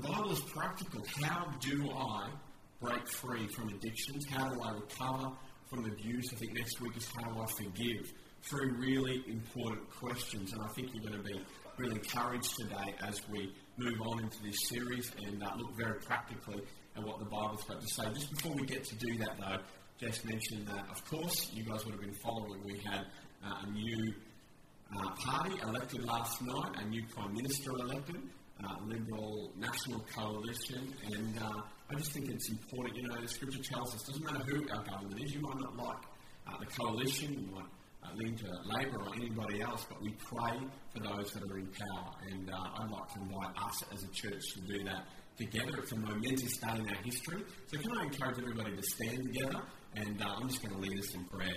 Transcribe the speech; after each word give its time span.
the 0.00 0.08
Bible 0.08 0.30
is 0.30 0.40
practical. 0.40 1.02
How 1.24 1.46
do 1.60 1.90
I 1.90 2.28
break 2.80 3.08
free 3.08 3.48
from 3.48 3.68
addictions? 3.68 4.26
How 4.30 4.48
do 4.48 4.60
I 4.60 4.72
recover 4.72 5.32
from 5.68 5.86
abuse? 5.86 6.30
I 6.32 6.36
think 6.36 6.54
next 6.54 6.80
week 6.80 6.96
is 6.96 7.08
how 7.16 7.32
do 7.32 7.40
I 7.40 7.46
forgive? 7.46 8.12
Three 8.42 8.70
really 8.78 9.24
important 9.26 9.90
questions, 9.90 10.52
and 10.52 10.62
I 10.62 10.68
think 10.68 10.90
you're 10.94 11.02
going 11.02 11.20
to 11.20 11.28
be 11.28 11.40
really 11.78 11.96
encouraged 11.96 12.54
today 12.60 12.94
as 13.06 13.20
we 13.28 13.52
move 13.76 14.00
on 14.02 14.20
into 14.20 14.40
this 14.44 14.68
series 14.68 15.10
and 15.26 15.42
uh, 15.42 15.50
look 15.56 15.76
very 15.76 15.98
practically 16.00 16.62
at 16.96 17.02
what 17.02 17.18
the 17.18 17.24
Bible's 17.24 17.64
got 17.64 17.80
to 17.80 17.88
say. 17.88 18.04
Just 18.14 18.30
before 18.30 18.54
we 18.54 18.66
get 18.66 18.84
to 18.84 18.94
do 18.94 19.18
that, 19.18 19.36
though, 19.40 19.58
Jess 19.98 20.24
mentioned 20.24 20.68
that, 20.68 20.86
of 20.90 21.04
course, 21.10 21.50
you 21.52 21.64
guys 21.64 21.84
would 21.84 21.92
have 21.92 22.00
been 22.00 22.14
following. 22.22 22.62
We 22.64 22.78
had 22.78 23.06
uh, 23.44 23.66
a 23.66 23.70
new 23.70 24.14
uh, 24.96 25.10
party 25.16 25.56
elected 25.60 26.04
last 26.04 26.40
night, 26.42 26.70
a 26.76 26.84
new 26.84 27.04
Prime 27.12 27.34
Minister 27.34 27.72
elected, 27.72 28.22
uh, 28.64 28.74
Liberal 28.86 29.52
National 29.56 30.04
Coalition, 30.14 30.92
and 31.12 31.38
uh, 31.40 31.62
I 31.90 31.94
just 31.96 32.12
think 32.12 32.28
it's 32.30 32.48
important. 32.50 32.96
You 32.96 33.08
know, 33.08 33.20
the 33.20 33.28
Scripture 33.28 33.62
tells 33.62 33.94
us 33.94 34.02
doesn't 34.02 34.24
matter 34.24 34.44
who 34.46 34.68
our 34.70 34.84
government 34.84 35.22
is, 35.22 35.34
you 35.34 35.40
might 35.40 35.60
not 35.60 35.76
like 35.76 36.02
uh, 36.46 36.58
the 36.58 36.66
coalition, 36.66 37.32
you 37.34 37.54
might 37.54 37.64
uh, 38.04 38.14
lean 38.14 38.36
to 38.36 38.46
Labor 38.64 38.98
or 38.98 39.14
anybody 39.14 39.60
else, 39.62 39.86
but 39.88 40.02
we 40.02 40.10
pray 40.12 40.58
for 40.92 41.00
those 41.00 41.32
that 41.32 41.42
are 41.42 41.58
in 41.58 41.66
power, 41.66 42.10
and 42.30 42.50
uh, 42.50 42.82
I'd 42.82 42.90
like 42.90 43.12
to 43.14 43.20
invite 43.20 43.56
us 43.62 43.84
as 43.92 44.02
a 44.02 44.08
church 44.08 44.54
to 44.54 44.60
do 44.60 44.84
that 44.84 45.06
together. 45.36 45.78
It's 45.78 45.92
a 45.92 45.96
momentous 45.96 46.56
day 46.56 46.74
in 46.76 46.88
our 46.88 47.02
history, 47.04 47.44
so 47.66 47.78
can 47.78 47.96
I 47.96 48.04
encourage 48.04 48.38
everybody 48.38 48.76
to 48.76 48.82
stand 48.82 49.22
together, 49.32 49.62
and 49.94 50.22
I'm 50.22 50.48
just 50.48 50.62
going 50.62 50.74
to 50.74 50.80
lead 50.80 50.98
us 50.98 51.14
in 51.14 51.24
prayer. 51.24 51.56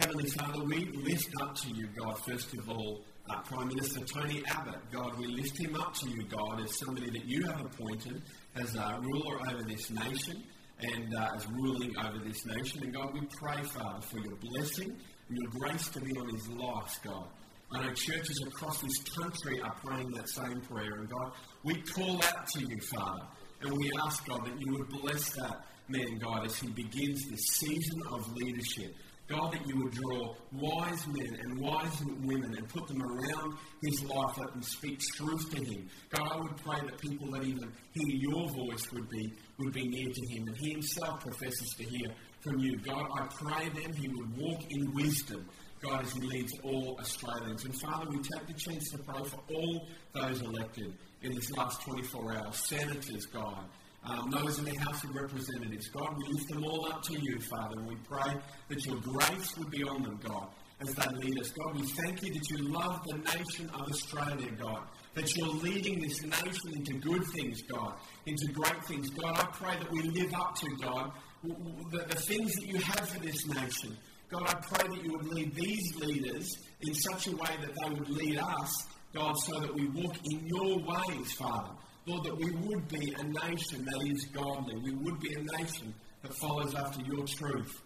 Heavenly 0.00 0.30
Father, 0.30 0.62
we 0.62 0.86
lift 0.92 1.28
up 1.40 1.56
to 1.56 1.70
you, 1.70 1.88
God, 1.98 2.18
first 2.24 2.54
of 2.54 2.70
all, 2.70 3.02
uh, 3.28 3.40
Prime 3.42 3.68
Minister 3.68 4.00
Tony 4.00 4.42
Abbott. 4.46 4.80
God, 4.90 5.18
we 5.18 5.26
lift 5.26 5.58
him 5.58 5.74
up 5.76 5.94
to 5.94 6.08
you, 6.08 6.22
God, 6.24 6.60
as 6.62 6.78
somebody 6.78 7.10
that 7.10 7.24
you 7.24 7.44
have 7.46 7.60
appointed 7.60 8.22
as 8.56 8.74
a 8.74 8.98
ruler 9.00 9.38
over 9.50 9.62
this 9.62 9.90
nation 9.90 10.42
and 10.80 11.14
uh, 11.14 11.30
as 11.34 11.46
ruling 11.48 11.94
over 11.98 12.18
this 12.24 12.46
nation. 12.46 12.82
And 12.84 12.94
God, 12.94 13.12
we 13.12 13.20
pray, 13.40 13.62
Father, 13.62 14.00
for 14.00 14.18
your 14.18 14.36
blessing 14.36 14.96
and 15.28 15.38
your 15.38 15.50
grace 15.60 15.88
to 15.88 16.00
be 16.00 16.16
on 16.18 16.28
his 16.28 16.48
life, 16.48 16.98
God. 17.04 17.28
I 17.70 17.84
know 17.84 17.92
churches 17.92 18.42
across 18.46 18.80
this 18.80 18.98
country 19.20 19.60
are 19.60 19.74
praying 19.84 20.10
that 20.12 20.28
same 20.28 20.60
prayer. 20.62 20.94
And 20.94 21.10
God, 21.10 21.32
we 21.64 21.82
call 21.82 22.16
out 22.16 22.46
to 22.54 22.60
you, 22.60 22.80
Father, 22.94 23.26
and 23.60 23.72
we 23.72 23.90
ask, 24.04 24.26
God, 24.26 24.46
that 24.46 24.58
you 24.58 24.72
would 24.72 24.88
bless 24.88 25.30
that 25.34 25.66
man, 25.88 26.18
God, 26.18 26.46
as 26.46 26.58
he 26.58 26.68
begins 26.68 27.28
this 27.28 27.40
season 27.52 28.00
of 28.10 28.30
leadership. 28.34 28.94
God, 29.28 29.52
that 29.52 29.66
you 29.68 29.76
would 29.82 29.92
draw 29.92 30.34
wise 30.52 31.06
men 31.06 31.38
and 31.42 31.58
wise 31.60 32.02
women 32.22 32.54
and 32.56 32.66
put 32.68 32.88
them 32.88 33.02
around 33.02 33.58
his 33.82 34.02
life 34.04 34.38
and 34.54 34.64
speak 34.64 34.98
truth 35.16 35.50
to 35.50 35.62
him. 35.62 35.88
God, 36.08 36.32
I 36.32 36.40
would 36.40 36.56
pray 36.56 36.80
that 36.80 36.98
people 36.98 37.30
that 37.32 37.44
even 37.44 37.70
hear 37.92 38.16
your 38.16 38.48
voice 38.48 38.90
would 38.92 39.08
be, 39.10 39.32
would 39.58 39.74
be 39.74 39.86
near 39.86 40.08
to 40.08 40.26
him. 40.28 40.48
And 40.48 40.56
he 40.56 40.70
himself 40.72 41.20
professes 41.20 41.74
to 41.76 41.84
hear 41.84 42.08
from 42.40 42.58
you. 42.58 42.78
God, 42.78 43.06
I 43.18 43.26
pray 43.26 43.68
then 43.68 43.92
he 43.92 44.08
would 44.08 44.36
walk 44.36 44.60
in 44.70 44.94
wisdom. 44.94 45.46
God, 45.82 46.04
as 46.04 46.12
he 46.12 46.20
leads 46.20 46.52
all 46.64 46.96
Australians. 46.98 47.64
And 47.64 47.74
Father, 47.80 48.10
we 48.10 48.16
take 48.16 48.46
the 48.46 48.54
chance 48.54 48.90
to 48.90 48.98
pray 48.98 49.22
for 49.24 49.40
all 49.54 49.86
those 50.12 50.40
elected 50.40 50.92
in 51.22 51.34
this 51.34 51.52
last 51.52 51.82
24 51.82 52.36
hours. 52.36 52.56
Senators, 52.56 53.26
God, 53.26 53.64
um, 54.04 54.30
those 54.30 54.58
in 54.58 54.64
the 54.64 54.76
House 54.76 55.02
of 55.04 55.14
Representatives. 55.14 55.88
God, 55.88 56.16
we 56.16 56.32
lift 56.32 56.48
them 56.48 56.64
all 56.64 56.86
up 56.86 57.02
to 57.04 57.20
you, 57.20 57.40
Father, 57.40 57.76
and 57.78 57.88
we 57.88 57.96
pray 58.08 58.34
that 58.68 58.86
your 58.86 58.96
grace 58.96 59.56
would 59.56 59.70
be 59.70 59.82
on 59.82 60.02
them, 60.02 60.18
God, 60.24 60.48
as 60.80 60.94
they 60.94 61.14
lead 61.16 61.38
us. 61.40 61.50
God, 61.50 61.74
we 61.74 61.86
thank 61.86 62.22
you 62.22 62.32
that 62.32 62.50
you 62.50 62.68
love 62.68 63.02
the 63.06 63.18
nation 63.18 63.68
of 63.74 63.82
Australia, 63.82 64.50
God, 64.58 64.82
that 65.14 65.36
you're 65.36 65.48
leading 65.48 66.00
this 66.00 66.22
nation 66.22 66.74
into 66.74 66.94
good 66.94 67.24
things, 67.36 67.62
God, 67.62 67.94
into 68.26 68.46
great 68.52 68.84
things. 68.84 69.10
God, 69.10 69.38
I 69.38 69.44
pray 69.52 69.76
that 69.76 69.90
we 69.90 70.02
live 70.02 70.32
up 70.34 70.54
to, 70.56 70.68
God, 70.80 71.12
the, 71.42 72.04
the 72.08 72.16
things 72.16 72.54
that 72.54 72.66
you 72.66 72.78
have 72.78 73.08
for 73.08 73.20
this 73.20 73.46
nation. 73.46 73.96
God, 74.30 74.42
I 74.46 74.54
pray 74.54 74.88
that 74.88 75.04
you 75.04 75.12
would 75.12 75.26
lead 75.26 75.54
these 75.54 75.96
leaders 75.96 76.58
in 76.82 76.94
such 76.94 77.28
a 77.28 77.30
way 77.32 77.50
that 77.60 77.74
they 77.82 77.90
would 77.94 78.10
lead 78.10 78.38
us, 78.38 78.86
God, 79.14 79.34
so 79.38 79.58
that 79.60 79.74
we 79.74 79.88
walk 79.88 80.16
in 80.30 80.46
your 80.46 80.78
ways, 80.78 81.32
Father. 81.32 81.70
Lord, 82.08 82.24
that 82.24 82.36
we 82.36 82.50
would 82.50 82.88
be 82.88 83.14
a 83.18 83.22
nation 83.22 83.84
that 83.84 84.06
is 84.10 84.24
godly. 84.26 84.76
We 84.82 84.92
would 84.92 85.20
be 85.20 85.34
a 85.34 85.42
nation 85.58 85.94
that 86.22 86.34
follows 86.34 86.74
after 86.74 87.02
your 87.02 87.24
truth. 87.26 87.82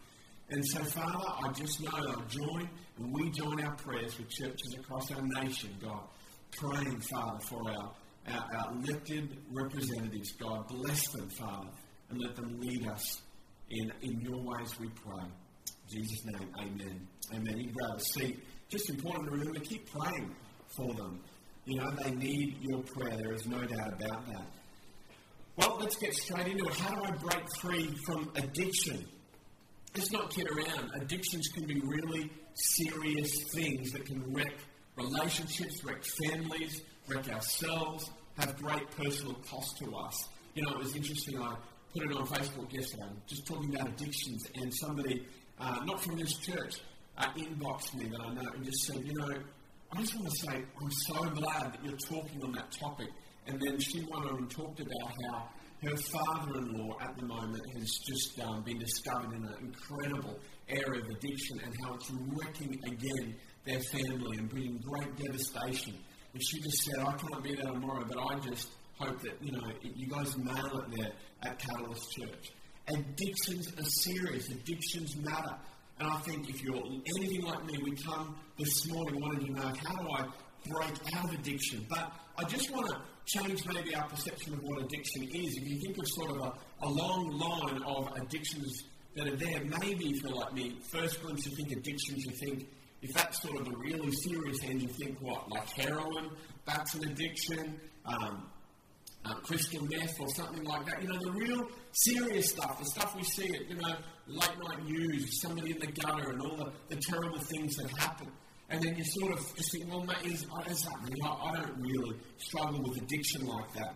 And 0.50 0.64
so, 0.66 0.84
Father, 0.84 1.26
I 1.44 1.52
just 1.52 1.80
know 1.82 1.90
I 1.92 2.14
join 2.28 2.68
and 2.98 3.12
we 3.12 3.30
join 3.30 3.60
our 3.64 3.74
prayers 3.76 4.18
with 4.18 4.28
churches 4.28 4.76
across 4.78 5.10
our 5.10 5.22
nation, 5.42 5.70
God, 5.82 6.04
praying, 6.52 7.00
Father, 7.00 7.40
for 7.48 7.60
our, 7.70 7.92
our, 8.28 8.46
our 8.58 8.72
elected 8.74 9.36
representatives. 9.50 10.32
God, 10.32 10.68
bless 10.68 11.08
them, 11.08 11.28
Father, 11.30 11.70
and 12.10 12.20
let 12.20 12.36
them 12.36 12.60
lead 12.60 12.86
us 12.86 13.22
in, 13.70 13.92
in 14.02 14.20
your 14.20 14.38
ways, 14.38 14.78
we 14.78 14.88
pray. 14.88 15.24
In 15.24 15.98
Jesus' 15.98 16.24
name, 16.26 16.48
amen. 16.58 17.08
Amen. 17.34 17.58
You 17.58 17.72
grab 17.72 17.96
a 17.96 18.00
seat. 18.00 18.38
Just 18.68 18.90
important 18.90 19.26
to 19.26 19.32
remember, 19.32 19.60
keep 19.60 19.90
praying 19.90 20.34
for 20.68 20.92
them. 20.94 21.20
You 21.64 21.76
know, 21.76 21.90
they 22.02 22.10
need 22.10 22.56
your 22.60 22.82
prayer. 22.82 23.16
There 23.16 23.32
is 23.32 23.46
no 23.46 23.60
doubt 23.60 23.94
about 24.00 24.26
that. 24.26 24.46
Well, 25.56 25.76
let's 25.80 25.96
get 25.96 26.14
straight 26.14 26.48
into 26.48 26.64
it. 26.64 26.74
How 26.74 26.94
do 26.96 27.04
I 27.04 27.10
break 27.12 27.44
free 27.60 27.94
from 28.06 28.30
addiction? 28.36 29.06
Let's 29.94 30.10
not 30.10 30.30
kid 30.30 30.48
around. 30.50 30.90
Addictions 31.00 31.46
can 31.54 31.66
be 31.66 31.80
really 31.80 32.30
serious 32.54 33.44
things 33.54 33.92
that 33.92 34.06
can 34.06 34.32
wreck 34.32 34.54
relationships, 34.96 35.84
wreck 35.84 36.02
families, 36.26 36.82
wreck 37.08 37.28
ourselves, 37.28 38.10
have 38.38 38.56
great 38.56 38.90
personal 38.92 39.34
cost 39.48 39.78
to 39.78 39.94
us. 39.94 40.28
You 40.54 40.62
know, 40.62 40.72
it 40.72 40.78
was 40.78 40.96
interesting. 40.96 41.40
I 41.40 41.54
put 41.92 42.10
it 42.10 42.16
on 42.16 42.26
Facebook 42.26 42.72
yesterday, 42.72 43.02
I'm 43.04 43.22
just 43.26 43.46
talking 43.46 43.74
about 43.74 43.88
addictions, 43.88 44.46
and 44.54 44.72
somebody, 44.74 45.26
uh, 45.60 45.80
not 45.84 46.02
from 46.02 46.16
this 46.16 46.38
church, 46.38 46.80
uh, 47.18 47.26
inboxed 47.36 47.94
me 47.94 48.06
that 48.06 48.20
I 48.20 48.32
know 48.32 48.50
and 48.54 48.64
just 48.64 48.86
said, 48.86 49.04
you 49.04 49.12
know, 49.12 49.28
I 49.94 50.00
just 50.00 50.14
want 50.14 50.28
to 50.30 50.36
say, 50.46 50.64
I'm 50.80 50.90
so 50.90 51.22
glad 51.22 51.74
that 51.74 51.84
you're 51.84 51.96
talking 51.98 52.42
on 52.42 52.52
that 52.52 52.72
topic. 52.72 53.08
And 53.46 53.60
then 53.60 53.78
she 53.78 54.00
went 54.00 54.24
on 54.24 54.38
and 54.38 54.50
talked 54.50 54.80
about 54.80 55.12
how 55.30 55.48
her 55.82 55.96
father 55.96 56.58
in 56.60 56.72
law 56.78 56.96
at 57.02 57.14
the 57.18 57.26
moment 57.26 57.62
has 57.74 57.98
just 58.06 58.40
um, 58.40 58.62
been 58.62 58.78
discovered 58.78 59.34
in 59.34 59.44
an 59.44 59.54
incredible 59.60 60.38
area 60.68 61.02
of 61.02 61.08
addiction 61.08 61.60
and 61.62 61.74
how 61.84 61.94
it's 61.94 62.10
wrecking 62.10 62.80
again 62.86 63.36
their 63.66 63.80
family 63.80 64.38
and 64.38 64.48
bringing 64.48 64.78
great 64.78 65.14
devastation. 65.16 65.94
And 66.32 66.42
she 66.42 66.60
just 66.62 66.84
said, 66.84 67.00
I 67.00 67.12
can't 67.12 67.42
be 67.42 67.54
there 67.54 67.66
tomorrow, 67.66 68.06
but 68.08 68.16
I 68.18 68.38
just 68.38 68.70
hope 68.98 69.20
that, 69.20 69.42
you 69.42 69.52
know, 69.52 69.72
you 69.82 70.06
guys 70.06 70.38
nail 70.38 70.78
it 70.78 70.96
there 70.96 71.12
at 71.42 71.58
Catalyst 71.58 72.12
Church. 72.12 72.52
Addictions 72.88 73.68
are 73.78 73.84
serious, 73.84 74.48
addictions 74.48 75.16
matter. 75.16 75.54
And 75.98 76.10
I 76.10 76.16
think 76.20 76.48
if 76.48 76.62
you're 76.62 76.82
anything 77.18 77.42
like 77.42 77.64
me, 77.66 77.78
we 77.84 77.94
come 77.96 78.36
this 78.62 78.88
morning 78.92 79.20
wanting 79.20 79.46
to 79.46 79.52
know 79.52 79.72
how 79.84 79.96
do 79.96 80.08
I 80.10 80.26
break 80.68 81.16
out 81.16 81.24
of 81.24 81.32
addiction. 81.32 81.84
But 81.88 82.12
I 82.38 82.44
just 82.44 82.70
want 82.70 82.88
to 82.88 82.96
change 83.26 83.64
maybe 83.66 83.94
our 83.94 84.06
perception 84.08 84.54
of 84.54 84.62
what 84.62 84.82
addiction 84.82 85.24
is. 85.24 85.56
If 85.56 85.68
you 85.68 85.80
think 85.80 85.98
of 85.98 86.06
sort 86.08 86.30
of 86.30 86.36
a, 86.42 86.52
a 86.82 86.88
long 86.88 87.30
line 87.30 87.82
of 87.82 88.16
addictions 88.16 88.84
that 89.16 89.26
are 89.26 89.36
there, 89.36 89.64
maybe 89.80 90.10
if 90.10 90.22
you're 90.22 90.34
like 90.34 90.52
me, 90.52 90.76
first 90.92 91.24
once 91.24 91.46
you 91.46 91.56
think 91.56 91.72
addictions, 91.72 92.24
you 92.24 92.32
think 92.32 92.68
if 93.02 93.12
that's 93.14 93.42
sort 93.42 93.60
of 93.60 93.64
the 93.64 93.76
really 93.76 94.12
serious 94.12 94.62
end, 94.62 94.82
you 94.82 94.88
think 94.88 95.18
what, 95.20 95.50
like 95.50 95.68
heroin, 95.70 96.30
that's 96.64 96.94
an 96.94 97.08
addiction. 97.08 97.80
Um, 98.06 98.46
uh, 99.24 99.34
crystal 99.34 99.86
meth 99.86 100.18
or 100.20 100.28
something 100.30 100.64
like 100.64 100.84
that. 100.86 101.00
You 101.00 101.08
know, 101.08 101.18
the 101.18 101.30
real 101.30 101.68
serious 101.92 102.50
stuff, 102.50 102.78
the 102.78 102.84
stuff 102.84 103.14
we 103.14 103.22
see 103.22 103.54
at, 103.54 103.68
you 103.68 103.76
know, 103.76 103.94
late 104.26 104.50
night 104.66 104.84
news, 104.84 105.40
somebody 105.40 105.72
in 105.72 105.78
the 105.78 105.86
gutter 105.86 106.30
and 106.30 106.42
all 106.42 106.56
the, 106.56 106.72
the 106.88 107.00
terrible 107.08 107.38
things 107.38 107.76
that 107.76 107.88
happen. 107.98 108.28
And 108.72 108.82
then 108.82 108.96
you 108.96 109.04
sort 109.04 109.32
of 109.32 109.54
just 109.54 109.70
think, 109.70 109.86
well, 109.90 110.02
mate, 110.02 110.24
is, 110.24 110.46
is 110.66 110.82
that 110.84 111.04
me? 111.04 111.20
I, 111.22 111.28
I 111.28 111.56
don't 111.56 111.78
really 111.78 112.16
struggle 112.38 112.80
with 112.80 113.02
addiction 113.02 113.44
like 113.44 113.70
that. 113.74 113.94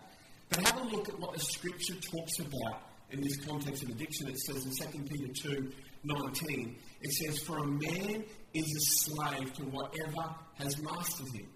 But 0.49 0.67
have 0.67 0.79
a 0.79 0.83
look 0.85 1.09
at 1.09 1.19
what 1.19 1.33
the 1.33 1.39
scripture 1.39 1.95
talks 1.95 2.37
about 2.37 2.83
in 3.09 3.19
this 3.19 3.37
context 3.37 3.81
of 3.81 3.89
addiction. 3.89 4.27
It 4.27 4.37
says 4.37 4.65
in 4.65 4.91
2 4.91 5.03
Peter 5.09 5.33
2 5.33 5.71
19, 6.03 6.75
it 7.01 7.11
says, 7.11 7.39
For 7.39 7.57
a 7.57 7.65
man 7.65 8.23
is 8.53 8.65
a 8.65 8.79
slave 8.79 9.51
to 9.55 9.63
whatever 9.63 10.35
has 10.59 10.79
mastered 10.79 11.33
him. 11.33 11.47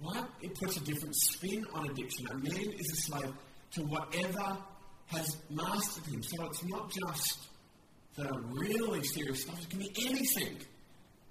What? 0.00 0.26
It 0.40 0.58
puts 0.58 0.78
a 0.78 0.84
different 0.84 1.14
spin 1.14 1.66
on 1.74 1.90
addiction. 1.90 2.26
A 2.30 2.34
man 2.34 2.72
is 2.78 2.92
a 2.92 2.96
slave 2.96 3.32
to 3.72 3.82
whatever 3.82 4.56
has 5.08 5.36
mastered 5.50 6.06
him. 6.06 6.22
So 6.22 6.46
it's 6.46 6.64
not 6.64 6.90
just 6.90 7.40
the 8.16 8.42
really 8.52 9.04
serious 9.04 9.42
stuff, 9.42 9.60
it 9.60 9.68
can 9.68 9.80
be 9.80 9.92
anything 10.06 10.56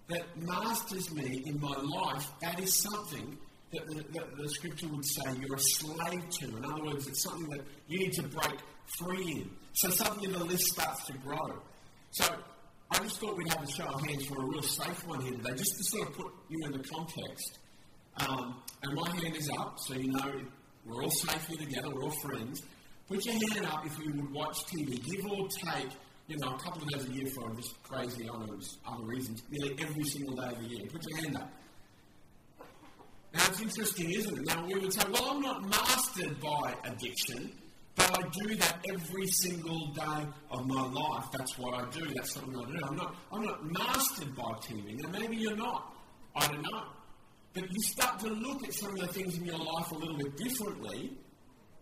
that 0.08 0.24
masters 0.38 1.12
me 1.12 1.44
in 1.46 1.60
my 1.60 1.76
life. 1.76 2.28
That 2.42 2.60
is 2.60 2.74
something 2.76 3.38
that 3.72 3.88
the, 3.88 4.04
that 4.14 4.38
the 4.38 4.50
scripture 4.50 4.88
would 4.88 5.06
say 5.06 5.24
you're 5.40 5.56
a 5.56 5.60
slave 5.60 6.30
to. 6.30 6.58
In 6.58 6.66
other 6.66 6.84
words, 6.84 7.08
it's 7.08 7.24
something 7.24 7.50
that 7.50 7.62
you 7.88 8.00
need 8.00 8.14
to 8.14 8.24
break 8.24 8.60
free 9.00 9.32
in. 9.32 9.50
So 9.74 9.90
suddenly 9.90 10.32
the 10.32 10.44
list 10.44 10.68
starts 10.68 11.06
to 11.08 11.14
grow. 11.14 11.60
So 12.12 12.26
I 12.92 13.00
just 13.00 13.20
thought 13.20 13.36
we'd 13.36 13.50
have 13.50 13.64
a 13.64 13.72
show 13.72 13.86
of 13.86 14.06
hands 14.06 14.26
for 14.26 14.42
a 14.42 14.46
real 14.46 14.62
safe 14.62 15.08
one 15.08 15.22
here 15.22 15.34
today, 15.34 15.56
just 15.56 15.78
to 15.78 15.84
sort 15.84 16.10
of 16.10 16.16
put 16.16 16.34
you 16.50 16.66
in 16.66 16.72
the 16.72 16.84
context. 16.88 17.60
Um, 18.18 18.62
and 18.84 18.94
my 18.94 19.10
hand 19.10 19.36
is 19.36 19.50
up, 19.58 19.78
so 19.80 19.96
you 19.96 20.12
know 20.12 20.32
we're 20.86 21.04
all 21.04 21.10
safe 21.10 21.48
here 21.48 21.58
together, 21.58 21.90
we're 21.90 22.04
all 22.04 22.12
friends. 22.22 22.62
Put 23.10 23.26
your 23.26 23.36
hand 23.36 23.66
up 23.66 23.86
if 23.86 24.00
you 24.00 24.14
would 24.14 24.32
watch 24.32 24.58
TV, 24.66 25.04
give 25.04 25.26
or 25.32 25.48
take, 25.48 25.90
you 26.28 26.38
know, 26.38 26.56
a 26.56 26.60
couple 26.60 26.82
of 26.82 26.90
days 26.90 27.06
a 27.08 27.12
year 27.12 27.28
for 27.28 27.54
just 27.56 27.82
crazy 27.84 28.28
other, 28.28 28.54
other 28.88 29.04
reasons, 29.04 29.44
nearly 29.52 29.76
every 29.80 30.04
single 30.04 30.36
day 30.36 30.48
of 30.48 30.60
the 30.60 30.68
year. 30.68 30.86
Put 30.92 31.02
your 31.08 31.22
hand 31.22 31.38
up. 31.38 31.52
Now, 33.34 33.46
it's 33.48 33.62
interesting, 33.62 34.12
isn't 34.12 34.38
it? 34.38 34.46
Now, 34.48 34.66
we 34.66 34.76
would 34.76 34.94
say, 34.94 35.02
well, 35.12 35.32
I'm 35.32 35.42
not 35.42 35.70
mastered 35.70 36.40
by 36.40 36.74
addiction, 36.86 37.52
but 37.96 38.18
I 38.18 38.22
do 38.30 38.56
that 38.56 38.78
every 38.90 39.28
single 39.28 39.88
day 39.88 40.26
of 40.52 40.66
my 40.66 40.82
life. 40.82 41.26
That's 41.38 41.58
what 41.58 41.76
I 41.76 41.90
do. 41.92 42.06
That's 42.16 42.34
something 42.34 42.56
I 42.58 42.66
do. 42.66 42.80
I'm 42.88 42.96
not, 42.96 43.16
I'm 43.32 43.44
not 43.44 43.72
mastered 43.72 44.36
by 44.36 44.54
TV. 44.64 45.00
Now, 45.02 45.10
maybe 45.10 45.36
you're 45.36 45.56
not. 45.56 45.94
I 46.36 46.48
don't 46.48 46.62
know. 46.62 46.84
But 47.54 47.64
you 47.72 47.82
start 47.84 48.20
to 48.22 48.28
look 48.28 48.64
at 48.68 48.74
some 48.74 48.92
of 48.92 49.00
the 49.00 49.08
things 49.08 49.38
in 49.38 49.46
your 49.46 49.58
life 49.58 49.92
a 49.92 49.96
little 49.96 50.18
bit 50.18 50.36
differently. 50.38 51.14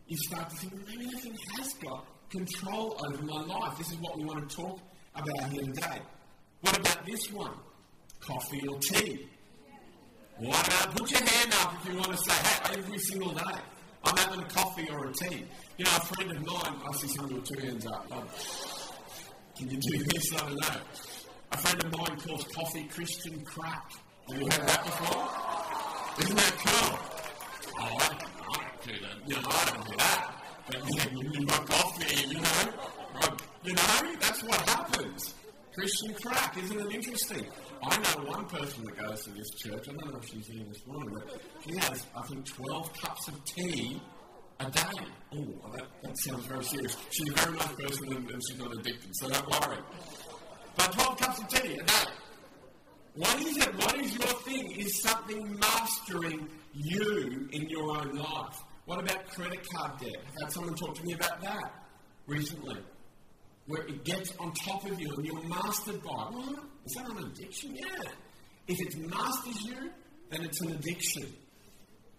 You 0.07 0.17
start 0.17 0.49
to 0.49 0.55
think, 0.57 0.73
maybe 0.87 1.05
that 1.05 1.21
thing 1.21 1.37
has 1.57 1.73
got 1.75 2.05
control 2.33 2.97
over 3.05 3.23
my 3.23 3.41
life. 3.43 3.77
This 3.77 3.91
is 3.91 3.97
what 3.97 4.17
we 4.17 4.25
want 4.25 4.49
to 4.49 4.55
talk 4.55 4.79
about 5.13 5.51
here 5.51 5.61
today. 5.61 5.99
What 6.61 6.77
about 6.79 7.05
this 7.05 7.31
one? 7.31 7.51
Coffee 8.19 8.67
or 8.67 8.79
tea? 8.79 9.27
What 10.39 10.67
about, 10.67 10.95
put 10.95 11.11
your 11.11 11.23
hand 11.23 11.53
up 11.61 11.75
if 11.75 11.93
you 11.93 11.99
want 11.99 12.11
to 12.11 12.17
say, 12.17 12.33
hey, 12.33 12.79
every 12.79 12.97
single 12.97 13.33
day, 13.33 13.59
I'm 14.03 14.17
having 14.17 14.39
a 14.39 14.49
coffee 14.49 14.89
or 14.89 15.09
a 15.09 15.13
tea. 15.13 15.45
You 15.77 15.85
know, 15.85 15.91
a 15.95 15.99
friend 16.01 16.31
of 16.31 16.43
mine, 16.43 16.75
I 16.89 16.95
see 16.97 17.07
someone 17.09 17.35
with 17.35 17.45
two 17.45 17.59
hands 17.67 17.85
up. 17.85 18.09
Like, 18.09 18.25
can 19.55 19.69
you 19.69 19.77
do 19.79 20.03
this? 20.03 20.33
I 20.33 20.37
don't 20.37 20.55
know. 20.55 20.81
A 21.51 21.57
friend 21.57 21.83
of 21.83 21.97
mine 21.97 22.19
calls 22.19 22.45
coffee 22.45 22.85
Christian 22.85 23.45
crack. 23.45 23.91
Have 24.29 24.41
you 24.41 24.45
heard 24.45 24.67
that 24.67 24.83
before? 24.85 26.23
Isn't 26.23 26.35
that 26.35 26.55
cool? 26.65 26.99
Oh, 27.79 27.97
I 27.99 28.07
don't 28.09 28.81
do 28.81 29.05
that. 29.05 29.27
You 29.27 29.35
know, 29.35 29.49
I 29.51 29.71
don't 29.71 29.85
do 29.85 29.97
that. 29.97 30.32
But 30.67 31.11
you 31.11 31.45
got 31.45 31.65
coffee, 31.67 32.27
you 32.27 32.33
know. 32.39 33.37
You 33.63 33.73
know, 33.73 34.15
that's 34.19 34.43
what 34.43 34.69
happens. 34.69 35.33
Christian 35.73 36.13
crack, 36.15 36.57
isn't 36.57 36.79
it 36.79 36.93
interesting? 36.93 37.45
I 37.81 37.97
know 37.97 38.25
one 38.25 38.45
person 38.45 38.83
that 38.85 38.97
goes 38.97 39.23
to 39.23 39.31
this 39.31 39.49
church. 39.51 39.89
I 39.89 39.93
don't 39.93 40.11
know 40.11 40.19
if 40.19 40.29
she's 40.29 40.47
here 40.47 40.63
this 40.67 40.85
morning, 40.85 41.15
but 41.15 41.41
she 41.65 41.75
has, 41.77 42.05
I 42.15 42.21
think, 42.23 42.45
12 42.45 42.93
cups 42.93 43.27
of 43.27 43.45
tea 43.45 44.01
a 44.59 44.69
day. 44.69 44.81
Oh, 45.35 45.45
that, 45.75 45.85
that 46.03 46.17
sounds 46.19 46.45
very 46.45 46.63
serious. 46.63 46.95
She's 47.09 47.29
a 47.29 47.33
very 47.33 47.57
nice 47.57 47.73
person 47.73 48.13
and, 48.13 48.29
and 48.29 48.41
she's 48.47 48.59
not 48.59 48.71
addicted, 48.73 49.09
so 49.15 49.29
don't 49.29 49.49
worry. 49.49 49.77
But 50.75 50.91
12 50.91 51.17
cups 51.17 51.39
of 51.39 51.47
tea 51.49 51.73
a 51.73 51.83
day. 51.83 52.11
What 53.15 53.41
is 53.41 53.57
it? 53.57 53.75
What 53.75 53.99
is 53.99 54.13
your 54.13 54.27
thing? 54.41 54.71
Is 54.71 55.01
something 55.01 55.59
mastering 55.59 56.49
you 56.73 57.47
in 57.51 57.69
your 57.69 57.97
own 57.97 58.15
life? 58.15 58.59
What 58.85 58.99
about 58.99 59.27
credit 59.27 59.65
card 59.73 59.99
debt? 59.99 60.23
I've 60.27 60.43
had 60.43 60.51
someone 60.51 60.75
talk 60.75 60.95
to 60.95 61.03
me 61.03 61.13
about 61.13 61.41
that 61.41 61.71
recently. 62.27 62.77
Where 63.65 63.83
it 63.83 64.03
gets 64.03 64.33
on 64.39 64.51
top 64.53 64.85
of 64.85 64.99
you 64.99 65.09
and 65.15 65.25
you're 65.25 65.43
mastered 65.43 66.03
by 66.03 66.11
it. 66.11 66.33
What? 66.33 66.59
Is 66.85 66.93
that 66.95 67.09
an 67.09 67.17
addiction? 67.19 67.75
Yeah. 67.75 68.11
If 68.67 68.81
it 68.81 69.09
masters 69.09 69.63
you, 69.63 69.89
then 70.29 70.43
it's 70.43 70.61
an 70.61 70.71
addiction. 70.71 71.33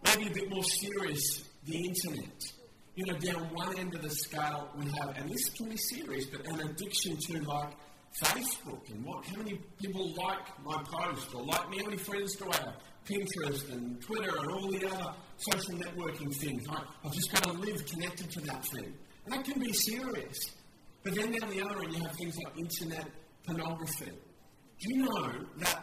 Maybe 0.04 0.28
a 0.28 0.32
bit 0.32 0.50
more 0.50 0.64
serious, 0.64 1.44
the 1.66 1.76
internet. 1.76 2.52
You 2.94 3.06
know, 3.06 3.18
down 3.18 3.52
one 3.52 3.78
end 3.78 3.94
of 3.94 4.02
the 4.02 4.10
scale, 4.10 4.70
we 4.78 4.86
have, 4.86 5.16
and 5.16 5.28
this 5.28 5.48
can 5.50 5.68
be 5.68 5.76
serious, 5.76 6.26
but 6.26 6.46
an 6.46 6.60
addiction 6.60 7.16
to 7.16 7.42
like 7.42 7.72
Facebook 8.22 8.88
and 8.90 9.04
what, 9.04 9.26
how 9.26 9.36
many 9.36 9.58
people 9.82 10.14
like 10.14 10.64
my 10.64 10.82
post 10.84 11.34
or 11.34 11.42
like 11.42 11.68
me, 11.70 11.78
how 11.78 11.86
many 11.86 11.96
friends 11.96 12.36
do 12.36 12.48
I 12.50 12.56
have? 12.56 12.74
Pinterest 13.06 13.70
and 13.72 14.00
Twitter 14.00 14.36
and 14.38 14.50
all 14.50 14.68
the 14.70 14.86
other 14.90 15.12
social 15.36 15.74
networking 15.78 16.34
things. 16.36 16.64
I've 17.04 17.12
just 17.12 17.30
got 17.32 17.42
to 17.44 17.52
live 17.52 17.84
connected 17.86 18.30
to 18.32 18.40
that 18.42 18.64
thing. 18.64 18.92
And 19.24 19.34
that 19.34 19.44
can 19.44 19.60
be 19.60 19.72
serious. 19.72 20.36
But 21.02 21.14
then 21.14 21.32
down 21.32 21.50
the 21.50 21.62
other 21.62 21.82
end, 21.84 21.94
you 21.94 22.02
have 22.02 22.14
things 22.16 22.36
like 22.44 22.58
internet 22.58 23.06
pornography. 23.46 24.10
Do 24.80 24.94
you 24.94 25.02
know 25.04 25.32
that, 25.58 25.82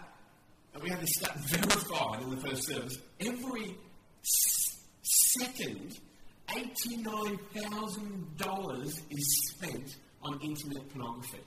we 0.82 0.90
have 0.90 1.00
this 1.02 1.14
stat 1.16 1.38
verified 1.50 2.22
in 2.24 2.30
the 2.32 2.38
first 2.38 2.66
service, 2.68 2.98
every 3.20 3.76
s- 4.24 4.78
second, 5.02 6.00
$89,000 6.48 9.02
is 9.10 9.52
spent 9.54 9.96
on 10.24 10.40
internet 10.42 10.90
pornography. 10.90 11.40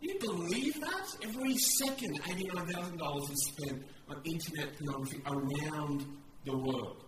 You 0.00 0.18
believe 0.20 0.80
that? 0.80 1.06
Every 1.22 1.56
second, 1.56 2.22
$89,000 2.22 3.32
is 3.32 3.46
spent 3.46 3.82
on 4.08 4.20
internet 4.24 4.76
pornography 4.78 5.22
around 5.26 6.06
the 6.44 6.56
world. 6.56 7.04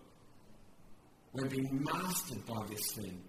We're 1.33 1.49
being 1.49 1.85
mastered 1.85 2.45
by 2.47 2.67
this 2.69 2.93
thing. 2.97 3.21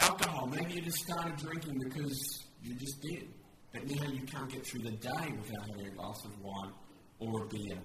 Alcohol, 0.00 0.46
maybe 0.46 0.74
you 0.74 0.82
just 0.82 0.98
started 0.98 1.36
drinking 1.36 1.78
because 1.82 2.44
you 2.62 2.74
just 2.74 3.00
did. 3.00 3.28
But 3.72 3.86
now 3.90 4.08
you 4.10 4.22
can't 4.22 4.50
get 4.50 4.66
through 4.66 4.82
the 4.82 4.90
day 4.90 5.32
without 5.40 5.66
having 5.70 5.86
a 5.86 5.90
glass 5.90 6.24
of 6.24 6.40
wine 6.42 6.72
or 7.18 7.44
a 7.44 7.46
beer. 7.48 7.78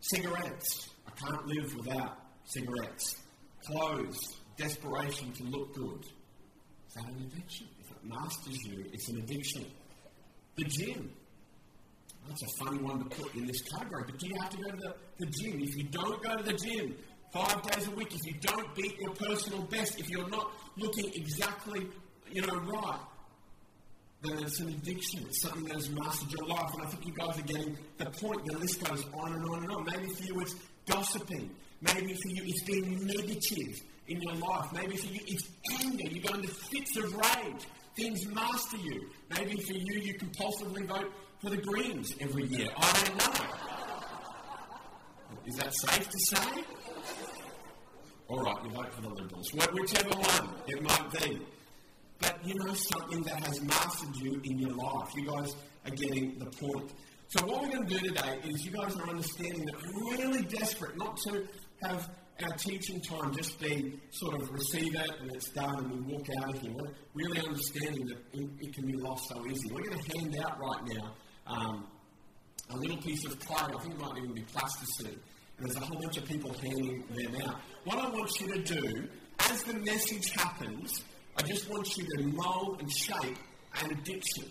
Cigarettes. 0.00 0.90
I 1.06 1.10
can't 1.12 1.46
live 1.46 1.74
without 1.76 2.18
cigarettes. 2.44 3.22
Clothes. 3.66 4.40
Desperation 4.56 5.32
to 5.32 5.44
look 5.44 5.74
good. 5.74 6.04
Is 6.88 6.94
that 6.94 7.04
an 7.08 7.30
addiction? 7.32 7.66
If 7.80 7.90
it 7.90 8.04
masters 8.04 8.64
you, 8.64 8.84
it's 8.92 9.08
an 9.08 9.18
addiction. 9.18 9.66
The 10.56 10.64
gym. 10.64 11.10
That's 12.28 12.42
a 12.42 12.64
funny 12.64 12.78
one 12.78 12.98
to 13.00 13.04
put 13.04 13.34
in 13.34 13.46
this 13.46 13.60
category, 13.62 14.04
but 14.06 14.18
do 14.18 14.26
you 14.26 14.34
have 14.40 14.50
to 14.50 14.56
go 14.56 14.70
to 14.70 14.76
the, 14.76 14.94
the 15.18 15.26
gym? 15.26 15.60
If 15.60 15.76
you 15.76 15.84
don't 15.84 16.22
go 16.22 16.36
to 16.36 16.42
the 16.42 16.54
gym 16.54 16.96
five 17.32 17.62
days 17.62 17.86
a 17.86 17.90
week, 17.90 18.14
if 18.14 18.24
you 18.24 18.34
don't 18.40 18.74
beat 18.74 18.98
your 18.98 19.12
personal 19.12 19.62
best, 19.62 19.98
if 20.00 20.08
you're 20.08 20.28
not 20.28 20.50
looking 20.78 21.10
exactly, 21.14 21.86
you 22.30 22.40
know, 22.42 22.56
right, 22.56 23.00
then 24.24 24.38
it's 24.42 24.58
an 24.60 24.68
addiction. 24.68 25.24
It's 25.26 25.42
something 25.42 25.64
that 25.64 25.74
has 25.74 25.90
mastered 25.90 26.32
your 26.32 26.48
life. 26.48 26.70
And 26.72 26.82
I 26.82 26.86
think 26.86 27.06
you 27.06 27.12
guys 27.12 27.38
are 27.38 27.42
getting 27.42 27.76
the 27.98 28.06
point. 28.06 28.44
The 28.46 28.58
list 28.58 28.82
goes 28.82 29.04
on 29.12 29.32
and 29.32 29.44
on 29.50 29.62
and 29.64 29.72
on. 29.72 29.84
Maybe 29.84 30.12
for 30.14 30.24
you 30.24 30.40
it's 30.40 30.54
gossiping. 30.88 31.50
Maybe 31.82 32.14
for 32.14 32.28
you 32.28 32.42
it's 32.46 32.62
being 32.62 33.06
negative 33.06 33.82
in 34.08 34.22
your 34.22 34.34
life. 34.34 34.72
Maybe 34.72 34.96
for 34.96 35.12
you 35.12 35.20
it's 35.26 35.48
anger. 35.82 36.08
You 36.10 36.22
go 36.22 36.34
into 36.34 36.48
fits 36.48 36.96
of 36.96 37.14
rage. 37.14 37.66
Things 37.96 38.26
master 38.26 38.76
you. 38.78 39.08
Maybe 39.36 39.56
for 39.62 39.72
you 39.72 40.00
you 40.00 40.14
compulsively 40.14 40.86
vote 40.86 41.12
for 41.40 41.50
the 41.50 41.58
Greens 41.58 42.12
every 42.20 42.46
year. 42.46 42.68
I 42.76 43.02
don't 43.04 43.18
know. 43.18 43.46
Is 45.46 45.56
that 45.56 45.72
safe 45.74 46.08
to 46.08 46.18
say? 46.18 46.64
All 48.28 48.40
right, 48.40 48.64
you 48.64 48.70
vote 48.70 48.92
for 48.94 49.02
the 49.02 49.10
Liberals. 49.10 49.52
Whichever 49.52 50.08
one 50.08 50.48
it 50.66 50.82
might 50.82 51.12
be. 51.20 51.38
But 52.18 52.38
you 52.44 52.54
know 52.54 52.74
something 52.74 53.22
that 53.22 53.44
has 53.44 53.60
mastered 53.60 54.16
you 54.16 54.40
in 54.44 54.58
your 54.58 54.72
life. 54.72 55.10
You 55.14 55.26
guys 55.26 55.54
are 55.84 55.90
getting 55.90 56.38
the 56.38 56.46
point. 56.46 56.90
So 57.28 57.46
what 57.46 57.62
we're 57.62 57.70
going 57.70 57.86
to 57.86 57.98
do 57.98 58.08
today 58.08 58.38
is 58.44 58.64
you 58.64 58.72
guys 58.72 58.96
are 58.96 59.08
understanding 59.08 59.66
that 59.66 59.74
we're 59.82 60.16
really 60.16 60.42
desperate 60.42 60.96
not 60.96 61.16
to 61.28 61.46
have 61.82 62.08
our 62.42 62.56
teaching 62.56 63.00
time 63.00 63.32
just 63.34 63.60
be 63.60 64.00
sort 64.10 64.40
of 64.40 64.50
receive 64.50 64.94
it 64.94 65.10
and 65.20 65.30
it's 65.34 65.50
done 65.50 65.78
and 65.78 66.06
we 66.06 66.14
walk 66.14 66.26
out 66.42 66.54
of 66.54 66.60
here. 66.60 66.72
Really 67.14 67.40
understanding 67.46 68.06
that 68.06 68.18
it, 68.32 68.74
can 68.74 68.86
be 68.86 68.94
lost 68.94 69.28
so 69.28 69.46
easy. 69.46 69.70
We're 69.72 69.82
going 69.82 69.98
to 69.98 70.18
hand 70.18 70.36
out 70.44 70.58
right 70.58 70.80
now 70.86 71.14
um, 71.46 71.86
a 72.70 72.76
little 72.76 72.96
piece 72.96 73.24
of 73.24 73.38
clay. 73.38 73.72
I 73.74 73.82
think 73.82 73.94
it 73.94 74.00
might 74.00 74.18
even 74.18 74.32
be 74.32 74.42
plasticine. 74.42 75.20
And 75.58 75.66
there's 75.66 75.76
a 75.76 75.80
whole 75.80 76.00
bunch 76.00 76.16
of 76.16 76.24
people 76.26 76.52
handing 76.54 77.04
them 77.14 77.42
out. 77.42 77.60
What 77.84 77.98
I 77.98 78.08
want 78.08 78.40
you 78.40 78.52
to 78.52 78.62
do, 78.62 79.08
as 79.38 79.62
the 79.62 79.74
message 79.74 80.30
happens, 80.32 81.04
I 81.36 81.42
just 81.42 81.70
want 81.70 81.96
you 81.96 82.04
to 82.16 82.22
mold 82.24 82.80
and 82.80 82.90
shape 82.92 83.38
an 83.82 83.92
addiction. 83.92 84.46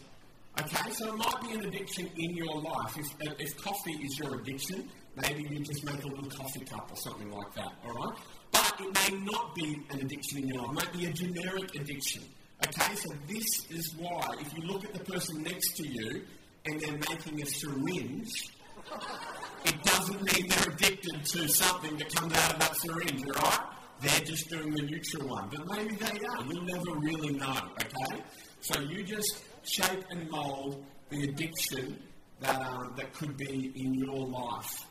Okay, 0.59 0.91
so 0.91 1.13
it 1.13 1.17
might 1.17 1.41
be 1.41 1.51
an 1.53 1.65
addiction 1.65 2.09
in 2.15 2.35
your 2.35 2.61
life. 2.61 2.97
If, 2.97 3.39
if 3.39 3.57
coffee 3.57 3.93
is 4.03 4.19
your 4.19 4.39
addiction, 4.39 4.89
maybe 5.15 5.43
you 5.49 5.59
just 5.59 5.83
make 5.85 6.03
a 6.03 6.07
little 6.07 6.29
coffee 6.29 6.65
cup 6.65 6.91
or 6.91 6.95
something 6.97 7.31
like 7.31 7.53
that, 7.55 7.71
all 7.85 7.93
right? 7.93 8.17
But 8.51 8.73
it 8.79 9.11
may 9.11 9.17
not 9.19 9.55
be 9.55 9.81
an 9.91 9.99
addiction 9.99 10.39
in 10.39 10.47
your 10.47 10.63
life. 10.63 10.69
It 10.69 10.73
might 10.73 10.93
be 10.93 11.05
a 11.05 11.11
generic 11.11 11.75
addiction. 11.75 12.23
Okay, 12.65 12.95
so 12.95 13.13
this 13.27 13.71
is 13.71 13.95
why 13.97 14.35
if 14.39 14.57
you 14.57 14.63
look 14.63 14.85
at 14.85 14.93
the 14.93 15.03
person 15.03 15.43
next 15.43 15.75
to 15.77 15.87
you 15.87 16.21
and 16.65 16.79
they're 16.79 16.99
making 17.09 17.41
a 17.41 17.45
syringe, 17.45 18.31
it 19.65 19.83
doesn't 19.83 20.21
mean 20.33 20.49
they're 20.49 20.73
addicted 20.73 21.25
to 21.25 21.47
something 21.47 21.97
that 21.97 22.13
comes 22.15 22.33
out 22.33 22.53
of 22.53 22.59
that 22.59 22.75
syringe, 22.77 23.23
all 23.35 23.49
right? 23.49 23.59
They're 24.01 24.25
just 24.25 24.49
doing 24.49 24.71
the 24.73 24.81
neutral 24.81 25.27
one, 25.27 25.49
but 25.49 25.65
maybe 25.77 25.95
they 25.95 26.25
are. 26.25 26.43
You'll 26.45 26.63
never 26.63 26.99
really 26.99 27.33
know, 27.33 27.55
okay? 27.81 28.21
So 28.61 28.79
you 28.81 29.03
just 29.03 29.43
shape 29.63 30.03
and 30.09 30.29
mold 30.29 30.85
the 31.09 31.23
addiction 31.23 32.01
that, 32.41 32.61
um, 32.61 32.93
that 32.97 33.13
could 33.13 33.37
be 33.37 33.71
in 33.75 33.93
your 33.93 34.27
life. 34.27 34.85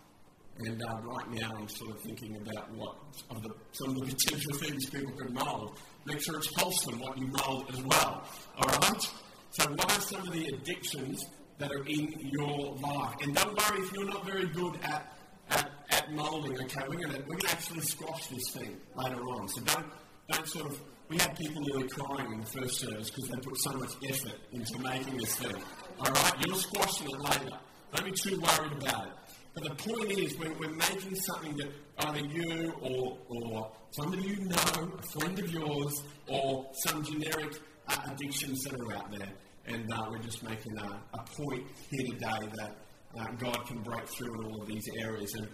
And 0.58 0.80
right 1.04 1.30
now, 1.30 1.56
I'm 1.56 1.68
sort 1.68 1.92
of 1.92 2.00
thinking 2.02 2.36
about 2.36 2.70
what 2.72 2.96
of 3.30 3.42
the, 3.42 3.50
some 3.72 3.90
of 3.90 3.94
the 3.96 4.14
potential 4.14 4.52
things 4.58 4.90
people 4.90 5.12
can 5.12 5.32
mold. 5.32 5.78
Make 6.04 6.22
sure 6.22 6.36
it's 6.36 6.48
wholesome 6.56 7.00
what 7.00 7.16
you 7.18 7.26
mold 7.26 7.66
as 7.72 7.82
well. 7.82 8.24
All 8.58 8.68
right. 8.68 9.02
So, 9.50 9.70
what 9.70 9.96
are 9.96 10.00
some 10.00 10.20
of 10.20 10.32
the 10.32 10.46
addictions 10.46 11.24
that 11.58 11.72
are 11.72 11.84
in 11.86 12.14
your 12.30 12.76
life? 12.76 13.14
And 13.22 13.34
don't 13.34 13.56
worry 13.56 13.82
if 13.82 13.92
you're 13.92 14.06
not 14.06 14.26
very 14.26 14.46
good 14.48 14.78
at 14.84 15.12
at, 15.50 15.70
at 15.90 16.12
moulding, 16.12 16.60
okay, 16.62 16.80
we're 16.88 16.96
going 16.96 17.24
we're 17.26 17.36
gonna 17.36 17.52
actually 17.52 17.80
squash 17.80 18.26
this 18.28 18.50
thing 18.52 18.76
later 18.96 19.20
on. 19.22 19.48
So 19.48 19.60
don't, 19.62 19.86
don't 20.30 20.48
sort 20.48 20.66
of, 20.66 20.80
we 21.08 21.18
had 21.18 21.36
people 21.36 21.62
who 21.62 21.80
were 21.80 21.88
crying 21.88 22.32
in 22.32 22.40
the 22.40 22.46
first 22.46 22.80
service 22.80 23.10
because 23.10 23.28
they 23.28 23.38
put 23.38 23.58
so 23.58 23.72
much 23.72 23.92
effort 24.08 24.38
into 24.52 24.78
making 24.78 25.16
this 25.18 25.34
thing. 25.36 25.62
All 25.98 26.12
right, 26.12 26.32
you're 26.46 26.56
squashing 26.56 27.08
it 27.08 27.20
later. 27.20 27.58
Don't 27.94 28.04
be 28.06 28.12
too 28.12 28.40
worried 28.40 28.72
about 28.82 29.06
it. 29.06 29.12
But 29.54 29.64
the 29.64 29.74
point 29.74 30.10
is, 30.12 30.38
we're, 30.38 30.52
we're 30.54 30.70
making 30.70 31.14
something 31.16 31.56
that 31.58 31.68
either 31.98 32.20
you 32.20 32.72
or, 32.80 33.18
or 33.28 33.70
somebody 33.90 34.22
you 34.22 34.36
know, 34.36 34.56
a 34.98 35.02
friend 35.02 35.38
of 35.38 35.50
yours, 35.50 36.02
or 36.26 36.66
some 36.72 37.04
generic 37.04 37.58
uh, 37.88 37.96
addictions 38.10 38.62
that 38.64 38.80
are 38.80 38.94
out 38.94 39.10
there. 39.10 39.28
And 39.66 39.92
uh, 39.92 40.06
we're 40.10 40.18
just 40.18 40.42
making 40.42 40.76
a, 40.78 41.00
a, 41.14 41.18
point 41.36 41.64
here 41.90 42.06
today 42.06 42.48
that 42.54 42.76
uh, 43.18 43.26
God 43.38 43.66
can 43.66 43.82
break 43.82 44.08
through 44.08 44.40
in 44.40 44.46
all 44.46 44.62
of 44.62 44.66
these 44.66 44.88
areas. 44.98 45.34
And 45.34 45.46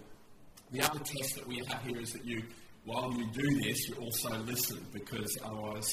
the 0.70 0.80
other 0.82 1.00
test 1.00 1.34
that 1.34 1.46
we 1.46 1.62
have 1.66 1.82
here 1.82 2.00
is 2.00 2.12
that 2.12 2.24
you, 2.24 2.42
while 2.84 3.12
you 3.12 3.26
do 3.32 3.60
this, 3.62 3.88
you 3.88 3.96
also 3.96 4.30
listen, 4.38 4.86
because 4.92 5.36
otherwise, 5.44 5.92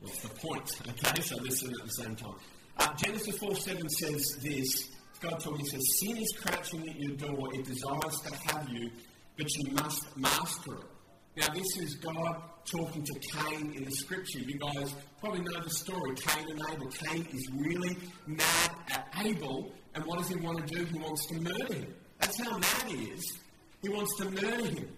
what's 0.00 0.20
the 0.20 0.28
point? 0.28 0.70
Okay, 0.88 1.22
so 1.22 1.36
listen 1.36 1.70
at 1.70 1.86
the 1.86 1.92
same 1.92 2.16
time. 2.16 2.34
Uh, 2.76 2.94
Genesis 2.96 3.38
4 3.38 3.54
7 3.54 3.88
says 3.88 4.38
this 4.42 4.90
God 5.20 5.40
told 5.40 5.58
me, 5.58 5.64
He 5.64 5.70
says, 5.70 5.98
Sin 6.00 6.16
is 6.16 6.32
crouching 6.32 6.88
at 6.88 6.96
your 7.00 7.16
door. 7.16 7.48
It 7.54 7.64
desires 7.64 8.20
to 8.20 8.34
have 8.52 8.68
you, 8.68 8.90
but 9.36 9.46
you 9.56 9.72
must 9.72 10.16
master 10.16 10.74
it. 10.74 10.84
Now, 11.36 11.54
this 11.54 11.76
is 11.78 11.94
God 11.96 12.42
talking 12.64 13.04
to 13.04 13.18
Cain 13.20 13.72
in 13.76 13.84
the 13.84 13.90
scripture. 13.90 14.40
You 14.40 14.58
guys 14.58 14.94
probably 15.20 15.40
know 15.40 15.60
the 15.60 15.70
story 15.70 16.14
Cain 16.16 16.50
and 16.50 16.60
Abel. 16.70 16.88
Cain 16.88 17.26
is 17.32 17.48
really 17.52 17.96
mad 18.26 18.70
at 18.90 19.08
Abel, 19.24 19.72
and 19.94 20.04
what 20.04 20.18
does 20.18 20.28
he 20.28 20.36
want 20.36 20.66
to 20.66 20.74
do? 20.74 20.84
He 20.84 20.98
wants 20.98 21.26
to 21.26 21.34
murder 21.40 21.74
him. 21.74 21.94
That's 22.18 22.42
how 22.42 22.58
mad 22.58 22.82
he 22.88 23.04
is. 23.10 23.38
He 23.82 23.88
wants 23.88 24.16
to 24.16 24.24
murder 24.30 24.66
him. 24.66 24.88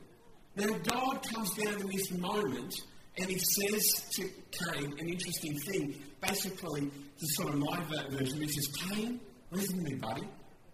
Now, 0.57 0.79
God 0.85 1.23
comes 1.29 1.55
down 1.55 1.81
in 1.81 1.87
this 1.89 2.11
moment 2.11 2.75
and 3.19 3.29
he 3.29 3.39
says 3.39 4.05
to 4.17 4.29
Cain 4.51 4.95
an 4.99 5.09
interesting 5.09 5.59
thing. 5.59 6.03
Basically, 6.21 6.91
is 7.21 7.37
sort 7.37 7.51
of 7.51 7.57
my 7.57 7.83
version. 8.11 8.41
He 8.41 8.49
says, 8.49 8.69
Cain, 8.69 9.21
Listen 9.51 9.85
to 9.85 9.91
me, 9.91 9.95
buddy. 9.97 10.29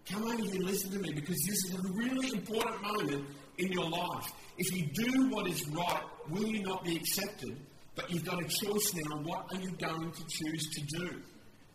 Come 0.09 0.23
over 0.23 0.43
here, 0.43 0.61
listen 0.61 0.91
to 0.91 0.99
me, 0.99 1.11
because 1.13 1.37
this 1.47 1.65
is 1.65 1.75
a 1.75 1.91
really 1.93 2.31
important 2.31 2.81
moment 2.81 3.25
in 3.57 3.71
your 3.71 3.89
life. 3.89 4.31
If 4.57 4.75
you 4.75 4.87
do 4.93 5.29
what 5.29 5.47
is 5.47 5.67
right, 5.69 6.03
will 6.29 6.47
you 6.47 6.63
not 6.63 6.83
be 6.83 6.95
accepted? 6.95 7.57
But 7.95 8.09
you've 8.11 8.23
got 8.23 8.41
a 8.41 8.47
choice 8.47 8.93
now. 8.93 9.17
What 9.23 9.47
are 9.51 9.59
you 9.59 9.71
going 9.71 10.11
to 10.11 10.23
choose 10.29 10.69
to 10.75 10.81
do? 10.99 11.21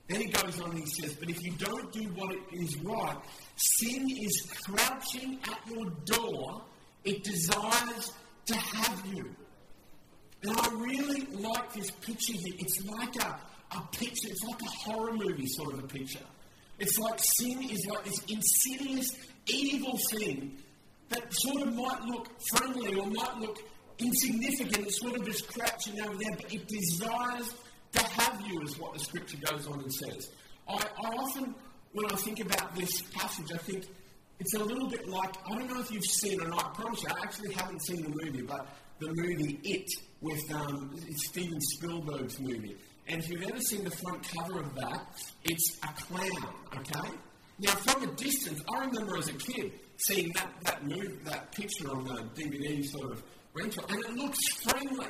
Then 0.09 0.21
he 0.21 0.27
goes 0.29 0.61
on 0.61 0.71
and 0.71 0.79
he 0.79 0.87
says, 0.87 1.15
But 1.15 1.31
if 1.31 1.43
you 1.43 1.53
don't 1.53 1.93
do 1.93 2.05
what 2.15 2.35
is 2.53 2.77
right, 2.79 3.17
sin 3.57 4.09
is 4.09 4.49
crouching 4.65 5.39
at 5.45 5.59
your 5.69 5.91
door. 6.05 6.63
It 7.05 7.25
desires 7.25 8.13
to 8.47 8.55
have 8.55 9.03
you. 9.13 9.35
And 10.45 10.57
I 10.57 10.69
really 10.75 11.27
like 11.33 11.73
this 11.73 11.91
picture 11.91 12.35
here. 12.35 12.55
It's 12.59 12.85
like 12.87 13.17
a, 13.17 13.39
a 13.77 13.89
picture, 13.93 14.29
it's 14.29 14.45
like 14.45 14.63
a 14.63 14.91
horror 14.91 15.13
movie 15.13 15.47
sort 15.47 15.75
of 15.75 15.81
a 15.85 15.87
picture. 15.87 16.25
It's 16.83 16.99
like 16.99 17.21
sin 17.39 17.63
is 17.71 17.87
like 17.87 18.05
this 18.05 18.19
insidious, 18.27 19.17
evil 19.47 19.97
thing 20.11 20.59
that 21.11 21.33
sort 21.33 21.63
of 21.63 21.75
might 21.77 22.03
look 22.07 22.27
friendly 22.51 22.99
or 22.99 23.07
might 23.07 23.39
look 23.39 23.59
insignificant. 23.99 24.89
It's 24.89 25.01
sort 25.01 25.15
of 25.15 25.25
just 25.25 25.47
crouching 25.47 26.01
over 26.01 26.17
there, 26.19 26.37
but 26.37 26.53
it 26.53 26.67
desires 26.67 27.55
to 27.93 28.03
have 28.03 28.43
you, 28.49 28.61
is 28.63 28.77
what 28.81 28.95
the 28.95 28.99
scripture 28.99 29.37
goes 29.49 29.69
on 29.69 29.79
and 29.79 29.95
says. 29.95 30.31
I, 30.69 30.75
I 30.75 31.07
often, 31.07 31.55
when 31.93 32.07
I 32.07 32.17
think 32.17 32.41
about 32.41 32.75
this 32.75 33.03
passage, 33.15 33.53
I 33.55 33.59
think 33.59 33.85
it's 34.41 34.55
a 34.55 34.65
little 34.65 34.89
bit 34.89 35.07
like 35.07 35.37
I 35.47 35.55
don't 35.57 35.69
know 35.69 35.79
if 35.79 35.93
you've 35.93 36.05
seen 36.05 36.39
not. 36.39 36.65
I 36.65 36.83
promise 36.83 37.01
you, 37.05 37.11
I 37.15 37.23
actually 37.23 37.53
haven't 37.53 37.81
seen 37.87 38.03
the 38.03 38.09
movie, 38.09 38.43
but 38.43 38.67
the 38.99 39.07
movie 39.07 39.61
It 39.63 39.89
with 40.21 40.53
um, 40.53 40.97
Steven 41.15 41.61
Spielberg's 41.61 42.41
movie. 42.41 42.77
And 43.09 43.21
if 43.21 43.29
you've 43.29 43.43
ever 43.43 43.61
seen 43.61 43.85
the 43.85 43.91
front 43.91 44.27
cover 44.29 44.61
of 44.61 44.75
that, 44.77 45.07
it's 45.45 45.79
a 45.83 45.89
clown, 45.89 46.55
okay? 46.77 47.11
Now, 47.59 47.73
from 47.73 48.05
a 48.05 48.07
distance, 48.15 48.61
I 48.73 48.85
remember 48.85 49.17
as 49.19 49.29
a 49.29 49.35
kid 49.35 49.73
seeing 49.97 50.33
that, 50.35 50.51
that 50.65 50.87
move, 50.87 51.25
that 51.25 51.53
picture 51.53 51.91
on 51.91 52.05
the 52.05 52.43
DVD 52.43 52.85
sort 52.85 53.13
of 53.13 53.23
rental, 53.55 53.85
and 53.89 54.05
it 54.05 54.15
looks 54.15 54.39
friendly. 54.63 55.09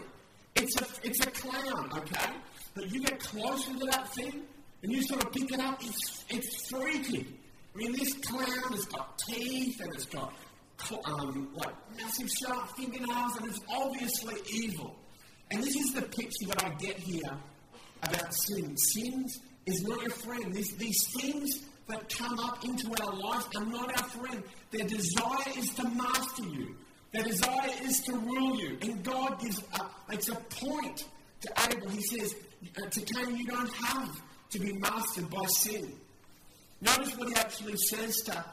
It's 0.56 0.80
a, 0.80 0.86
it's 1.02 1.26
a 1.26 1.30
clown, 1.30 1.90
okay? 1.98 2.30
But 2.74 2.90
you 2.90 3.00
get 3.00 3.20
closer 3.20 3.72
to 3.72 3.86
that 3.90 4.12
thing, 4.14 4.42
and 4.82 4.92
you 4.92 5.02
sort 5.02 5.24
of 5.24 5.32
pick 5.32 5.52
it 5.52 5.60
up, 5.60 5.80
it's, 5.82 6.24
it's 6.28 6.68
freaky. 6.68 7.26
I 7.74 7.78
mean, 7.78 7.92
this 7.92 8.14
clown 8.14 8.72
has 8.72 8.84
got 8.86 9.18
teeth, 9.26 9.80
and 9.80 9.94
it's 9.94 10.06
got 10.06 10.32
um, 11.04 11.48
like 11.54 11.74
massive 11.96 12.28
sharp 12.28 12.68
fingernails, 12.76 13.36
and 13.36 13.48
it's 13.48 13.60
obviously 13.70 14.34
evil. 14.52 14.96
And 15.50 15.62
this 15.62 15.76
is 15.76 15.92
the 15.92 16.02
picture 16.02 16.46
that 16.48 16.64
I 16.64 16.70
get 16.70 16.98
here 16.98 17.38
about 18.02 18.34
sin. 18.34 18.76
Sin 18.76 19.26
is 19.66 19.82
not 19.82 20.00
your 20.00 20.10
friend. 20.10 20.52
These, 20.54 20.76
these 20.76 21.08
things 21.20 21.60
that 21.88 22.08
come 22.08 22.38
up 22.38 22.64
into 22.64 22.90
our 23.02 23.14
life 23.14 23.46
are 23.56 23.64
not 23.64 23.96
our 23.96 24.08
friend. 24.08 24.42
Their 24.70 24.86
desire 24.86 25.52
is 25.56 25.70
to 25.74 25.88
master 25.90 26.44
you. 26.44 26.74
Their 27.12 27.24
desire 27.24 27.70
is 27.82 28.00
to 28.00 28.12
rule 28.12 28.60
you. 28.60 28.78
And 28.82 29.04
God 29.04 29.40
gives 29.40 29.62
a, 29.74 29.86
makes 30.08 30.28
a 30.28 30.36
point 30.36 31.04
to 31.42 31.52
Abel. 31.68 31.88
He 31.90 32.00
says, 32.02 32.34
uh, 32.82 32.88
to 32.88 33.00
Cain, 33.00 33.36
you 33.36 33.46
don't 33.46 33.72
have 33.72 34.20
to 34.50 34.58
be 34.58 34.72
mastered 34.74 35.28
by 35.30 35.44
sin. 35.46 35.92
Notice 36.80 37.16
what 37.16 37.28
he 37.28 37.34
actually 37.34 37.76
says 37.76 38.16
to 38.26 38.44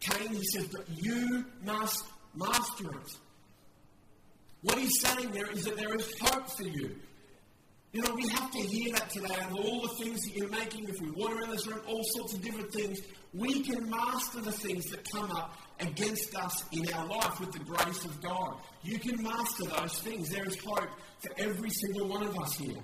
Cain. 0.00 0.34
He 0.34 0.44
says, 0.44 0.66
but 0.66 0.84
you 0.88 1.44
must 1.64 2.04
master 2.34 2.90
it. 2.90 3.16
What 4.62 4.78
he's 4.78 5.00
saying 5.00 5.30
there 5.30 5.50
is 5.50 5.64
that 5.64 5.76
there 5.76 5.94
is 5.94 6.12
hope 6.20 6.50
for 6.50 6.64
you. 6.64 6.96
You 7.92 8.02
know, 8.02 8.14
we 8.14 8.28
have 8.28 8.52
to 8.52 8.58
hear 8.58 8.92
that 8.92 9.10
today 9.10 9.34
of 9.50 9.56
all 9.56 9.82
the 9.82 9.88
things 9.88 10.20
that 10.22 10.36
you're 10.36 10.48
making. 10.48 10.88
If 10.88 11.00
we 11.00 11.10
water 11.10 11.42
in 11.42 11.50
this 11.50 11.66
room, 11.66 11.80
all 11.88 12.04
sorts 12.04 12.34
of 12.34 12.42
different 12.42 12.72
things, 12.72 13.00
we 13.34 13.62
can 13.62 13.90
master 13.90 14.40
the 14.40 14.52
things 14.52 14.84
that 14.90 15.10
come 15.10 15.28
up 15.32 15.56
against 15.80 16.36
us 16.36 16.64
in 16.70 16.92
our 16.92 17.06
life 17.06 17.40
with 17.40 17.50
the 17.50 17.58
grace 17.58 18.04
of 18.04 18.22
God. 18.22 18.58
You 18.84 18.98
can 19.00 19.20
master 19.20 19.64
those 19.64 19.98
things. 20.00 20.28
There 20.28 20.46
is 20.46 20.56
hope 20.64 20.88
for 21.18 21.30
every 21.38 21.70
single 21.70 22.06
one 22.06 22.22
of 22.22 22.38
us 22.38 22.54
here. 22.54 22.80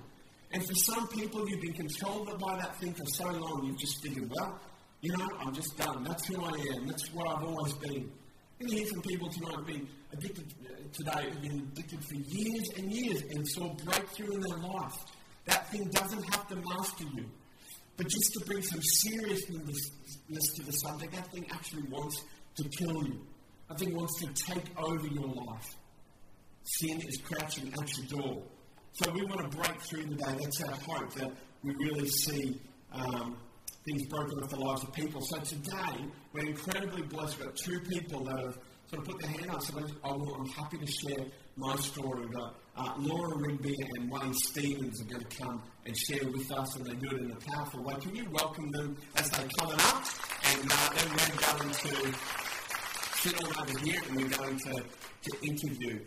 And 0.51 0.65
for 0.65 0.75
some 0.75 1.07
people, 1.07 1.47
you've 1.49 1.61
been 1.61 1.73
controlled 1.73 2.37
by 2.39 2.57
that 2.57 2.77
thing 2.79 2.93
for 2.93 3.05
so 3.05 3.29
long, 3.29 3.63
you've 3.65 3.79
just 3.79 4.01
figured, 4.01 4.29
well, 4.29 4.59
you 5.01 5.15
know, 5.15 5.29
I'm 5.39 5.53
just 5.53 5.77
done. 5.77 6.03
That's 6.03 6.25
who 6.27 6.43
I 6.43 6.51
am. 6.75 6.87
That's 6.87 7.13
what 7.13 7.29
I've 7.29 7.43
always 7.43 7.73
been. 7.73 8.11
You 8.59 8.75
hear 8.75 8.87
from 8.87 9.01
people 9.03 9.29
tonight 9.29 9.53
who've 9.55 9.67
been 9.67 9.87
addicted 10.11 10.51
uh, 10.65 10.73
today, 10.91 11.29
have 11.29 11.41
been 11.43 11.69
addicted 11.71 12.03
for 12.03 12.15
years 12.15 12.69
and 12.77 12.91
years 12.91 13.21
and 13.29 13.47
saw 13.47 13.71
breakthrough 13.85 14.33
in 14.33 14.41
their 14.41 14.57
life. 14.57 14.95
That 15.45 15.69
thing 15.69 15.87
doesn't 15.91 16.23
have 16.33 16.47
to 16.47 16.55
master 16.55 17.03
you. 17.15 17.25
But 17.97 18.07
just 18.07 18.33
to 18.33 18.45
bring 18.45 18.63
some 18.63 18.81
seriousness 18.81 20.53
to 20.55 20.63
the 20.63 20.71
subject, 20.71 21.13
that 21.13 21.31
thing 21.31 21.45
actually 21.51 21.83
wants 21.83 22.23
to 22.55 22.63
kill 22.69 23.03
you. 23.05 23.21
That 23.69 23.77
thing 23.77 23.95
wants 23.95 24.19
to 24.21 24.27
take 24.33 24.65
over 24.75 25.05
your 25.05 25.27
life. 25.27 25.75
Sin 26.63 26.99
is 27.01 27.17
crouching 27.17 27.71
at 27.79 27.97
your 27.97 28.21
door. 28.21 28.43
So 28.93 29.11
we 29.11 29.23
want 29.25 29.51
to 29.51 29.55
break 29.55 29.79
through 29.81 30.07
today. 30.07 30.35
That's 30.41 30.63
our 30.63 30.75
hope 30.77 31.13
that 31.13 31.31
we 31.63 31.75
really 31.75 32.07
see 32.07 32.59
um, 32.91 33.37
things 33.85 34.05
broken 34.07 34.39
off 34.43 34.49
the 34.49 34.59
lives 34.59 34.83
of 34.83 34.93
people. 34.93 35.21
So 35.21 35.39
today, 35.39 36.05
we're 36.37 36.49
incredibly 36.49 37.01
blessed. 37.03 37.39
We've 37.39 37.47
got 37.47 37.55
two 37.55 37.79
people 37.79 38.23
that 38.25 38.39
have 38.39 38.57
sort 38.89 39.01
of 39.01 39.05
put 39.05 39.21
their 39.21 39.31
hand 39.31 39.51
up. 39.51 39.61
So 39.61 39.79
I'm 40.03 40.45
happy 40.47 40.77
to 40.77 40.85
share 40.85 41.25
my 41.55 41.75
story. 41.77 42.21
We've 42.21 42.33
got 42.33 42.55
uh, 42.75 42.93
Laura 42.99 43.37
Rigby 43.37 43.75
and 43.97 44.11
Wayne 44.11 44.33
Stevens 44.33 45.01
are 45.01 45.05
going 45.05 45.25
to 45.25 45.37
come 45.37 45.61
and 45.85 45.97
share 45.97 46.29
with 46.29 46.51
us, 46.51 46.75
and 46.75 46.85
they 46.85 46.93
do 46.93 47.15
it 47.15 47.21
in 47.21 47.31
a 47.31 47.51
powerful 47.51 47.83
way. 47.83 47.95
Can 47.95 48.15
you 48.15 48.29
welcome 48.31 48.69
them 48.71 48.97
as 49.15 49.29
they 49.31 49.47
come 49.59 49.71
up? 49.71 50.03
And 50.43 50.71
uh, 50.71 50.89
then 50.95 51.09
we're 51.09 51.57
going 51.57 51.73
to 51.73 52.17
sit 53.17 53.43
on 53.43 53.69
over 53.69 53.79
here, 53.79 54.01
and 54.07 54.17
we're 54.17 54.37
going 54.37 54.59
to, 54.59 54.73
to 54.73 55.47
interview. 55.47 55.99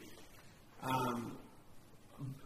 Um, 0.82 1.36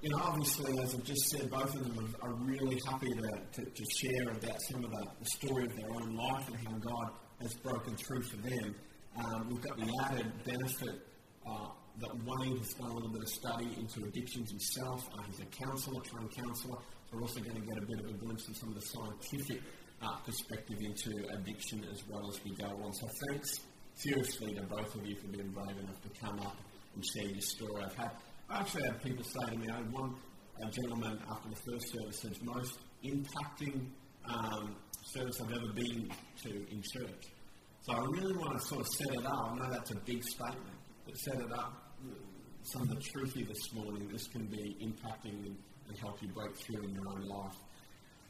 you 0.00 0.10
know, 0.10 0.18
obviously, 0.22 0.78
as 0.80 0.94
I've 0.94 1.04
just 1.04 1.28
said, 1.30 1.50
both 1.50 1.74
of 1.74 1.82
them 1.82 2.14
are, 2.22 2.30
are 2.30 2.34
really 2.34 2.80
happy 2.86 3.12
to, 3.12 3.62
to, 3.62 3.70
to, 3.70 3.84
share 3.90 4.30
about 4.30 4.56
some 4.70 4.84
of 4.84 4.90
the, 4.90 5.06
the, 5.18 5.26
story 5.26 5.64
of 5.64 5.76
their 5.76 5.90
own 5.90 6.14
life 6.14 6.46
and 6.46 6.56
how 6.56 6.74
God 6.78 7.10
has 7.42 7.54
broken 7.54 7.96
through 7.96 8.22
for 8.22 8.36
them. 8.36 8.74
Um, 9.16 9.48
we've 9.48 9.62
got 9.62 9.76
the 9.76 9.90
added 10.04 10.32
benefit 10.44 11.06
uh, 11.46 11.68
that 12.00 12.10
Wayne 12.24 12.58
has 12.58 12.72
done 12.74 12.90
a 12.90 12.94
little 12.94 13.10
bit 13.10 13.22
of 13.22 13.28
study 13.28 13.76
into 13.78 14.04
addictions 14.06 14.50
himself. 14.50 15.06
Uh, 15.16 15.22
he's 15.26 15.40
a 15.40 15.64
counsellor, 15.64 16.00
trained 16.02 16.34
counsellor. 16.34 16.78
So 17.10 17.16
we're 17.16 17.22
also 17.22 17.40
going 17.40 17.60
to 17.60 17.66
get 17.66 17.78
a 17.78 17.86
bit 17.86 18.00
of 18.00 18.06
a 18.06 18.12
glimpse 18.14 18.48
of 18.48 18.56
some 18.56 18.70
of 18.70 18.74
the 18.74 18.86
scientific 18.86 19.62
uh, 20.02 20.16
perspective 20.26 20.78
into 20.80 21.28
addiction 21.34 21.84
as 21.92 22.02
well 22.08 22.28
as 22.28 22.42
we 22.44 22.54
go 22.56 22.66
on. 22.66 22.92
So 22.94 23.08
thanks 23.28 23.60
seriously 23.94 24.54
to 24.54 24.62
both 24.62 24.94
of 24.94 25.06
you 25.06 25.16
for 25.16 25.28
being 25.28 25.50
brave 25.50 25.78
enough 25.78 26.00
to 26.02 26.08
come 26.20 26.40
up 26.40 26.56
and 26.94 27.04
share 27.14 27.30
your 27.30 27.40
story. 27.40 27.84
I've 27.84 27.94
had 27.94 28.10
I 28.50 28.60
actually 28.60 28.84
had 28.84 29.02
people 29.02 29.24
say 29.24 29.52
to 29.52 29.56
me, 29.56 29.66
I 29.72 29.76
had 29.76 29.92
one 29.92 30.14
a 30.62 30.70
gentleman 30.70 31.18
after 31.30 31.48
the 31.48 31.56
first 31.56 31.92
service 31.92 32.20
said, 32.20 32.36
most 32.42 32.78
impacting 33.02 33.86
um, 34.26 34.76
service 35.04 35.36
I've 35.40 35.52
ever 35.52 35.72
been 35.74 36.10
to 36.44 36.50
in 36.50 36.82
church. 36.82 37.24
So 37.82 37.92
I 37.92 38.00
really 38.00 38.36
want 38.36 38.58
to 38.58 38.66
sort 38.66 38.80
of 38.80 38.86
set 38.88 39.14
it 39.14 39.26
up. 39.26 39.52
I 39.52 39.56
know 39.56 39.70
that's 39.70 39.90
a 39.90 40.00
big 40.06 40.22
statement. 40.24 40.76
but 41.04 41.16
set 41.18 41.36
it 41.36 41.52
up, 41.52 41.94
some 42.62 42.82
of 42.82 42.88
the 42.88 43.00
truth 43.12 43.34
here 43.34 43.46
this 43.46 43.74
morning, 43.74 44.08
this 44.10 44.26
can 44.28 44.46
be 44.46 44.76
impacting 44.82 45.44
and, 45.44 45.56
and 45.88 45.98
help 46.00 46.22
you 46.22 46.28
break 46.28 46.56
through 46.56 46.82
in 46.84 46.94
your 46.94 47.08
own 47.08 47.28
life. 47.28 47.56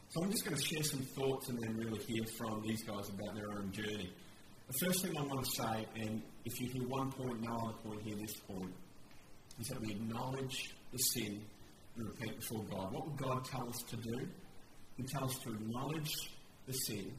So 0.09 0.23
I'm 0.23 0.31
just 0.31 0.43
going 0.43 0.57
to 0.57 0.63
share 0.63 0.83
some 0.83 1.01
thoughts 1.17 1.49
and 1.49 1.57
then 1.63 1.77
really 1.77 1.99
hear 2.05 2.23
from 2.37 2.61
these 2.61 2.83
guys 2.83 3.09
about 3.09 3.35
their 3.35 3.49
own 3.57 3.71
journey. 3.71 4.11
The 4.67 4.85
first 4.85 5.03
thing 5.03 5.13
I 5.17 5.21
want 5.21 5.45
to 5.45 5.51
say, 5.51 5.85
and 5.95 6.21
if 6.43 6.59
you 6.59 6.69
hear 6.73 6.87
one 6.87 7.11
point, 7.11 7.41
no 7.41 7.55
other 7.55 7.77
point, 7.83 8.01
hear 8.01 8.15
this 8.17 8.35
point, 8.47 8.73
is 9.59 9.67
that 9.67 9.79
we 9.79 9.91
acknowledge 9.91 10.75
the 10.91 10.97
sin 10.97 11.41
and 11.95 12.07
repent 12.07 12.39
before 12.39 12.63
God. 12.65 12.91
What 12.91 13.07
would 13.07 13.17
God 13.17 13.45
tell 13.45 13.69
us 13.69 13.77
to 13.89 13.95
do? 13.95 14.27
He 14.97 15.03
tells 15.03 15.35
us 15.35 15.43
to 15.43 15.51
acknowledge 15.51 16.11
the 16.65 16.73
sin 16.73 17.11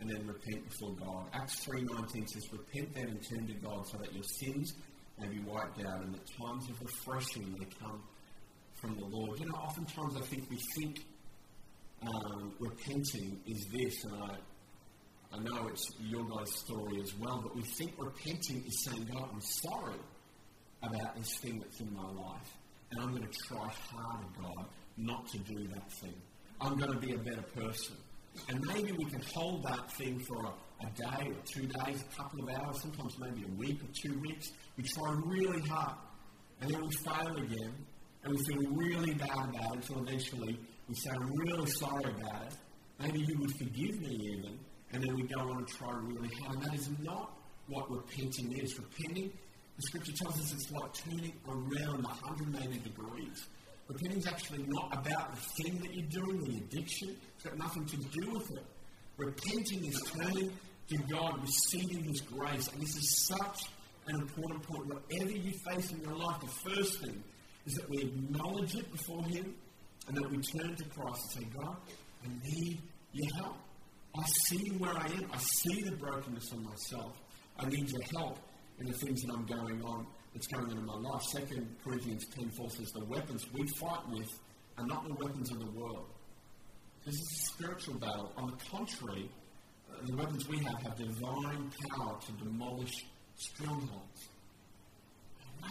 and 0.00 0.10
then 0.10 0.26
repent 0.26 0.68
before 0.68 0.94
God. 0.94 1.26
Acts 1.32 1.64
3.19 1.66 2.28
says, 2.28 2.52
Repent 2.52 2.94
then 2.94 3.08
and 3.08 3.20
turn 3.28 3.46
to 3.46 3.54
God 3.54 3.86
so 3.86 3.98
that 3.98 4.12
your 4.12 4.24
sins 4.24 4.74
may 5.18 5.28
be 5.28 5.38
wiped 5.40 5.80
out 5.84 6.02
and 6.02 6.14
that 6.14 6.26
times 6.38 6.68
of 6.68 6.80
refreshing 6.80 7.52
may 7.52 7.66
come 7.80 8.02
from 8.80 8.96
the 8.96 9.04
Lord. 9.04 9.38
You 9.38 9.46
know, 9.46 9.54
oftentimes 9.54 10.16
I 10.16 10.20
think 10.20 10.50
we 10.50 10.56
think 10.76 11.04
um, 12.02 12.52
repenting 12.58 13.40
is 13.46 13.66
this, 13.66 14.04
and 14.04 14.14
I, 14.24 14.36
I 15.32 15.38
know 15.38 15.68
it's 15.68 15.88
your 16.00 16.24
guys' 16.24 16.52
story 16.52 17.00
as 17.00 17.14
well, 17.16 17.40
but 17.42 17.54
we 17.54 17.62
think 17.62 17.92
repenting 17.96 18.64
is 18.66 18.84
saying, 18.84 19.08
God, 19.12 19.28
I'm 19.32 19.40
sorry 19.40 20.00
about 20.82 21.16
this 21.16 21.36
thing 21.36 21.60
that's 21.60 21.80
in 21.80 21.94
my 21.94 22.10
life, 22.10 22.56
and 22.90 23.02
I'm 23.02 23.10
going 23.10 23.22
to 23.22 23.38
try 23.46 23.68
harder, 23.68 24.26
God, 24.40 24.66
not 24.96 25.28
to 25.28 25.38
do 25.38 25.68
that 25.68 25.92
thing. 25.92 26.14
I'm 26.60 26.76
going 26.76 26.92
to 26.92 26.98
be 26.98 27.12
a 27.12 27.18
better 27.18 27.42
person. 27.42 27.96
And 28.48 28.64
maybe 28.66 28.92
we 28.92 29.04
can 29.04 29.22
hold 29.34 29.64
that 29.64 29.92
thing 29.92 30.18
for 30.20 30.44
a, 30.44 30.86
a 30.86 30.90
day 30.96 31.30
or 31.30 31.42
two 31.44 31.66
days, 31.66 32.02
a 32.02 32.16
couple 32.16 32.42
of 32.42 32.48
hours, 32.48 32.80
sometimes 32.80 33.18
maybe 33.18 33.44
a 33.44 33.58
week 33.58 33.80
or 33.82 33.88
two 34.02 34.18
weeks. 34.20 34.50
We 34.76 34.84
try 34.84 35.12
really 35.24 35.60
hard, 35.68 35.96
and 36.60 36.70
then 36.70 36.80
we 36.80 36.90
fail 37.04 37.36
again, 37.36 37.74
and 38.24 38.34
we 38.34 38.38
feel 38.44 38.70
really 38.72 39.14
bad 39.14 39.50
about 39.50 39.76
it 39.76 39.76
until 39.76 40.02
eventually 40.02 40.58
we 40.88 40.94
say, 40.94 41.10
I'm 41.10 41.30
really 41.32 41.70
sorry 41.70 42.04
about 42.04 42.46
it. 42.46 42.56
Maybe 42.98 43.20
you 43.20 43.38
would 43.38 43.52
forgive 43.58 44.00
me 44.00 44.18
even. 44.32 44.58
And 44.92 45.02
then 45.02 45.14
we 45.14 45.22
go 45.22 45.40
on 45.40 45.58
and 45.58 45.68
try 45.68 45.90
really 45.92 46.28
hard. 46.40 46.56
And 46.56 46.64
that 46.64 46.74
is 46.74 46.90
not 47.00 47.36
what 47.66 47.90
repenting 47.90 48.52
is. 48.58 48.78
Repenting, 48.78 49.32
the 49.76 49.82
scripture 49.82 50.12
tells 50.12 50.38
us 50.38 50.52
it's 50.52 50.70
like 50.70 50.92
turning 50.92 51.32
around 51.48 52.04
180 52.04 52.78
degrees. 52.78 53.46
Repenting 53.88 54.18
is 54.18 54.26
actually 54.26 54.64
not 54.68 54.92
about 54.92 55.34
the 55.34 55.40
thing 55.62 55.78
that 55.80 55.94
you're 55.94 56.24
doing, 56.24 56.44
the 56.44 56.56
addiction. 56.58 57.16
It's 57.42 57.50
got 57.50 57.58
nothing 57.58 57.86
to 57.86 57.96
do 57.96 58.30
with 58.30 58.52
it. 58.52 58.64
Repenting 59.16 59.84
is 59.86 60.00
turning 60.14 60.52
to 60.88 60.96
God, 61.10 61.40
receiving 61.42 62.04
His 62.04 62.20
grace. 62.20 62.68
And 62.68 62.80
this 62.80 62.94
is 62.94 63.26
such 63.26 63.64
an 64.06 64.20
important 64.20 64.62
point. 64.62 64.86
Whatever 64.86 65.32
you 65.32 65.52
face 65.68 65.90
in 65.90 66.00
your 66.02 66.14
life, 66.14 66.40
the 66.40 66.70
first 66.70 67.00
thing 67.00 67.20
is 67.66 67.74
that 67.74 67.90
we 67.90 68.02
acknowledge 68.02 68.76
it 68.76 68.88
before 68.92 69.24
Him 69.24 69.56
and 70.06 70.16
that 70.16 70.30
we 70.30 70.36
turn 70.36 70.76
to 70.76 70.84
Christ 70.84 71.20
and 71.34 71.44
say, 71.44 71.48
God, 71.58 71.76
I 72.24 72.28
need 72.48 72.80
your 73.12 73.34
help. 73.34 73.56
I 74.16 74.22
see 74.46 74.70
where 74.78 74.96
I 74.96 75.06
am. 75.06 75.28
I 75.32 75.38
see 75.38 75.82
the 75.82 75.96
brokenness 75.96 76.52
in 76.52 76.62
myself. 76.62 77.16
I 77.58 77.66
need 77.66 77.90
your 77.90 78.02
help 78.18 78.38
in 78.78 78.86
the 78.86 78.96
things 78.98 79.20
that 79.22 79.32
I'm 79.34 79.46
going 79.46 79.82
on, 79.82 80.06
that's 80.32 80.46
going 80.46 80.70
on 80.70 80.78
in 80.78 80.86
my 80.86 80.94
life. 80.94 81.22
Second 81.22 81.74
Corinthians 81.82 82.24
10 82.36 82.50
4 82.50 82.70
says, 82.70 82.92
The 82.92 83.04
weapons 83.04 83.44
we 83.52 83.66
fight 83.80 84.08
with 84.10 84.30
are 84.78 84.86
not 84.86 85.08
the 85.08 85.14
weapons 85.14 85.50
of 85.50 85.58
the 85.58 85.70
world. 85.72 86.06
This 87.04 87.14
is 87.16 87.32
a 87.32 87.52
spiritual 87.52 87.94
battle. 87.94 88.32
On 88.36 88.46
the 88.50 88.56
contrary, 88.70 89.28
uh, 89.90 90.06
the 90.06 90.14
weapons 90.14 90.48
we 90.48 90.58
have 90.58 90.80
have 90.82 90.96
divine 90.96 91.70
power 91.90 92.16
to 92.26 92.32
demolish 92.44 93.04
strongholds. 93.36 94.28
Wow. 95.62 95.68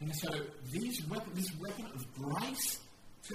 And 0.00 0.14
so 0.14 0.28
these 0.70 1.04
weapons, 1.08 1.34
this 1.34 1.60
weapon 1.60 1.86
of 1.94 2.14
grace 2.14 2.80
to 3.28 3.34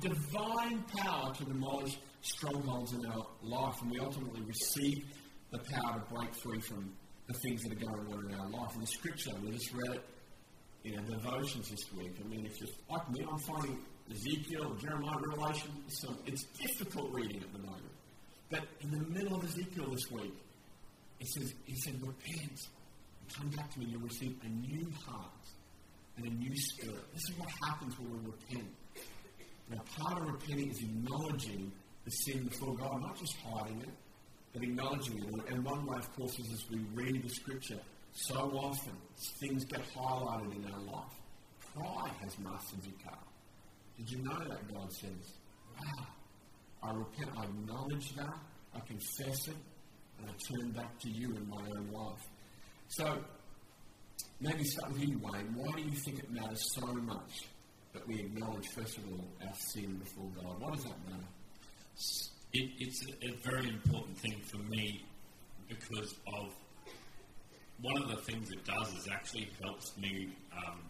divine 0.00 0.84
power 0.96 1.34
to 1.34 1.44
demolish 1.44 1.98
strongholds 2.22 2.92
in 2.92 3.06
our 3.06 3.26
life, 3.42 3.76
and 3.82 3.90
we 3.90 3.98
ultimately 3.98 4.42
receive 4.42 5.04
the 5.50 5.58
power 5.58 6.00
to 6.00 6.14
break 6.14 6.34
free 6.34 6.60
from 6.60 6.92
the 7.26 7.34
things 7.34 7.62
that 7.62 7.72
are 7.72 7.86
going 7.86 8.12
on 8.12 8.30
in 8.30 8.34
our 8.38 8.48
life. 8.48 8.74
In 8.74 8.80
the 8.80 8.86
scripture, 8.86 9.30
we 9.42 9.50
just 9.50 9.72
read 9.74 9.96
it 9.96 10.04
in 10.84 10.98
our 10.98 11.04
devotions 11.04 11.70
this 11.70 11.92
week. 11.92 12.12
I 12.22 12.28
mean, 12.28 12.46
it's 12.46 12.60
you're 12.60 12.70
like 12.90 13.10
me, 13.10 13.26
I'm 13.30 13.38
finding 13.38 13.78
Ezekiel, 14.10 14.74
Jeremiah, 14.80 15.18
Revelation, 15.28 15.70
so 15.88 16.14
it's 16.26 16.44
difficult 16.44 17.12
reading 17.12 17.42
at 17.42 17.52
the 17.52 17.58
moment. 17.58 17.92
But 18.50 18.62
in 18.80 18.90
the 18.90 19.04
middle 19.10 19.36
of 19.36 19.44
Ezekiel 19.44 19.90
this 19.90 20.10
week, 20.10 20.34
it 21.20 21.28
says, 21.28 21.52
he 21.66 21.74
said, 21.76 21.94
repent 22.00 22.58
and 23.20 23.34
come 23.36 23.48
back 23.50 23.70
to 23.72 23.78
me, 23.80 23.84
and 23.86 23.92
you'll 23.92 24.02
receive 24.02 24.34
a 24.44 24.48
new 24.48 24.90
heart 25.06 25.30
and 26.16 26.26
a 26.26 26.30
new 26.30 26.56
spirit. 26.56 27.04
This 27.12 27.22
is 27.28 27.38
what 27.38 27.48
happens 27.62 27.98
when 27.98 28.10
we 28.10 28.30
repent. 28.30 28.68
Now, 29.70 29.82
part 29.98 30.22
of 30.22 30.28
repenting 30.32 30.70
is 30.70 30.80
acknowledging 30.80 31.72
the 32.04 32.10
sin 32.10 32.44
before 32.44 32.74
God, 32.76 33.02
not 33.02 33.18
just 33.18 33.36
hiding 33.44 33.82
it, 33.82 33.90
but 34.54 34.62
acknowledging 34.62 35.18
it. 35.18 35.52
And 35.52 35.64
one 35.64 35.84
way, 35.84 35.98
of 35.98 36.16
course, 36.16 36.38
is 36.38 36.52
as 36.52 36.64
we 36.70 36.78
read 36.94 37.22
the 37.22 37.28
scripture, 37.28 37.78
so 38.12 38.34
often 38.34 38.94
things 39.40 39.64
get 39.66 39.82
highlighted 39.94 40.56
in 40.56 40.72
our 40.72 40.80
life. 40.80 41.12
Pride 41.74 42.14
has 42.22 42.38
mastered 42.38 42.80
your 42.84 42.94
car. 43.04 43.18
Did 43.98 44.10
you 44.10 44.22
know 44.22 44.38
that 44.38 44.72
God 44.72 44.92
says, 44.92 45.32
wow, 45.78 46.06
I 46.82 46.92
repent, 46.92 47.30
I 47.36 47.44
acknowledge 47.44 48.14
that, 48.16 48.34
I 48.74 48.80
confess 48.80 49.48
it, 49.48 49.56
and 50.18 50.30
I 50.30 50.32
turn 50.54 50.70
back 50.70 50.98
to 51.00 51.10
you 51.10 51.36
in 51.36 51.48
my 51.48 51.62
own 51.76 51.90
life. 51.92 52.26
So, 52.88 53.18
maybe 54.40 54.64
start 54.64 54.92
with 54.92 55.02
you, 55.02 55.20
Wayne. 55.22 55.54
Why 55.54 55.72
do 55.76 55.82
you 55.82 55.96
think 56.04 56.20
it 56.20 56.30
matters 56.30 56.72
so 56.74 56.86
much 56.86 57.48
that 57.92 58.06
we 58.06 58.20
acknowledge, 58.20 58.66
first 58.68 58.98
of 58.98 59.04
all, 59.10 59.24
our 59.46 59.54
sin 59.54 59.96
before 59.96 60.30
God. 60.42 60.60
What 60.60 60.74
does 60.74 60.84
that 60.84 61.08
matter? 61.08 61.24
It, 62.52 62.70
it's 62.78 63.04
a, 63.06 63.28
a, 63.28 63.36
very 63.42 63.68
important 63.68 64.16
thing 64.18 64.40
for 64.44 64.58
me 64.58 65.04
because 65.68 66.14
of 66.28 66.54
one 67.80 68.02
of 68.02 68.08
the 68.08 68.16
things 68.16 68.50
it 68.50 68.64
does 68.64 68.88
is 68.94 69.08
actually 69.12 69.48
helps 69.62 69.96
me 69.98 70.28
um, 70.52 70.80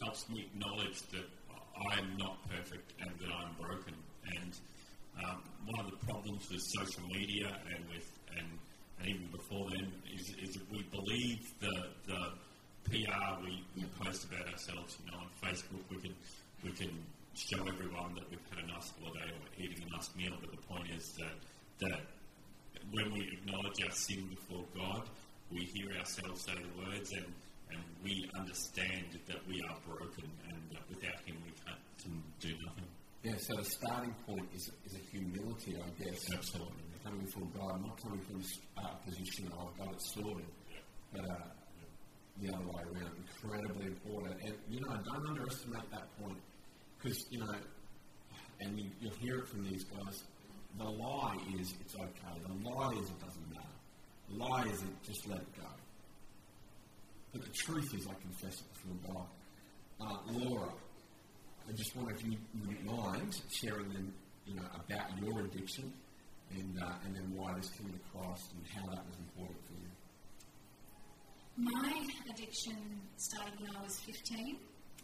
helps 0.00 0.28
me 0.28 0.48
acknowledge 0.52 1.02
that 1.12 1.26
I 1.90 1.98
am 1.98 2.16
not 2.16 2.38
perfect 2.48 2.92
and 3.00 3.10
that 3.20 3.30
I'm 3.34 3.54
broken. 3.60 3.94
And 4.36 4.52
um, 5.24 5.42
one 5.66 5.84
of 5.84 5.90
the 5.90 5.96
problems 6.06 6.48
with 6.50 6.60
social 6.62 7.06
media 7.08 7.56
and 7.74 7.84
with 7.88 8.06
and, 8.36 8.46
and 9.00 9.08
even 9.08 9.26
before 9.28 9.68
then 9.70 9.92
is, 10.14 10.34
is 10.42 10.54
that 10.54 10.70
we 10.70 10.82
believe 10.90 11.38
the 11.60 11.88
the 12.06 12.32
PR 12.90 13.44
we, 13.44 13.64
we 13.76 13.84
post 14.00 14.24
about 14.24 14.46
ourselves, 14.48 14.96
you 15.04 15.10
know, 15.12 15.18
on 15.18 15.28
Facebook, 15.42 15.82
we 15.90 15.96
can 15.98 16.14
we 16.64 16.70
can 16.72 16.90
show 17.34 17.60
everyone 17.66 18.14
that 18.14 18.28
we've 18.30 18.40
had 18.50 18.64
a 18.64 18.66
nice 18.66 18.92
holiday 18.98 19.30
or 19.30 19.62
eating 19.62 19.84
a 19.86 19.96
nice 19.96 20.10
meal. 20.16 20.34
But 20.40 20.50
the 20.50 20.62
point 20.66 20.90
is 20.96 21.12
that 21.18 21.88
that 21.88 22.00
when 22.90 23.12
we 23.12 23.28
acknowledge 23.32 23.82
our 23.84 23.90
sin 23.90 24.26
before 24.28 24.64
God, 24.74 25.02
we 25.52 25.60
hear 25.64 25.96
ourselves 25.98 26.42
say 26.42 26.52
the 26.54 26.90
words 26.90 27.12
and, 27.12 27.26
and 27.72 27.82
we 28.02 28.28
understand 28.38 29.18
that 29.26 29.46
we 29.46 29.60
are 29.68 29.78
broken 29.86 30.30
and 30.50 30.60
that 30.72 30.88
without 30.88 31.20
Him 31.26 31.36
we 31.44 31.52
can't 31.64 31.82
can 32.02 32.22
do 32.40 32.54
nothing. 32.64 32.88
Yeah, 33.24 33.34
so 33.38 33.56
the 33.56 33.64
starting 33.64 34.14
point 34.26 34.48
is, 34.54 34.70
is 34.86 34.94
a 34.94 35.02
humility, 35.10 35.76
I 35.76 36.02
guess. 36.02 36.24
Absolutely. 36.32 36.84
Coming 37.04 37.26
from 37.26 37.50
God, 37.50 37.82
not 37.84 38.00
coming 38.00 38.20
from 38.20 38.42
a 38.78 38.86
uh, 38.86 38.94
position 39.04 39.46
of 39.46 39.76
God, 39.76 39.88
it's 39.92 40.14
sorted. 40.14 40.46
Yeah. 40.70 40.78
But 41.12 41.30
uh, 41.30 41.48
the 42.40 42.54
other 42.54 42.66
way 42.66 42.82
around. 42.94 43.12
Incredibly 43.42 43.86
important. 43.86 44.40
And, 44.42 44.54
you 44.68 44.80
know, 44.80 44.96
don't 45.04 45.26
underestimate 45.28 45.90
that 45.90 46.06
point. 46.20 46.38
Because, 46.98 47.26
you 47.30 47.40
know, 47.40 47.54
and 48.60 48.78
you, 48.78 48.90
you'll 49.00 49.14
hear 49.20 49.38
it 49.38 49.48
from 49.48 49.64
these 49.64 49.84
guys, 49.84 50.22
the 50.78 50.84
lie 50.84 51.36
is 51.58 51.74
it's 51.80 51.94
okay. 51.94 52.38
The 52.46 52.70
lie 52.70 52.92
is 52.92 53.08
it 53.08 53.20
doesn't 53.20 53.50
matter. 53.50 53.66
The 54.30 54.36
lie 54.36 54.64
is 54.64 54.82
it 54.82 54.88
just 55.06 55.26
let 55.28 55.38
it 55.38 55.56
go. 55.56 55.66
But 57.32 57.42
the 57.42 57.50
truth 57.50 57.94
is 57.94 58.06
I 58.06 58.14
confess 58.14 58.60
it 58.60 58.66
before 58.72 59.14
God. 59.14 59.26
Uh, 60.00 60.16
Laura, 60.32 60.68
I 61.68 61.72
just 61.72 61.94
wonder 61.96 62.12
if 62.14 62.24
you 62.24 62.36
wouldn't 62.60 62.84
mind 62.84 63.40
sharing 63.60 63.88
them, 63.92 64.14
you 64.46 64.54
know, 64.54 64.62
about 64.74 65.10
your 65.22 65.40
addiction 65.40 65.92
and, 66.50 66.82
uh, 66.82 66.92
and 67.04 67.14
then 67.14 67.32
why 67.34 67.54
this 67.54 67.68
came 67.70 67.92
Christ 68.12 68.52
and 68.54 68.64
how 68.74 68.86
that 68.94 69.04
was 69.04 69.16
important 69.18 69.58
for 69.66 69.74
you. 69.74 69.88
My 71.58 72.06
addiction 72.32 72.76
started 73.16 73.60
when 73.60 73.76
I 73.76 73.82
was 73.82 73.98
15. 74.00 74.56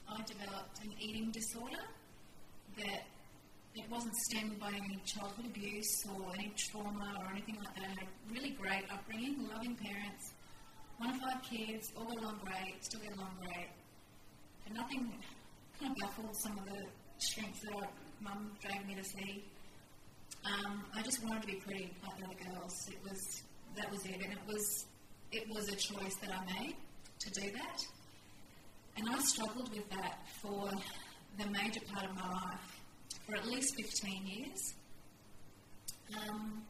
I 0.09 0.23
developed 0.23 0.85
an 0.85 0.93
eating 1.01 1.31
disorder 1.33 1.83
that 2.79 3.03
it 3.75 3.91
wasn't 3.91 4.15
stemmed 4.31 4.59
by 4.61 4.69
any 4.69 4.99
childhood 5.05 5.47
abuse 5.47 6.05
or 6.09 6.33
any 6.35 6.53
trauma 6.57 7.17
or 7.21 7.31
anything 7.33 7.57
like 7.57 7.75
that. 7.75 7.85
I 7.85 7.89
had 7.89 8.09
really 8.31 8.51
great 8.51 8.85
upbringing, 8.93 9.49
loving 9.53 9.75
parents, 9.75 10.34
one 10.98 11.11
of 11.11 11.16
five 11.16 11.42
kids, 11.42 11.92
all 11.96 12.07
along 12.18 12.40
great, 12.44 12.85
still 12.85 13.00
get 13.00 13.16
along 13.16 13.37
great. 13.40 13.68
And 14.66 14.74
nothing 14.76 15.12
kind 15.80 15.92
of 15.92 15.96
baffled 15.98 16.37
some 16.37 16.59
of 16.59 16.64
the 16.66 16.85
strengths 17.18 17.61
that 17.61 17.90
mum 18.20 18.52
dragged 18.61 18.87
me 18.87 18.94
to 18.94 19.04
see. 19.04 19.44
Um, 20.44 20.85
I 20.94 21.02
just 21.02 21.22
wanted 21.24 21.42
to 21.42 21.46
be 21.48 21.54
pretty 21.54 21.90
like 22.02 22.18
the 22.18 22.24
other 22.26 22.59
girls. 22.59 22.88
It 22.88 22.98
was 23.02 23.42
that 23.76 23.90
was 23.90 24.04
it, 24.04 24.14
and 24.14 24.33
it 24.33 24.38
was 24.46 24.87
it 25.33 25.48
was 25.48 25.68
a 25.68 25.76
choice 25.76 26.14
that 26.16 26.30
I 26.30 26.61
made 26.61 26.76
to 27.20 27.30
do 27.30 27.50
that. 27.52 27.80
And 28.96 29.09
I 29.09 29.18
struggled 29.18 29.70
with 29.70 29.88
that 29.90 30.18
for 30.40 30.70
the 31.38 31.46
major 31.50 31.80
part 31.92 32.09
of 32.09 32.14
my 32.14 32.28
life, 32.28 32.80
for 33.26 33.37
at 33.37 33.46
least 33.46 33.74
15 33.76 34.26
years. 34.26 34.74
Um, 36.16 36.62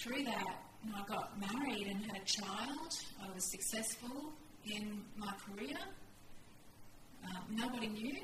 through 0.00 0.24
that, 0.24 0.56
I 0.94 1.02
got 1.06 1.38
married 1.40 1.86
and 1.88 2.04
had 2.04 2.22
a 2.22 2.24
child. 2.24 2.92
I 3.22 3.34
was 3.34 3.50
successful 3.50 4.32
in 4.64 5.02
my 5.16 5.32
career. 5.46 5.76
Um, 7.24 7.42
nobody 7.50 7.88
knew. 7.88 8.20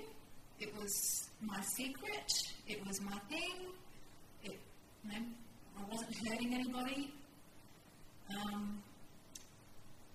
It 0.60 0.74
was 0.76 1.28
my 1.40 1.60
secret. 1.60 2.32
It 2.66 2.86
was 2.86 3.00
my 3.00 3.18
thing. 3.28 3.66
It, 4.44 4.58
you 5.04 5.10
know, 5.10 5.26
I 5.78 5.82
wasn't 5.90 6.16
hurting 6.28 6.54
anybody. 6.54 7.12
Um, 8.30 8.82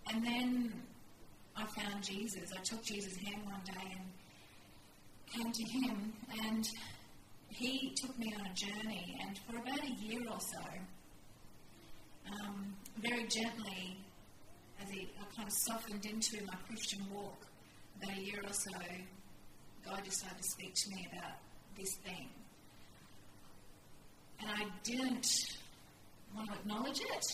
and 0.10 0.26
then 0.26 0.74
I 1.56 1.66
found 1.66 2.04
Jesus. 2.04 2.52
I 2.58 2.62
took 2.62 2.84
Jesus' 2.84 3.18
hand 3.18 3.44
one 3.46 3.62
day 3.66 3.96
and 3.98 5.44
came 5.44 5.52
to 5.52 5.64
him, 5.64 6.14
and 6.46 6.66
he 7.50 7.94
took 7.96 8.18
me 8.18 8.34
on 8.40 8.46
a 8.46 8.54
journey. 8.54 9.18
And 9.22 9.38
for 9.40 9.58
about 9.58 9.84
a 9.84 9.92
year 10.02 10.22
or 10.30 10.40
so, 10.40 10.60
um, 12.32 12.76
very 12.98 13.28
gently, 13.28 13.98
as 14.82 14.90
he, 14.90 15.10
I 15.20 15.36
kind 15.36 15.48
of 15.48 15.54
softened 15.54 16.06
into 16.06 16.44
my 16.46 16.56
Christian 16.68 17.06
walk, 17.14 17.46
about 18.02 18.18
a 18.18 18.22
year 18.22 18.42
or 18.46 18.54
so, 18.54 18.72
God 19.86 20.04
decided 20.04 20.38
to 20.38 20.50
speak 20.50 20.74
to 20.76 20.90
me 20.92 21.08
about 21.12 21.38
this 21.78 21.96
thing. 22.06 22.30
And 24.40 24.52
I 24.52 24.66
didn't 24.84 25.28
want 26.36 26.50
to 26.50 26.54
acknowledge 26.56 27.00
it 27.00 27.26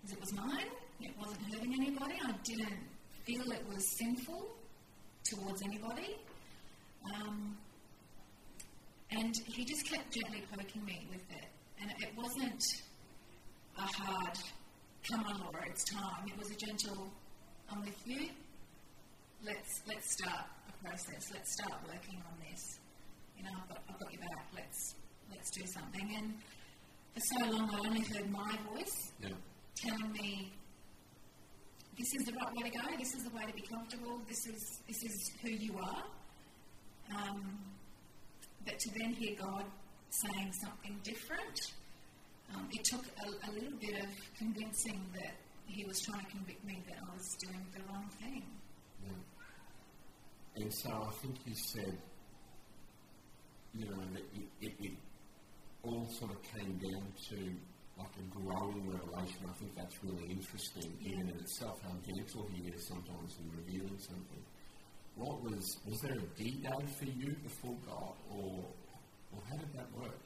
because 0.00 0.12
it 0.12 0.20
was 0.20 0.32
mine. 0.32 0.70
It 1.00 1.12
wasn't 1.18 1.42
hurting 1.52 1.74
anybody. 1.74 2.14
I 2.24 2.32
didn't 2.44 2.78
feel 3.24 3.52
it 3.52 3.64
was 3.68 3.98
sinful 3.98 4.46
towards 5.24 5.62
anybody. 5.62 6.16
Um, 7.14 7.56
and 9.10 9.34
he 9.46 9.64
just 9.64 9.88
kept 9.88 10.12
gently 10.12 10.42
poking 10.56 10.84
me 10.84 11.06
with 11.10 11.36
it. 11.36 11.46
And 11.80 11.90
it 12.00 12.16
wasn't 12.16 12.62
a 13.78 13.82
hard, 13.82 14.38
come 15.10 15.24
on, 15.24 15.40
Laura, 15.40 15.64
it's 15.66 15.84
time. 15.84 16.26
It 16.26 16.38
was 16.38 16.50
a 16.50 16.56
gentle, 16.56 17.08
I'm 17.70 17.80
with 17.80 18.00
you. 18.06 18.28
Let's, 19.44 19.82
let's 19.86 20.12
start 20.12 20.46
a 20.68 20.84
process. 20.84 21.22
Let's 21.32 21.52
start 21.52 21.80
working 21.86 22.22
on 22.26 22.36
this. 22.50 22.78
You 23.36 23.44
know, 23.44 23.50
I've 23.62 23.68
got, 23.68 23.82
I've 23.88 24.00
got 24.00 24.12
your 24.12 24.20
back. 24.22 24.46
Let's, 24.54 24.94
let's 25.30 25.50
do 25.50 25.62
something. 25.66 26.14
And 26.16 26.34
for 27.14 27.20
so 27.20 27.50
long, 27.50 27.70
I 27.74 27.78
only 27.86 28.00
heard 28.00 28.30
my 28.30 28.56
voice 28.72 29.12
Yeah. 29.20 29.28
telling 29.76 30.12
me 30.12 30.52
this 31.98 32.08
is 32.14 32.24
the 32.26 32.32
right 32.32 32.52
way 32.54 32.70
to 32.70 32.78
go, 32.78 32.96
this 32.98 33.14
is 33.14 33.24
the 33.24 33.30
way 33.30 33.44
to 33.46 33.52
be 33.54 33.62
comfortable, 33.62 34.20
this 34.28 34.46
is, 34.46 34.80
this 34.86 35.02
is 35.02 35.32
who 35.42 35.48
you 35.50 35.78
are. 35.78 36.04
Um, 37.16 37.58
but 38.66 38.78
to 38.78 38.90
then 38.98 39.14
hear 39.14 39.34
God 39.40 39.64
saying 40.10 40.52
something 40.60 40.98
different, 41.04 41.58
um, 42.54 42.68
it 42.72 42.84
took 42.84 43.04
a, 43.24 43.50
a 43.50 43.50
little 43.52 43.78
bit 43.78 44.02
of 44.02 44.08
convincing 44.38 45.00
that 45.14 45.34
He 45.66 45.84
was 45.84 45.98
trying 46.00 46.24
to 46.24 46.30
convict 46.30 46.64
me 46.64 46.82
that 46.88 46.98
I 47.02 47.14
was 47.14 47.36
doing 47.40 47.64
the 47.74 47.80
wrong 47.88 48.08
thing. 48.20 48.42
Yeah. 49.04 50.62
And 50.62 50.72
so 50.72 50.90
I 50.90 51.10
think 51.22 51.36
you 51.44 51.54
said, 51.54 51.98
you 53.74 53.84
know, 53.86 53.96
that 54.14 54.22
it, 54.34 54.48
it, 54.60 54.72
it 54.80 54.92
all 55.82 56.06
sort 56.18 56.30
of 56.32 56.42
came 56.42 56.78
down 56.78 57.12
to 57.30 57.36
like 57.98 58.14
a 58.18 58.38
growing 58.38 58.90
revelation. 58.90 59.40
I 59.48 59.52
think 59.58 59.74
that's 59.74 59.96
really 60.04 60.30
interesting, 60.30 60.92
even 61.00 61.28
in 61.28 61.36
itself, 61.40 61.80
how 61.82 61.94
gentle 62.04 62.48
he 62.52 62.68
is 62.68 62.86
sometimes 62.88 63.36
in 63.40 63.50
revealing 63.56 63.98
something. 63.98 64.42
What 65.14 65.42
was, 65.42 65.64
was 65.86 65.98
there 66.02 66.12
a 66.12 66.38
D 66.38 66.60
day 66.62 66.86
for 66.98 67.06
you 67.06 67.34
before 67.42 67.76
God, 67.86 68.14
or, 68.30 68.64
or 69.32 69.40
how 69.48 69.56
did 69.56 69.72
that 69.74 69.88
work? 69.96 70.20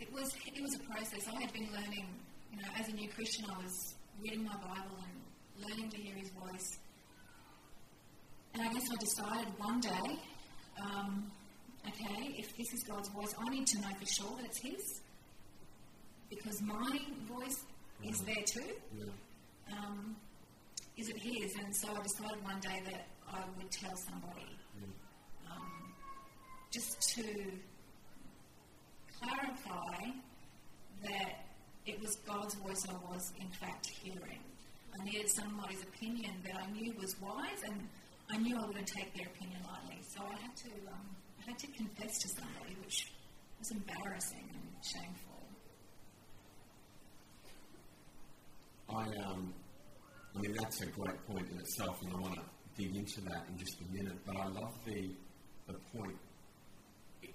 It 0.00 0.10
was 0.12 0.34
it 0.46 0.62
was 0.62 0.74
a 0.74 0.78
process. 0.78 1.28
I 1.28 1.40
had 1.42 1.52
been 1.52 1.68
learning, 1.72 2.06
you 2.50 2.56
know, 2.56 2.68
as 2.78 2.88
a 2.88 2.92
new 2.92 3.08
Christian, 3.10 3.44
I 3.50 3.62
was 3.62 3.94
reading 4.22 4.44
my 4.44 4.54
Bible 4.54 4.96
and 4.98 5.68
learning 5.68 5.90
to 5.90 5.96
hear 5.98 6.14
His 6.14 6.30
voice. 6.30 6.78
And 8.54 8.62
I 8.62 8.72
guess 8.72 8.84
I 8.90 8.96
decided 8.96 9.52
one 9.58 9.80
day, 9.80 10.18
um, 10.82 11.30
okay, 11.86 12.34
if 12.38 12.56
this 12.56 12.72
is 12.72 12.82
God's 12.82 13.10
voice, 13.10 13.34
I 13.38 13.48
need 13.50 13.66
to 13.68 13.80
know 13.80 13.90
for 13.98 14.06
sure 14.06 14.36
that 14.38 14.46
it's 14.46 14.58
His, 14.58 15.00
because 16.30 16.62
my 16.62 16.98
voice 17.28 17.62
is 18.02 18.20
there 18.20 18.42
too. 18.46 18.72
Yeah. 18.98 19.04
Um, 19.76 20.16
is 20.96 21.10
it 21.10 21.18
His? 21.18 21.54
And 21.62 21.76
so 21.76 21.88
I 21.94 22.02
decided 22.02 22.42
one 22.42 22.60
day 22.60 22.82
that 22.86 23.06
I 23.30 23.40
would 23.58 23.70
tell 23.70 23.94
somebody, 23.96 24.48
um, 25.50 25.92
just 26.70 27.00
to 27.16 27.22
clarify 29.20 30.10
that 31.02 31.44
it 31.86 32.00
was 32.00 32.16
God's 32.26 32.54
voice 32.54 32.86
I 32.88 32.92
was 33.12 33.32
in 33.40 33.48
fact 33.48 33.86
hearing. 34.02 34.40
I 34.98 35.04
needed 35.04 35.28
somebody's 35.30 35.82
opinion 35.82 36.32
that 36.44 36.56
I 36.56 36.70
knew 36.72 36.92
was 37.00 37.14
wise, 37.20 37.62
and 37.64 37.88
I 38.28 38.38
knew 38.38 38.56
I 38.56 38.66
wouldn't 38.66 38.86
take 38.86 39.14
their 39.14 39.26
opinion 39.26 39.60
lightly. 39.64 40.02
So 40.02 40.20
I 40.22 40.34
had 40.40 40.56
to, 40.56 40.70
um, 40.92 41.06
I 41.40 41.50
had 41.50 41.58
to 41.58 41.66
confess 41.68 42.18
to 42.18 42.28
somebody, 42.28 42.76
which 42.84 43.12
was 43.58 43.70
embarrassing 43.70 44.44
and 44.50 44.84
shameful. 44.84 45.30
I, 48.88 49.04
um, 49.24 49.54
I 50.36 50.40
mean, 50.40 50.56
that's 50.58 50.80
a 50.82 50.86
great 50.86 51.26
point 51.26 51.48
in 51.50 51.58
itself, 51.58 52.02
and 52.02 52.12
I 52.12 52.20
want 52.20 52.34
to 52.34 52.42
dig 52.76 52.96
into 52.96 53.20
that 53.22 53.46
in 53.48 53.58
just 53.58 53.80
a 53.80 53.94
minute. 53.94 54.18
But 54.26 54.36
I 54.36 54.46
love 54.48 54.74
the, 54.84 55.10
the 55.66 55.74
point. 55.96 56.16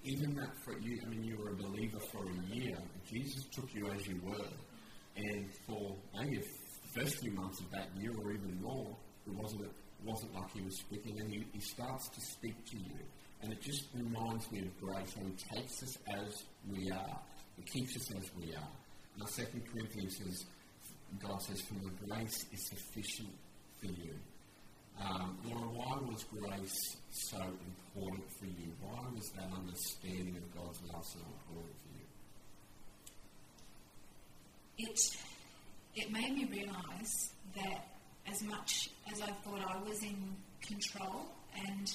Even 0.06 0.36
that 0.36 0.52
for 0.64 0.78
you, 0.78 1.00
I 1.04 1.08
mean, 1.08 1.24
you 1.24 1.36
were 1.36 1.50
a 1.50 1.56
believer 1.56 1.98
for 2.12 2.22
a 2.22 2.54
year. 2.54 2.78
Jesus 3.10 3.44
took 3.52 3.74
you 3.74 3.90
as 3.90 4.06
you 4.06 4.20
were, 4.22 4.46
and 5.16 5.46
for 5.66 5.96
maybe 6.14 6.38
the 6.38 7.00
first 7.00 7.18
few 7.18 7.32
months 7.32 7.60
of 7.60 7.70
that 7.72 7.88
year, 7.98 8.12
or 8.22 8.30
even 8.30 8.62
more, 8.62 8.96
it 9.26 9.34
wasn't 9.34 9.68
wasn't 10.04 10.32
like 10.34 10.52
he 10.52 10.60
was 10.60 10.78
speaking, 10.78 11.18
and 11.18 11.28
he, 11.32 11.44
he 11.52 11.60
starts 11.60 12.08
to 12.10 12.20
speak 12.20 12.54
to 12.66 12.76
you, 12.76 13.00
and 13.42 13.52
it 13.52 13.60
just 13.60 13.86
reminds 13.94 14.48
me 14.52 14.60
of 14.60 14.80
grace. 14.80 15.16
And 15.16 15.26
he 15.26 15.56
takes 15.56 15.82
us 15.82 15.98
as 16.06 16.44
we 16.70 16.88
are, 16.92 17.18
he 17.56 17.62
keeps 17.62 17.96
us 17.96 18.14
as 18.14 18.30
we 18.36 18.54
are. 18.54 18.70
Now, 19.18 19.26
Second 19.26 19.62
Corinthians 19.72 20.18
says, 20.18 20.44
God 21.18 21.42
says, 21.42 21.60
"For 21.62 21.74
the 21.74 22.06
grace 22.06 22.46
is 22.52 22.68
sufficient 22.68 23.34
for 23.80 23.86
you." 23.86 24.14
Um, 25.00 25.36
Laura, 25.44 25.68
why 25.68 25.98
was 26.08 26.24
grace 26.24 26.96
so 27.10 27.38
important 27.38 28.24
for 28.38 28.46
you? 28.46 28.72
Why 28.80 29.00
was 29.14 29.30
that 29.36 29.50
understanding 29.54 30.36
of 30.36 30.54
God's 30.54 30.80
love 30.92 31.04
so 31.04 31.18
important 31.18 31.76
for 31.76 31.88
you? 31.88 32.06
it 34.78 35.16
it 35.94 36.12
made 36.12 36.34
me 36.34 36.44
realise 36.44 37.30
that 37.54 37.88
as 38.30 38.42
much 38.42 38.90
as 39.10 39.22
I 39.22 39.30
thought 39.44 39.62
I 39.66 39.78
was 39.88 40.02
in 40.02 40.36
control 40.60 41.26
and 41.66 41.90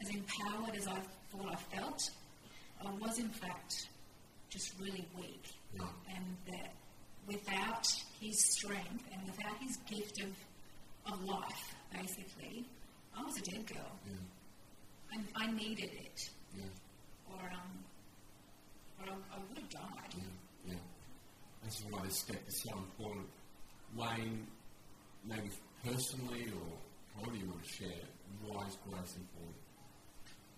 as 0.00 0.10
empowered 0.10 0.76
as 0.76 0.86
I 0.86 0.98
thought 1.32 1.50
I 1.50 1.76
felt, 1.76 2.10
I 2.84 2.90
was 2.92 3.18
in 3.18 3.28
fact 3.28 3.88
just 4.48 4.74
really 4.78 5.06
weak. 5.18 5.44
Yeah. 5.74 5.86
And 6.14 6.36
that 6.46 6.72
without 7.26 7.88
his 8.20 8.38
strength 8.38 9.04
and 9.12 9.22
without 9.26 9.56
his 9.60 9.76
gift 9.88 10.20
of, 10.20 11.12
of 11.12 11.24
life, 11.24 11.74
basically, 11.92 12.64
I 13.16 13.22
was 13.22 13.36
a 13.38 13.42
dead 13.42 13.66
girl. 13.66 13.92
Yeah, 14.06 15.14
And 15.16 15.24
I 15.36 15.50
needed 15.52 15.90
it. 15.92 16.30
yeah, 16.56 16.64
Or, 17.32 17.40
um, 17.50 17.84
or 19.00 19.12
I, 19.12 19.36
I 19.36 19.38
would 19.48 19.58
have 19.58 19.70
died. 19.70 20.14
yeah, 20.16 20.24
yeah. 20.72 20.74
That's 21.62 21.82
why 21.90 22.02
this 22.04 22.18
step 22.20 22.40
is 22.48 22.62
so 22.62 22.76
important. 22.76 23.26
Wayne, 23.96 24.46
maybe 25.24 25.50
personally 25.84 26.46
or 26.46 27.20
however 27.20 27.36
you 27.36 27.46
want 27.46 27.62
to 27.64 27.72
share, 27.72 28.02
why 28.46 28.66
is 28.66 28.76
grace 28.88 29.16
important? 29.16 29.56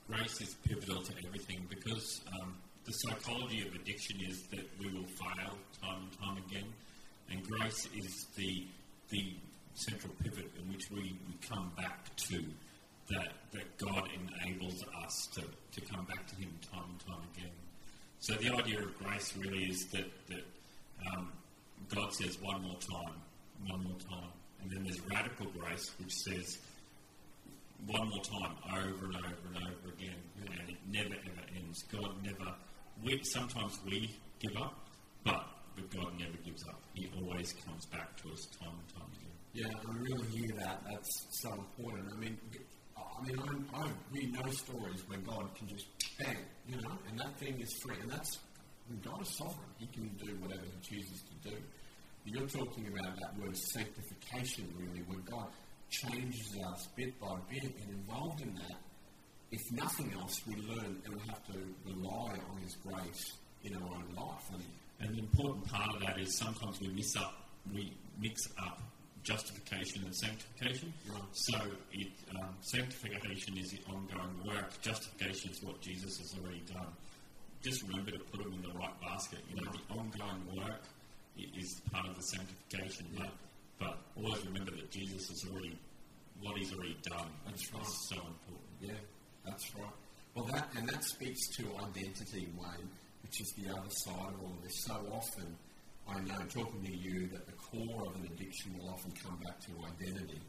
Grace 0.08 0.40
is 0.40 0.54
pivotal 0.68 1.02
to 1.02 1.12
everything 1.26 1.66
because 1.68 2.20
um, 2.40 2.54
the 2.84 2.92
psychology 2.92 3.66
of 3.66 3.74
addiction 3.74 4.20
is 4.28 4.42
that 4.50 4.64
we 4.78 4.88
will 4.92 5.06
fail 5.06 5.56
time 5.82 6.02
and 6.02 6.12
time 6.20 6.36
again, 6.48 6.66
and 7.30 7.42
grace 7.48 7.88
is 7.96 8.26
the 8.36 8.66
the 9.10 9.32
central 9.74 10.12
pivot 10.22 10.50
in 10.58 10.68
which 10.70 10.90
we, 10.90 11.18
we 11.26 11.34
come 11.48 11.70
back 11.76 12.14
to 12.16 12.44
that 13.10 13.32
that 13.52 13.78
God 13.78 14.08
enables 14.14 14.82
us 15.04 15.28
to, 15.34 15.42
to 15.42 15.80
come 15.92 16.04
back 16.06 16.26
to 16.28 16.36
Him 16.36 16.50
time 16.72 16.84
and 16.88 17.00
time 17.00 17.22
again. 17.34 17.52
So 18.20 18.34
the 18.34 18.54
idea 18.54 18.80
of 18.80 18.98
grace 18.98 19.36
really 19.36 19.64
is 19.64 19.86
that 19.86 20.10
that 20.28 20.44
um, 21.12 21.32
God 21.94 22.12
says 22.14 22.40
one 22.40 22.62
more 22.62 22.78
time, 22.78 23.14
one 23.66 23.84
more 23.84 23.98
time, 24.08 24.30
and 24.62 24.70
then 24.70 24.84
there's 24.84 25.00
radical 25.10 25.46
grace 25.46 25.90
which 25.98 26.12
says 26.12 26.58
one 27.86 28.08
more 28.08 28.22
time, 28.22 28.56
over 28.72 29.06
and 29.06 29.16
over 29.16 29.48
and 29.54 29.56
over 29.58 29.94
again, 29.98 30.16
and 30.40 30.70
it 30.70 30.76
never 30.90 31.14
ever 31.14 31.46
ends. 31.56 31.82
God 31.92 32.14
never. 32.22 32.54
We 33.04 33.20
sometimes 33.24 33.78
we 33.84 34.16
give 34.40 34.56
up, 34.56 34.74
but 35.24 35.46
but 35.74 35.90
God 35.90 36.18
never 36.18 36.36
gives 36.44 36.66
up. 36.66 36.80
He 36.94 37.10
always 37.16 37.52
comes 37.64 37.86
back 37.86 38.16
to 38.22 38.32
us 38.32 38.46
time 38.60 38.72
and 38.72 38.88
time 38.94 39.10
again. 39.18 39.34
Yeah, 39.52 39.90
I 39.90 39.96
really 39.98 40.26
hear 40.28 40.56
that. 40.58 40.82
That's 40.90 41.26
so 41.42 41.52
important. 41.52 42.08
I 42.12 42.18
mean, 42.18 42.38
I 42.96 43.22
mean, 43.26 43.38
I, 43.72 43.80
I 43.80 43.88
we 44.12 44.26
know 44.26 44.50
stories 44.50 45.02
where 45.08 45.18
God 45.20 45.54
can 45.56 45.68
just 45.68 45.86
bang, 46.18 46.36
you 46.68 46.76
know, 46.80 46.98
and 47.08 47.18
that 47.18 47.38
thing 47.38 47.60
is 47.60 47.72
free, 47.82 47.96
and 48.00 48.10
that's 48.10 48.38
God 49.02 49.22
is 49.22 49.36
sovereign. 49.36 49.70
He 49.78 49.86
can 49.86 50.08
do 50.22 50.34
whatever 50.40 50.62
He 50.64 50.96
chooses 50.96 51.22
to 51.22 51.50
do. 51.50 51.56
You're 52.24 52.48
talking 52.48 52.86
about 52.88 53.16
that 53.20 53.38
word 53.38 53.56
sanctification, 53.56 54.72
really, 54.78 55.02
where 55.06 55.20
God 55.30 55.48
changes 55.90 56.56
us 56.66 56.88
bit 56.96 57.18
by 57.20 57.36
bit, 57.50 57.64
and 57.64 57.90
involved 57.90 58.40
in 58.40 58.54
that, 58.54 58.78
if 59.52 59.60
nothing 59.72 60.12
else, 60.14 60.40
we 60.46 60.56
learn 60.56 61.00
and 61.04 61.14
we 61.14 61.20
have 61.28 61.44
to 61.46 61.58
rely 61.86 62.32
on 62.50 62.58
His 62.62 62.76
grace 62.76 63.34
in 63.62 63.76
our 63.76 63.82
own 63.82 64.14
life. 64.16 64.44
And, 64.52 64.62
and 64.62 64.64
the 65.00 65.18
important 65.18 65.66
part 65.68 65.94
of 65.94 66.00
that 66.00 66.18
is 66.18 66.36
sometimes 66.36 66.80
we 66.80 66.88
miss 66.88 67.16
up, 67.16 67.34
we 67.72 67.92
mix 68.20 68.48
up 68.58 68.80
justification 69.22 70.04
and 70.04 70.14
sanctification. 70.14 70.92
Right. 71.10 71.22
So 71.32 71.58
it, 71.92 72.08
um, 72.36 72.54
sanctification 72.60 73.56
is 73.58 73.70
the 73.70 73.80
ongoing 73.90 74.38
work. 74.46 74.80
Justification 74.82 75.50
is 75.50 75.62
what 75.62 75.80
Jesus 75.80 76.18
has 76.18 76.34
already 76.38 76.62
done. 76.72 76.86
Just 77.62 77.82
remember 77.88 78.10
to 78.12 78.18
put 78.18 78.42
them 78.42 78.52
in 78.52 78.62
the 78.62 78.78
right 78.78 79.00
basket. 79.00 79.38
You 79.48 79.56
know, 79.62 79.70
the 79.72 79.94
ongoing 79.94 80.56
work 80.56 80.82
is 81.56 81.80
part 81.90 82.06
of 82.06 82.16
the 82.16 82.22
sanctification. 82.22 83.06
Yeah. 83.14 83.24
But, 83.78 83.96
but 84.16 84.22
always 84.22 84.44
remember 84.46 84.72
that 84.72 84.90
Jesus 84.90 85.28
has 85.28 85.44
already, 85.50 85.76
what 86.40 86.56
he's 86.58 86.72
already 86.74 86.96
done. 87.02 87.28
That's 87.46 87.72
right. 87.72 87.86
so 87.86 88.16
important. 88.16 88.64
Yeah, 88.80 88.92
that's 89.44 89.74
right. 89.74 89.90
Well, 90.34 90.44
that 90.46 90.68
and 90.76 90.88
that 90.88 91.02
speaks 91.04 91.46
to 91.56 91.64
identity, 91.78 92.48
Wayne, 92.58 92.90
which 93.34 93.48
is 93.48 93.54
the 93.54 93.70
other 93.70 93.90
side 93.90 94.34
of 94.34 94.42
all 94.42 94.52
of 94.52 94.62
this. 94.62 94.84
So 94.84 94.94
often, 95.12 95.56
I 96.08 96.20
know 96.20 96.44
talking 96.48 96.84
to 96.84 96.96
you 96.96 97.26
that 97.28 97.46
the 97.46 97.52
core 97.52 98.06
of 98.06 98.14
an 98.16 98.28
addiction 98.32 98.76
will 98.78 98.90
often 98.90 99.12
come 99.12 99.36
back 99.44 99.58
to 99.60 99.72
identity 99.86 100.40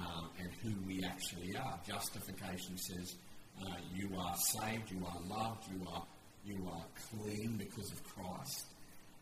um, 0.00 0.30
and 0.38 0.48
who 0.62 0.72
we 0.86 1.02
actually 1.04 1.56
are. 1.56 1.80
Justification 1.86 2.76
says 2.76 3.16
uh, 3.60 3.76
you 3.94 4.10
are 4.16 4.36
saved, 4.36 4.90
you 4.90 5.04
are 5.04 5.20
loved, 5.28 5.64
you 5.72 5.86
are 5.92 6.04
you 6.44 6.68
are 6.72 6.84
clean 7.10 7.56
because 7.56 7.90
of 7.90 8.02
Christ. 8.04 8.66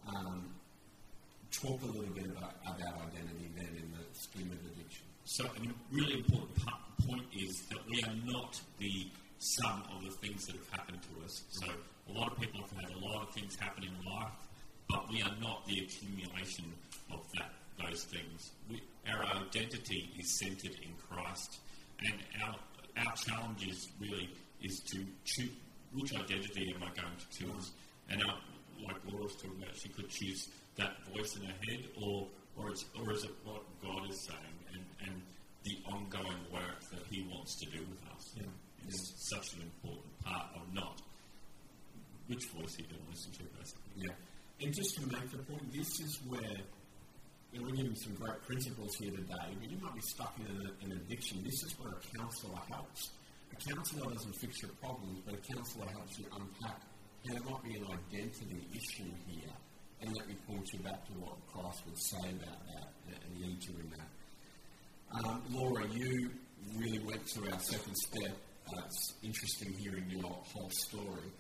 Um, 0.07 0.55
talk 1.51 1.81
a 1.83 1.87
little 1.87 2.15
bit 2.15 2.27
about, 2.27 2.55
about 2.67 3.01
identity 3.09 3.51
then 3.57 3.75
in 3.77 3.91
the 3.91 4.05
scheme 4.13 4.53
of 4.53 4.59
addiction. 4.71 5.05
So, 5.25 5.45
a 5.45 5.61
really 5.91 6.15
important 6.15 6.59
point 7.07 7.25
is 7.35 7.63
that 7.71 7.79
we 7.89 8.03
are 8.03 8.15
not 8.25 8.61
the 8.79 9.09
sum 9.39 9.83
of 9.95 10.05
the 10.05 10.11
things 10.27 10.47
that 10.47 10.57
have 10.57 10.71
happened 10.71 11.01
to 11.03 11.25
us. 11.25 11.43
So, 11.51 11.73
a 12.09 12.19
lot 12.19 12.33
of 12.33 12.41
people 12.41 12.61
have 12.61 12.71
had 12.71 12.91
a 12.91 13.05
lot 13.05 13.23
of 13.23 13.35
things 13.35 13.57
happen 13.57 13.85
in 13.85 14.11
life, 14.11 14.33
but 14.89 15.11
we 15.11 15.23
are 15.23 15.35
not 15.41 15.67
the 15.67 15.79
accumulation 15.81 16.73
of 17.13 17.21
that 17.35 17.53
those 17.79 18.05
things. 18.05 18.51
We, 18.69 18.83
our 19.09 19.25
identity 19.25 20.11
is 20.19 20.39
centered 20.39 20.77
in 20.83 20.93
Christ, 21.09 21.59
and 22.01 22.15
our 22.45 22.57
our 23.05 23.15
challenge 23.15 23.67
is 23.69 23.89
really 24.01 24.29
is 24.61 24.81
to 24.93 25.05
choose 25.25 25.51
which 25.95 26.13
identity 26.15 26.73
am 26.75 26.83
I 26.83 27.01
going 27.01 27.17
to 27.17 27.39
choose, 27.39 27.71
and 28.11 28.23
our, 28.25 28.39
like 28.85 28.97
Laura 29.11 29.25
was 29.25 29.37
talking 29.37 29.63
about, 29.63 29.75
she 29.77 29.89
could 29.89 30.09
choose 30.11 30.49
that 30.77 30.97
voice 31.15 31.37
in 31.37 31.47
her 31.47 31.55
head, 31.69 31.85
or 32.03 32.27
or, 32.57 32.71
it's, 32.71 32.85
or 32.99 33.13
is 33.13 33.25
it 33.25 33.31
what 33.45 33.63
God 33.81 34.11
is 34.11 34.27
saying, 34.27 34.59
and, 34.75 34.83
and 35.07 35.23
the 35.63 35.79
ongoing 35.87 36.43
work 36.53 36.81
that 36.91 37.03
He 37.09 37.23
wants 37.31 37.55
to 37.61 37.67
do 37.71 37.79
with 37.79 38.03
us? 38.13 38.35
Yeah. 38.37 38.43
It's 38.87 39.31
such 39.31 39.55
an 39.55 39.63
important 39.63 40.19
part 40.25 40.47
of 40.57 40.63
not 40.75 41.01
which 42.29 42.45
you 42.45 42.85
going 42.85 43.01
to 43.01 43.11
listen 43.11 43.33
to, 43.33 43.45
basically. 43.57 43.93
Yeah. 43.97 44.65
And 44.65 44.75
just 44.75 44.95
to 44.97 45.07
make 45.07 45.31
the 45.31 45.39
point, 45.39 45.73
this 45.73 46.01
is 46.01 46.21
where 46.29 46.61
you 47.53 47.61
know, 47.61 47.67
we're 47.67 47.77
giving 47.77 47.95
some 47.97 48.15
great 48.15 48.43
principles 48.43 48.95
here 48.97 49.11
today, 49.11 49.57
but 49.61 49.71
you 49.71 49.79
might 49.81 49.95
be 49.95 50.03
stuck 50.03 50.37
in 50.39 50.47
an, 50.47 50.71
an 50.85 50.93
addiction. 50.93 51.43
This 51.43 51.63
is 51.65 51.75
where 51.79 51.93
a 51.93 52.19
counsellor 52.19 52.61
helps. 52.69 53.11
A 53.53 53.57
counsellor 53.57 54.13
doesn't 54.13 54.37
fix 54.37 54.61
your 54.63 54.73
problems, 54.83 55.21
but 55.25 55.35
a 55.35 55.55
counsellor 55.55 55.87
helps 55.89 56.19
you 56.19 56.27
unpack. 56.37 56.83
And 57.25 57.37
there 57.37 57.45
might 57.51 57.65
be 57.65 57.75
an 57.77 57.87
identity 57.89 58.69
issue 58.73 59.11
here, 59.27 59.55
and 60.03 60.15
let 60.15 60.29
me 60.29 60.37
point 60.47 60.69
you 60.73 60.81
back 60.81 61.07
to 61.07 61.13
what 61.25 61.37
Christ 61.53 61.83
would 61.87 61.99
say 61.99 62.29
about 62.31 62.61
that 62.69 62.93
and 63.09 63.41
lead 63.41 63.59
you 63.65 63.75
in 63.81 63.91
that. 63.97 64.11
Um, 65.25 65.43
Laura, 65.51 65.87
you 65.89 66.31
really 66.77 66.99
went 66.99 67.25
through 67.31 67.51
our 67.51 67.59
second 67.59 67.97
step. 67.97 68.37
Uh, 68.69 68.83
it's 68.85 69.15
interesting 69.23 69.73
hearing 69.73 70.05
your 70.11 70.31
whole 70.31 70.71
story, 70.71 71.33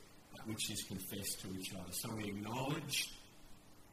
which 0.49 0.71
is 0.71 0.83
confessed 0.85 1.41
to 1.43 1.49
each 1.59 1.75
other. 1.75 1.93
So 1.93 2.09
we 2.17 2.25
acknowledge 2.25 3.13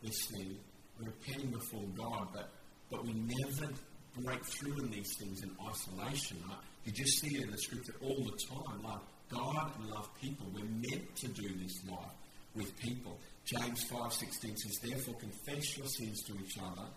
this 0.01 0.27
thing, 0.27 0.57
we're 0.99 1.07
repenting 1.07 1.51
before 1.51 1.83
God, 1.97 2.29
but, 2.33 2.49
but 2.89 3.05
we 3.05 3.13
never 3.13 3.73
break 4.17 4.43
through 4.45 4.77
in 4.83 4.91
these 4.91 5.17
things 5.19 5.43
in 5.43 5.51
isolation. 5.67 6.37
Right? 6.47 6.57
You 6.85 6.93
just 6.93 7.19
see 7.19 7.37
it 7.37 7.43
in 7.43 7.51
the 7.51 7.57
scripture 7.57 7.95
all 8.01 8.23
the 8.23 8.37
time. 8.47 8.83
Love 8.83 9.01
God 9.29 9.71
and 9.79 9.89
love 9.89 10.09
people. 10.21 10.47
We're 10.53 10.63
meant 10.63 11.15
to 11.17 11.27
do 11.27 11.49
this 11.61 11.81
life 11.89 12.15
with 12.55 12.77
people. 12.79 13.19
James 13.45 13.85
5.16 13.89 14.57
says, 14.57 14.79
Therefore 14.81 15.15
confess 15.15 15.77
your 15.77 15.87
sins 15.87 16.23
to 16.23 16.33
each 16.39 16.57
other 16.57 16.87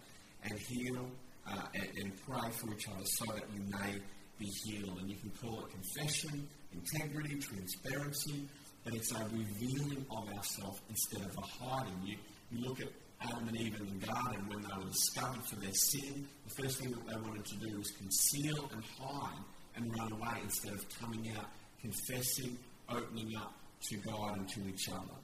and 0.44 0.58
heal 0.58 1.10
uh, 1.50 1.62
and, 1.74 1.88
and 1.96 2.12
pray 2.26 2.50
for 2.50 2.72
each 2.72 2.88
other 2.88 3.04
so 3.04 3.24
that 3.34 3.44
you 3.54 3.62
may 3.70 3.98
be 4.38 4.46
healed. 4.64 4.98
And 5.00 5.10
you 5.10 5.16
can 5.16 5.30
call 5.42 5.64
it 5.64 5.70
confession, 5.70 6.48
integrity, 6.72 7.36
transparency, 7.36 8.46
but 8.84 8.94
it's 8.94 9.12
a 9.12 9.24
revealing 9.32 10.04
of 10.10 10.28
ourselves 10.28 10.80
instead 10.88 11.22
of 11.22 11.36
a 11.36 11.64
hiding. 11.64 12.00
You, 12.04 12.16
you 12.50 12.66
look 12.66 12.80
at 12.80 12.88
Adam 13.20 13.48
and 13.48 13.56
Eve 13.60 13.76
in 13.80 13.98
the 13.98 14.06
garden 14.06 14.48
when 14.48 14.62
they 14.62 14.76
were 14.78 14.90
discovered 14.90 15.44
for 15.44 15.56
their 15.56 15.72
sin, 15.72 16.26
the 16.46 16.62
first 16.62 16.80
thing 16.80 16.90
that 16.90 17.06
they 17.06 17.20
wanted 17.20 17.44
to 17.44 17.56
do 17.56 17.78
was 17.78 17.90
conceal 17.90 18.70
and 18.72 18.82
hide 18.98 19.42
and 19.76 19.92
run 19.98 20.12
away 20.12 20.40
instead 20.42 20.72
of 20.72 20.84
coming 21.00 21.32
out, 21.36 21.46
confessing, 21.80 22.56
opening 22.88 23.36
up 23.36 23.52
to 23.88 23.96
God 23.96 24.38
and 24.38 24.48
to 24.48 24.60
each 24.68 24.88
other. 24.88 25.18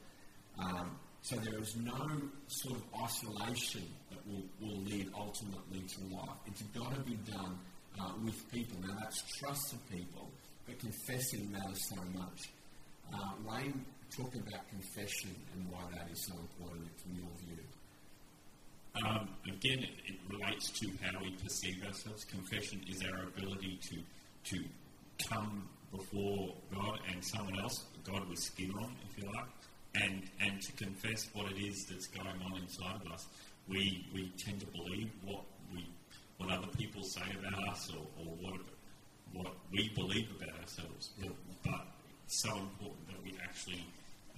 Um, 0.58 0.98
so 1.22 1.36
there 1.36 1.58
is 1.58 1.74
no 1.76 2.20
sort 2.48 2.76
of 2.76 2.82
isolation 3.02 3.82
that 4.10 4.18
will, 4.26 4.44
will 4.60 4.80
lead 4.82 5.10
ultimately 5.16 5.80
to 5.80 6.14
life. 6.14 6.36
It's 6.46 6.62
got 6.62 6.94
to 6.94 7.00
be 7.00 7.16
done 7.30 7.58
uh, 8.00 8.12
with 8.22 8.52
people. 8.52 8.78
Now 8.82 8.94
that's 9.00 9.22
trust 9.38 9.72
of 9.72 9.90
people, 9.90 10.30
but 10.66 10.78
confessing 10.78 11.50
matters 11.50 11.88
so 11.88 11.96
much. 12.12 12.50
Uh, 13.12 13.18
Wayne, 13.46 13.84
talk 14.16 14.34
about 14.34 14.68
confession 14.68 15.34
and 15.54 15.70
why 15.70 15.82
that 15.94 16.10
is 16.10 16.26
so 16.26 16.34
important 16.34 16.88
from 17.00 17.14
your 17.14 17.30
view. 17.38 17.64
Um, 19.04 19.28
again, 19.46 19.80
it, 19.80 19.90
it, 20.06 20.18
relates 20.30 20.70
to 20.70 20.88
how 21.02 21.20
we 21.20 21.30
perceive 21.32 21.82
ourselves. 21.84 22.24
Confession 22.24 22.80
is 22.88 23.02
our 23.02 23.24
ability 23.24 23.78
to 23.90 23.96
to 24.50 24.64
come 25.28 25.68
before 25.90 26.54
God 26.72 27.00
and 27.10 27.24
someone 27.24 27.58
else, 27.58 27.84
God 28.04 28.28
with 28.28 28.38
skin 28.38 28.72
on, 28.78 28.94
if 29.10 29.22
you 29.22 29.30
like, 29.32 29.46
and 29.96 30.22
and 30.40 30.62
to 30.62 30.72
confess 30.72 31.28
what 31.32 31.50
it 31.50 31.58
is 31.58 31.86
that's 31.86 32.06
going 32.06 32.40
on 32.44 32.56
inside 32.60 33.00
of 33.04 33.12
us. 33.12 33.26
We 33.68 34.06
we 34.14 34.32
tend 34.38 34.60
to 34.60 34.66
believe 34.66 35.10
what 35.24 35.42
we 35.72 35.88
what 36.38 36.50
other 36.50 36.68
people 36.78 37.02
say 37.02 37.34
about 37.38 37.68
us 37.68 37.90
or, 37.90 38.06
or 38.20 38.30
what 38.40 38.60
what 39.32 39.54
we 39.72 39.88
believe 39.88 40.28
about 40.36 40.60
ourselves. 40.60 41.10
But, 41.20 41.32
but 41.64 41.86
so 42.26 42.50
important 42.56 43.06
that 43.08 43.22
we 43.22 43.32
actually 43.42 43.84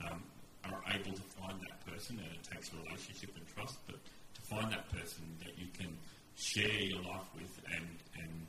um, 0.05 0.23
are 0.65 0.83
able 0.95 1.13
to 1.13 1.23
find 1.39 1.59
that 1.61 1.87
person, 1.87 2.19
and 2.19 2.27
it 2.27 2.43
takes 2.43 2.71
a 2.73 2.77
relationship 2.85 3.31
and 3.37 3.47
trust. 3.55 3.79
But 3.87 3.97
to 3.97 4.41
find 4.43 4.73
that 4.73 4.89
person 4.91 5.25
that 5.45 5.59
you 5.59 5.67
can 5.79 5.97
share 6.37 6.81
your 6.81 7.03
life 7.03 7.27
with 7.35 7.61
and, 7.73 7.89
and 8.21 8.47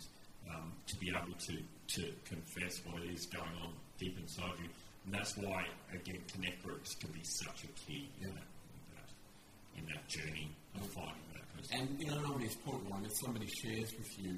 um, 0.50 0.71
to 0.88 0.95
be 0.97 1.10
able 1.10 1.38
to, 1.38 1.58
to 1.95 2.13
confess 2.26 2.82
what 2.86 3.04
is 3.04 3.26
going 3.28 3.56
on 3.63 3.73
deep 3.97 4.17
inside 4.19 4.54
you. 4.62 4.69
And 5.06 5.13
that's 5.13 5.38
why, 5.38 5.65
again, 5.93 6.21
connect 6.34 6.63
groups 6.63 6.95
can 6.95 7.12
be 7.12 7.23
such 7.23 7.63
a 7.63 7.67
key 7.80 8.10
in, 8.21 8.28
that, 8.28 8.50
in, 8.67 8.82
that, 8.95 9.10
in 9.78 9.86
that 9.93 10.08
journey 10.08 10.52
of 10.76 10.86
finding 10.91 11.30
that 11.34 11.56
person. 11.56 11.80
And, 11.80 12.02
you 12.02 12.08
know, 12.08 12.38
this 12.38 12.56
point, 12.56 12.89
one, 12.89 13.06
if 13.06 13.15
somebody 13.23 13.47
shares 13.47 13.93
with 13.97 14.19
you, 14.19 14.36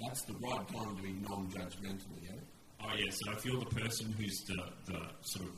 that's 0.00 0.22
the 0.22 0.34
right 0.34 0.66
time 0.68 0.96
to 0.96 1.02
be 1.02 1.14
non-judgmental, 1.28 2.14
yeah? 2.22 2.38
Oh, 2.84 2.94
yeah, 2.96 3.10
so 3.10 3.32
if 3.32 3.44
you're 3.46 3.60
the 3.60 3.66
person 3.66 4.12
who's 4.18 4.40
the, 4.46 4.62
the 4.86 5.00
sort 5.22 5.46
of, 5.46 5.54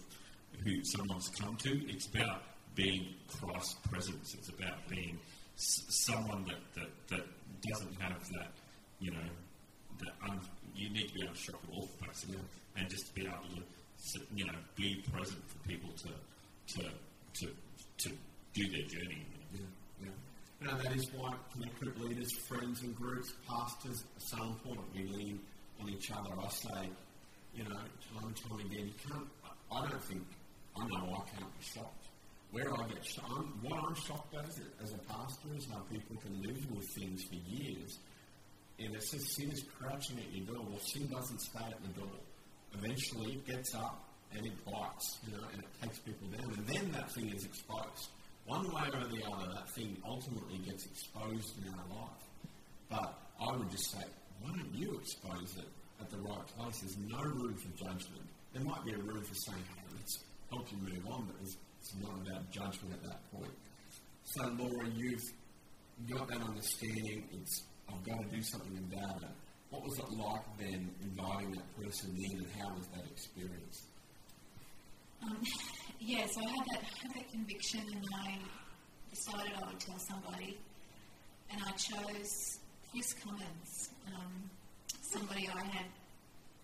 who 0.65 0.73
someone's 0.85 1.29
come 1.29 1.57
to, 1.57 1.71
it's 1.89 2.07
about 2.07 2.43
being 2.75 3.15
Christ 3.29 3.83
presence. 3.91 4.35
It's 4.35 4.49
about 4.49 4.89
being 4.89 5.19
someone 5.57 6.45
that, 6.45 6.61
that, 6.75 6.91
that 7.09 7.27
doesn't 7.69 8.01
have 8.01 8.21
that, 8.31 8.53
you 9.01 9.11
know, 9.11 9.29
that 9.99 10.13
un, 10.31 10.41
you 10.75 10.91
need 10.91 11.09
to 11.09 11.15
be 11.15 11.23
able 11.23 11.35
to 11.35 11.41
shop 11.41 11.63
off 11.73 11.89
basically, 12.07 12.39
and 12.77 12.89
just 12.89 13.15
be 13.15 13.23
able 13.23 13.37
to, 14.13 14.21
you 14.35 14.45
know, 14.45 14.53
be 14.77 15.03
present 15.13 15.43
for 15.49 15.69
people 15.69 15.91
to 15.91 16.09
to 16.75 16.89
to, 17.35 17.53
to 17.99 18.11
do 18.53 18.69
their 18.71 18.87
journey. 18.87 19.25
Yeah, 19.53 19.61
yeah. 20.03 20.09
You 20.61 20.67
know, 20.69 20.79
that 20.83 20.97
is 20.97 21.11
why 21.13 21.35
connected 21.53 21.99
leaders, 22.01 22.31
friends 22.47 22.83
and 22.83 22.95
groups, 22.95 23.33
pastors 23.49 24.05
are 24.17 24.21
so 24.21 24.43
important. 24.45 24.87
We 24.95 25.07
lean 25.07 25.41
on 25.81 25.89
each 25.89 26.11
other. 26.11 26.31
I 26.39 26.49
say, 26.49 26.91
you 27.57 27.65
know, 27.65 27.75
time 27.75 28.27
and 28.27 28.37
time 28.37 28.61
again, 28.61 28.87
you 28.87 28.95
can't. 29.09 29.27
I 29.73 29.89
don't 29.89 30.05
think 30.05 30.23
I 30.77 30.87
know 30.87 31.15
I 31.15 31.31
can't 31.31 31.59
be 31.59 31.65
shocked 31.65 32.07
where 32.51 32.73
I 32.73 32.89
get 32.89 33.05
shocked, 33.05 33.49
what 33.63 33.85
I'm 33.85 33.95
shocked 33.95 34.35
at 34.35 34.49
as 34.49 34.59
a, 34.59 34.83
as 34.83 34.93
a 34.93 34.99
pastor 34.99 35.49
is 35.57 35.67
how 35.71 35.81
people 35.91 36.17
can 36.17 36.41
live 36.43 36.71
with 36.71 36.89
things 36.89 37.25
for 37.25 37.35
years. 37.35 37.99
And 38.79 38.95
it 38.95 39.03
says 39.03 39.35
sin 39.35 39.51
is 39.51 39.65
crouching 39.79 40.19
at 40.19 40.33
your 40.33 40.47
door. 40.47 40.65
Well, 40.69 40.81
sin 40.81 41.07
doesn't 41.09 41.41
stay 41.41 41.65
at 41.65 41.83
the 41.83 42.01
door. 42.01 42.17
Eventually, 42.75 43.33
it 43.33 43.47
gets 43.47 43.75
up 43.75 44.05
and 44.35 44.47
it 44.47 44.53
bites, 44.65 45.19
you 45.27 45.37
know, 45.37 45.45
and 45.53 45.63
it 45.63 45.69
takes 45.83 45.99
people 45.99 46.29
down. 46.29 46.53
And 46.57 46.67
then 46.67 46.93
that 46.93 47.11
thing 47.13 47.31
is 47.31 47.45
exposed. 47.45 48.09
One 48.47 48.65
way 48.73 48.89
or 48.93 49.07
the 49.09 49.25
other, 49.27 49.53
that 49.55 49.69
thing 49.71 49.97
ultimately 50.07 50.59
gets 50.59 50.87
exposed 50.87 51.59
in 51.63 51.73
our 51.73 51.99
life. 51.99 52.25
But 52.89 53.19
I 53.41 53.57
would 53.57 53.71
just 53.71 53.91
say, 53.91 54.05
why 54.41 54.51
don't 54.51 54.75
you 54.75 54.99
expose 55.01 55.57
it 55.59 55.69
at 56.01 56.11
the 56.11 56.19
right 56.19 56.47
place? 56.57 56.81
There's 56.81 56.99
no 56.99 57.23
room 57.23 57.55
for 57.55 57.85
judgment. 57.85 58.27
There 58.53 58.65
might 58.65 58.85
be 58.85 58.93
a 58.93 58.99
room 58.99 59.23
for 59.23 59.35
saying, 59.35 59.63
hey, 59.75 59.83
let's 59.97 60.19
help 60.51 60.67
you 60.73 60.79
move 60.79 61.07
on, 61.11 61.27
but 61.27 61.37
it's 61.43 61.57
not 62.01 62.13
about 62.27 62.51
judgment 62.51 62.95
at 62.95 63.03
that 63.05 63.21
point. 63.33 63.53
So, 64.25 64.45
Laura, 64.59 64.89
you've 64.95 65.23
got 66.11 66.29
that 66.29 66.43
understanding. 66.43 67.29
It's 67.33 67.63
I've 67.89 68.05
got 68.05 68.19
to 68.23 68.37
do 68.37 68.43
something 68.43 68.79
about 68.93 69.23
it. 69.23 69.29
What 69.71 69.83
was 69.83 69.99
it 69.99 70.11
like 70.11 70.43
then 70.59 70.91
inviting 71.03 71.53
that 71.53 71.77
person 71.77 72.17
in, 72.17 72.39
and 72.39 72.47
how 72.59 72.75
was 72.75 72.87
that 72.89 73.05
experience? 73.11 73.87
Um, 75.23 75.39
yeah, 76.01 76.27
so 76.27 76.41
I 76.41 76.51
had 76.51 76.67
that, 76.73 76.83
had 77.03 77.15
that 77.15 77.31
conviction, 77.31 77.81
and 77.81 78.05
I 78.25 78.39
decided 79.11 79.53
I 79.63 79.67
would 79.69 79.81
tell 79.81 79.99
somebody, 79.99 80.59
and 81.51 81.61
I 81.65 81.71
chose 81.73 82.59
Chris 82.91 83.15
Cummins, 83.15 83.91
um, 84.09 84.51
somebody 85.17 85.49
I 85.49 85.65
had 85.65 85.87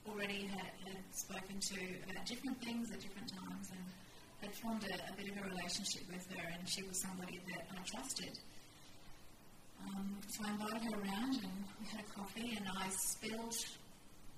already 0.09 0.47
had, 0.47 0.73
had, 0.85 1.03
spoken 1.13 1.59
to 1.61 1.81
about 2.11 2.27
different 2.27 2.61
things 2.63 2.91
at 2.91 3.01
different 3.01 3.31
times, 3.33 3.69
and 3.71 3.85
had 4.41 4.55
formed 4.57 4.85
a, 4.85 4.95
a, 4.95 5.17
bit 5.17 5.31
of 5.31 5.45
a 5.45 5.49
relationship 5.49 6.03
with 6.11 6.27
her, 6.35 6.49
and 6.53 6.69
she 6.69 6.83
was 6.83 7.01
somebody 7.01 7.41
that 7.49 7.67
I 7.71 7.81
trusted. 7.85 8.39
Um, 9.85 10.17
so 10.29 10.45
I 10.47 10.51
invited 10.51 10.83
her 10.83 11.01
around, 11.01 11.35
and 11.37 11.53
we 11.81 11.87
had 11.87 12.01
a 12.01 12.19
coffee, 12.19 12.57
and 12.57 12.67
I 12.79 12.89
spilled 12.91 13.55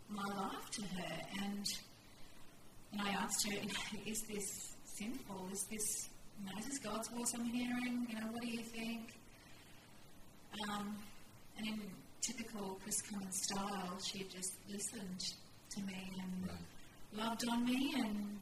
my 0.09 0.27
life 0.37 0.71
to 0.73 0.83
her, 0.83 1.17
and 1.43 1.67
and 2.93 3.03
I 3.03 3.11
asked 3.11 3.49
her, 3.49 3.57
"Is 4.07 4.23
this 4.23 4.77
sinful? 4.85 5.49
Is 5.53 5.65
this, 5.71 6.09
you 6.39 6.47
know, 6.47 6.59
is 6.59 6.67
this 6.67 6.79
God's 6.79 7.09
voice 7.09 7.33
I'm 7.35 7.45
hearing? 7.45 8.07
You 8.09 8.21
know, 8.21 8.29
what 8.31 8.43
do 8.43 8.49
you 8.49 8.63
think?" 8.63 9.15
Um, 10.69 10.97
and 11.59 11.67
in 11.67 11.81
typical 12.27 12.79
Chris 12.83 13.03
Cummins 13.03 13.41
style, 13.43 13.99
she 14.03 14.25
just 14.25 14.57
listened 14.69 15.21
to 15.71 15.83
me 15.83 16.13
and 16.23 16.49
right. 16.49 17.25
loved 17.25 17.43
on 17.51 17.65
me 17.65 17.95
and 17.97 18.39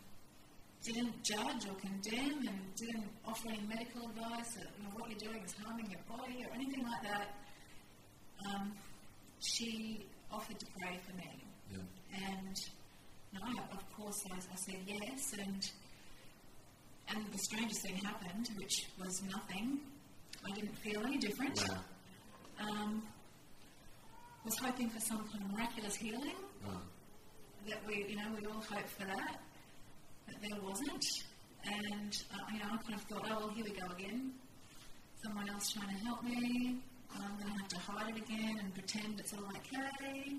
didn't 0.84 1.22
judge 1.22 1.66
or 1.68 1.74
condemn 1.80 2.46
and 2.46 2.74
didn't 2.76 3.08
offer 3.26 3.48
any 3.48 3.62
medical 3.68 4.02
advice 4.08 4.54
that 4.54 4.66
you 4.76 4.84
know, 4.84 4.90
what 4.96 5.08
you're 5.10 5.30
doing 5.30 5.42
is 5.44 5.54
harming 5.64 5.90
your 5.90 6.00
body 6.08 6.44
or 6.44 6.54
anything 6.54 6.82
like 6.82 7.02
that. 7.02 7.28
Um, 8.46 8.72
she 9.40 10.06
offered 10.30 10.58
to 10.58 10.66
pray 10.80 10.98
for 11.06 11.16
me. 11.16 11.44
Yeah. 11.70 12.28
And 12.28 12.56
no, 13.32 13.62
of 13.72 13.96
course 13.96 14.16
I, 14.30 14.36
I, 14.36 14.56
said 14.56 14.80
yes 14.86 15.32
and 15.38 15.70
and 17.08 17.32
the 17.32 17.38
strangest 17.38 17.82
thing 17.82 17.96
happened, 17.96 18.48
which 18.56 18.86
was 18.98 19.22
nothing. 19.30 19.80
I 20.44 20.54
didn't 20.54 20.76
feel 20.78 21.00
any 21.04 21.18
different. 21.18 21.62
Wow. 21.68 22.68
Um, 22.68 23.02
was 24.44 24.58
hoping 24.58 24.90
for 24.90 25.00
some 25.00 25.18
kind 25.28 25.44
of 25.44 25.52
miraculous 25.52 25.94
healing. 25.94 26.36
Wow. 26.66 26.80
That 27.68 27.78
we, 27.86 28.06
you 28.08 28.16
know, 28.16 28.26
we 28.38 28.46
all 28.46 28.60
hope 28.60 28.88
for 28.88 29.04
that, 29.04 29.40
but 30.26 30.34
there 30.42 30.60
wasn't. 30.60 31.04
And 31.64 32.12
uh, 32.34 32.38
you 32.52 32.58
know, 32.58 32.66
I 32.72 32.76
kind 32.78 32.94
of 32.94 33.02
thought, 33.02 33.26
oh 33.30 33.38
well, 33.38 33.48
here 33.50 33.64
we 33.64 33.70
go 33.70 33.86
again. 33.96 34.32
Someone 35.22 35.48
else 35.48 35.72
trying 35.72 35.96
to 35.96 36.04
help 36.04 36.24
me. 36.24 36.76
I'm 37.14 37.36
going 37.38 37.52
to 37.52 37.58
have 37.60 37.68
to 37.68 37.78
hide 37.78 38.16
it 38.16 38.22
again 38.22 38.58
and 38.58 38.74
pretend 38.74 39.20
it's 39.20 39.34
all 39.34 39.44
okay. 39.56 40.34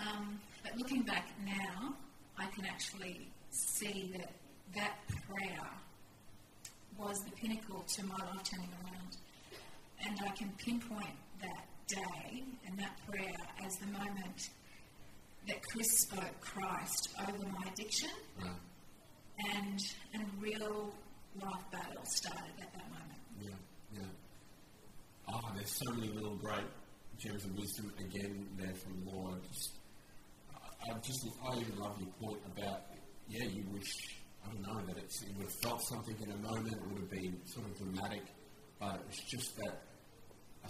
Um, 0.00 0.40
but 0.62 0.76
looking 0.76 1.02
back 1.02 1.28
now, 1.44 1.94
I 2.38 2.46
can 2.46 2.64
actually 2.64 3.28
see 3.50 4.10
that 4.16 4.30
that 4.74 4.96
prayer 5.28 5.68
was 6.96 7.18
the 7.24 7.32
pinnacle 7.32 7.82
to 7.82 8.06
my 8.06 8.14
life 8.14 8.44
turning 8.44 8.70
around. 8.84 9.16
And 10.06 10.18
I 10.24 10.30
can 10.30 10.50
pinpoint 10.58 11.16
that 11.42 11.66
day 11.94 12.44
and 12.66 12.78
that 12.78 12.96
prayer 13.10 13.34
as 13.64 13.76
the 13.76 13.86
moment 13.86 14.50
that 15.48 15.60
Chris 15.72 16.00
spoke 16.00 16.40
Christ 16.40 17.08
over 17.20 17.46
my 17.46 17.70
addiction. 17.72 18.10
Right. 18.40 18.50
And, 19.54 19.80
and 20.14 20.26
real 20.40 20.92
life 21.40 21.64
battle 21.72 22.04
started 22.04 22.52
at 22.60 22.72
that 22.74 22.90
moment. 22.90 23.20
Yeah, 23.40 23.50
yeah. 23.94 24.02
Ah, 25.28 25.40
oh, 25.42 25.52
there's 25.54 25.70
so 25.70 25.92
many 25.92 26.08
little 26.12 26.36
great 26.36 26.66
gems 27.18 27.44
of 27.44 27.56
wisdom 27.56 27.92
again 27.98 28.46
there 28.58 28.74
from 28.74 29.06
Laura. 29.06 29.36
Just, 29.52 29.72
I 30.52 30.98
just, 30.98 31.26
I 31.42 31.58
even 31.58 31.78
love 31.78 31.96
your 31.98 32.08
point 32.20 32.40
about, 32.56 32.82
yeah, 33.28 33.44
you 33.44 33.64
wish, 33.72 33.92
I 34.44 34.52
don't 34.52 34.62
know, 34.62 34.80
that 34.86 34.98
it 34.98 35.12
would 35.36 35.44
have 35.44 35.54
felt 35.62 35.82
something 35.82 36.16
in 36.22 36.32
a 36.32 36.36
moment, 36.36 36.72
it 36.72 36.88
would 36.88 36.98
have 36.98 37.10
been 37.10 37.40
sort 37.46 37.66
of 37.66 37.78
dramatic, 37.78 38.22
but 38.78 38.96
it 38.96 39.06
was 39.06 39.18
just 39.28 39.56
that 39.56 39.82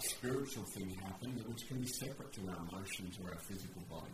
a 0.01 0.09
spiritual 0.09 0.63
thing 0.63 0.89
happened, 1.03 1.43
which 1.47 1.67
can 1.67 1.79
be 1.79 1.87
separate 1.87 2.31
to 2.33 2.41
our 2.49 2.57
emotions 2.69 3.17
or 3.23 3.31
our 3.31 3.39
physical 3.47 3.81
body. 3.89 4.11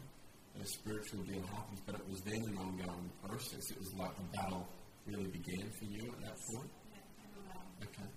a 0.60 0.65
spiritual 0.65 1.23
deal 1.23 1.45
happens, 1.54 1.80
but 1.86 1.95
it 1.95 2.10
was 2.10 2.19
then 2.21 2.41
an 2.50 2.58
ongoing 2.58 3.12
process. 3.23 3.71
It 3.71 3.78
was 3.78 3.93
like 3.97 4.15
the 4.17 4.38
battle 4.38 4.67
really 5.06 5.30
began 5.30 5.69
for 5.78 5.86
you 5.86 6.12
at 6.12 6.21
that 6.21 6.38
point. 6.52 6.71
Okay. 7.84 8.10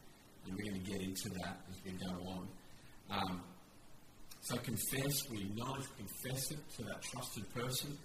And 0.46 0.56
we're 0.56 0.70
going 0.70 0.82
to 0.82 0.90
get 0.90 1.02
into 1.02 1.28
that 1.40 1.60
as 1.68 1.76
we 1.84 1.92
go 1.92 2.12
on. 2.32 2.48
Um, 3.10 3.42
so 4.40 4.56
confess, 4.56 5.28
we 5.30 5.42
acknowledge, 5.42 5.84
confess 5.98 6.50
it 6.50 6.58
to 6.76 6.82
that 6.84 7.02
trusted 7.02 7.54
person. 7.54 7.96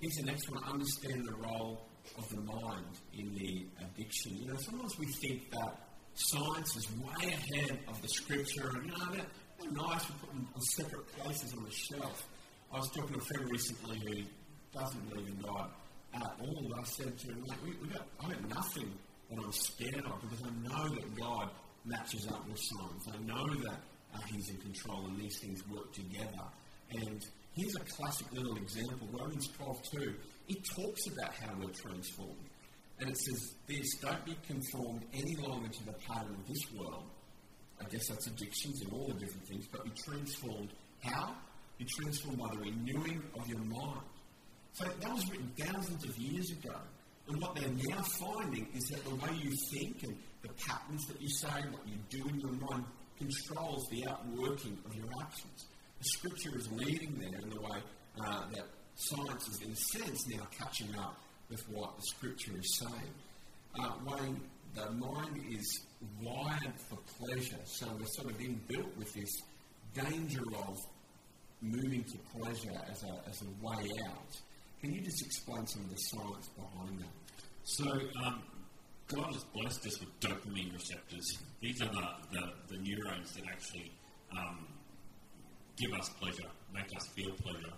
Here's 0.00 0.14
the 0.14 0.24
next 0.24 0.50
one 0.50 0.64
understand 0.64 1.26
the 1.26 1.36
role 1.36 1.86
of 2.16 2.28
the 2.30 2.40
mind 2.40 2.96
in 3.12 3.34
the 3.34 3.66
addiction. 3.84 4.36
You 4.38 4.48
know, 4.48 4.56
sometimes 4.56 4.98
we 4.98 5.06
think 5.06 5.50
that 5.50 5.83
science 6.14 6.76
is 6.76 6.88
way 6.92 7.28
ahead 7.28 7.78
of 7.88 8.00
the 8.00 8.08
scripture, 8.08 8.70
and 8.74 8.86
you 8.86 8.92
know, 8.92 9.12
they're, 9.12 9.26
they're 9.60 9.72
nice, 9.72 10.08
we 10.08 10.14
put 10.20 10.28
them 10.30 10.48
on 10.54 10.60
separate 10.60 11.06
places 11.18 11.54
on 11.54 11.64
the 11.64 11.70
shelf. 11.70 12.26
I 12.72 12.78
was 12.78 12.88
talking 12.90 13.14
to 13.14 13.20
a 13.20 13.24
friend 13.24 13.50
recently 13.50 13.98
who 13.98 14.78
doesn't 14.78 15.10
believe 15.10 15.28
in 15.28 15.40
God 15.40 15.70
at 16.14 16.36
all. 16.40 16.74
I 16.78 16.84
said 16.84 17.18
to 17.18 17.26
him, 17.28 17.44
we, 17.64 17.70
we 17.82 17.88
got, 17.88 18.06
I 18.22 18.28
got 18.28 18.48
nothing 18.48 18.92
that 19.30 19.38
I'm 19.44 19.52
scared 19.52 20.04
of 20.04 20.20
because 20.22 20.44
I 20.44 20.68
know 20.68 20.88
that 20.88 21.16
God 21.16 21.50
matches 21.84 22.26
up 22.28 22.46
with 22.48 22.58
science. 22.58 23.08
I 23.12 23.18
know 23.24 23.46
that 23.46 23.78
uh, 24.14 24.18
He's 24.32 24.50
in 24.50 24.56
control 24.58 25.06
and 25.06 25.18
these 25.18 25.38
things 25.38 25.62
work 25.68 25.92
together. 25.92 26.44
And 26.90 27.24
here's 27.54 27.76
a 27.76 27.80
classic 27.80 28.32
little 28.32 28.56
example 28.56 29.08
Romans 29.12 29.48
12 29.56 29.82
2. 29.92 30.14
It 30.48 30.58
talks 30.76 31.06
about 31.06 31.34
how 31.34 31.54
we're 31.58 31.70
transformed. 31.70 32.50
And 33.00 33.10
it 33.10 33.18
says 33.18 33.54
this 33.66 33.96
don't 34.00 34.24
be 34.24 34.36
conformed 34.46 35.04
any 35.12 35.36
longer 35.36 35.68
to 35.68 35.84
the 35.86 35.92
pattern 35.92 36.34
of 36.34 36.46
this 36.46 36.72
world. 36.78 37.04
I 37.80 37.88
guess 37.88 38.08
that's 38.08 38.26
addictions 38.26 38.82
and 38.82 38.92
all 38.92 39.08
the 39.08 39.14
different 39.14 39.46
things, 39.48 39.66
but 39.70 39.84
be 39.84 39.90
transformed. 40.06 40.70
How? 41.02 41.34
Be 41.78 41.84
transformed 41.84 42.38
by 42.38 42.48
the 42.52 42.58
renewing 42.58 43.22
of 43.38 43.48
your 43.48 43.58
mind. 43.58 44.06
So 44.74 44.84
that 44.84 45.12
was 45.12 45.28
written 45.30 45.52
thousands 45.58 46.04
of 46.04 46.16
years 46.18 46.50
ago. 46.50 46.76
And 47.28 47.40
what 47.40 47.54
they're 47.54 47.68
now 47.68 48.02
finding 48.02 48.68
is 48.74 48.84
that 48.90 49.04
the 49.04 49.14
way 49.14 49.30
you 49.40 49.50
think 49.72 50.02
and 50.02 50.16
the 50.42 50.48
patterns 50.66 51.06
that 51.06 51.20
you 51.20 51.28
say, 51.28 51.48
and 51.62 51.72
what 51.72 51.82
you 51.86 51.96
do 52.10 52.28
in 52.28 52.40
your 52.40 52.52
mind, 52.52 52.84
controls 53.18 53.86
the 53.90 54.06
outworking 54.08 54.76
of 54.84 54.94
your 54.94 55.06
actions. 55.20 55.66
The 55.98 56.04
scripture 56.04 56.58
is 56.58 56.70
leading 56.72 57.18
there 57.18 57.40
in 57.40 57.50
the 57.50 57.60
way 57.60 57.78
uh, 58.20 58.42
that 58.52 58.66
science 58.96 59.48
is, 59.48 59.62
in 59.62 59.72
a 59.72 59.76
sense, 59.76 60.28
now 60.28 60.46
catching 60.58 60.94
up 60.96 61.16
with 61.50 61.68
what 61.70 61.96
the 61.96 62.02
scripture 62.02 62.52
is 62.58 62.78
saying. 62.78 63.14
Uh, 63.78 63.92
Wayne, 64.04 64.40
the 64.74 64.90
mind 64.92 65.40
is 65.50 65.80
wired 66.22 66.74
for 66.88 66.98
pleasure, 67.18 67.60
so 67.64 67.86
we're 67.98 68.06
sort 68.06 68.30
of 68.30 68.38
inbuilt 68.38 68.96
with 68.96 69.12
this 69.14 69.42
danger 69.94 70.42
of 70.56 70.78
moving 71.60 72.04
to 72.04 72.18
pleasure 72.38 72.80
as 72.90 73.02
a, 73.04 73.28
as 73.28 73.42
a 73.42 73.66
way 73.66 73.88
out. 74.06 74.40
Can 74.80 74.92
you 74.92 75.00
just 75.00 75.24
explain 75.24 75.66
some 75.66 75.82
of 75.82 75.90
the 75.90 75.96
science 75.96 76.48
behind 76.56 76.98
that? 76.98 77.08
So, 77.64 77.84
um, 78.24 78.42
God 79.08 79.32
has 79.32 79.44
blessed 79.44 79.86
us 79.86 80.00
with 80.00 80.20
dopamine 80.20 80.72
receptors. 80.72 81.38
These 81.60 81.82
are 81.82 81.88
the, 81.88 82.08
the, 82.32 82.52
the 82.68 82.78
neurons 82.78 83.32
that 83.34 83.44
actually 83.46 83.92
um, 84.36 84.66
give 85.76 85.92
us 85.98 86.08
pleasure, 86.20 86.48
make 86.72 86.86
us 86.96 87.06
feel 87.14 87.32
pleasure. 87.32 87.72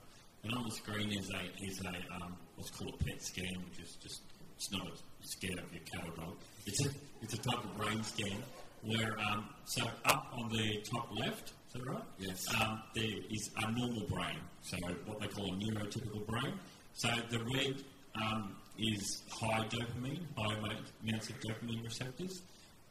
And 0.45 0.55
on 0.55 0.65
the 0.65 0.71
screen 0.71 1.13
is 1.13 1.31
a, 1.31 1.65
is 1.65 1.81
a 1.85 2.15
um, 2.15 2.37
what's 2.57 2.71
called 2.71 2.95
a 3.01 3.05
PET 3.05 3.23
scan, 3.23 3.65
which 3.69 3.81
is 3.81 3.97
just 3.97 4.21
it's 4.57 4.71
not 4.73 4.87
a 4.87 5.27
scan 5.27 5.59
of 5.59 5.73
your 5.73 5.83
cat 5.83 6.09
or 6.09 6.25
dog. 6.25 6.37
It's 6.67 6.87
a 6.87 6.91
it's 7.23 7.35
a 7.35 7.39
type 7.39 7.65
of 7.65 7.77
brain 7.77 8.03
scan 8.03 8.43
where 8.83 9.19
um, 9.19 9.49
so 9.65 9.85
up 10.05 10.33
on 10.33 10.49
the 10.51 10.81
top 10.83 11.09
left, 11.19 11.53
is 11.69 11.73
that 11.75 11.91
right? 11.91 12.03
Yes. 12.19 12.45
Um, 12.61 12.83
there 12.95 13.05
is 13.31 13.51
a 13.57 13.71
normal 13.73 14.07
brain, 14.09 14.39
so 14.63 14.77
what 15.05 15.21
they 15.21 15.27
call 15.27 15.53
a 15.53 15.57
neurotypical 15.57 16.27
brain. 16.27 16.55
So 16.95 17.09
the 17.31 17.41
red 17.41 17.83
um, 18.23 18.57
is 18.79 19.23
high 19.31 19.67
dopamine, 19.69 20.23
high 20.37 20.55
amounts 20.55 21.29
of 21.29 21.41
dopamine 21.41 21.85
receptors, 21.85 22.43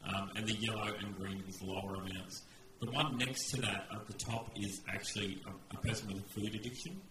um, 0.03 0.31
and 0.35 0.47
the 0.47 0.55
yellow 0.55 0.93
and 0.99 1.17
green 1.17 1.43
is 1.47 1.61
lower 1.61 1.95
amounts. 1.95 2.43
The 2.81 2.91
one 2.91 3.17
next 3.17 3.49
to 3.51 3.61
that 3.61 3.87
at 3.93 4.05
the 4.05 4.13
top 4.13 4.51
is 4.55 4.81
actually 4.89 5.41
a, 5.47 5.75
a 5.75 5.81
person 5.81 6.09
with 6.09 6.17
a 6.17 6.29
food 6.29 6.53
addiction. 6.55 7.01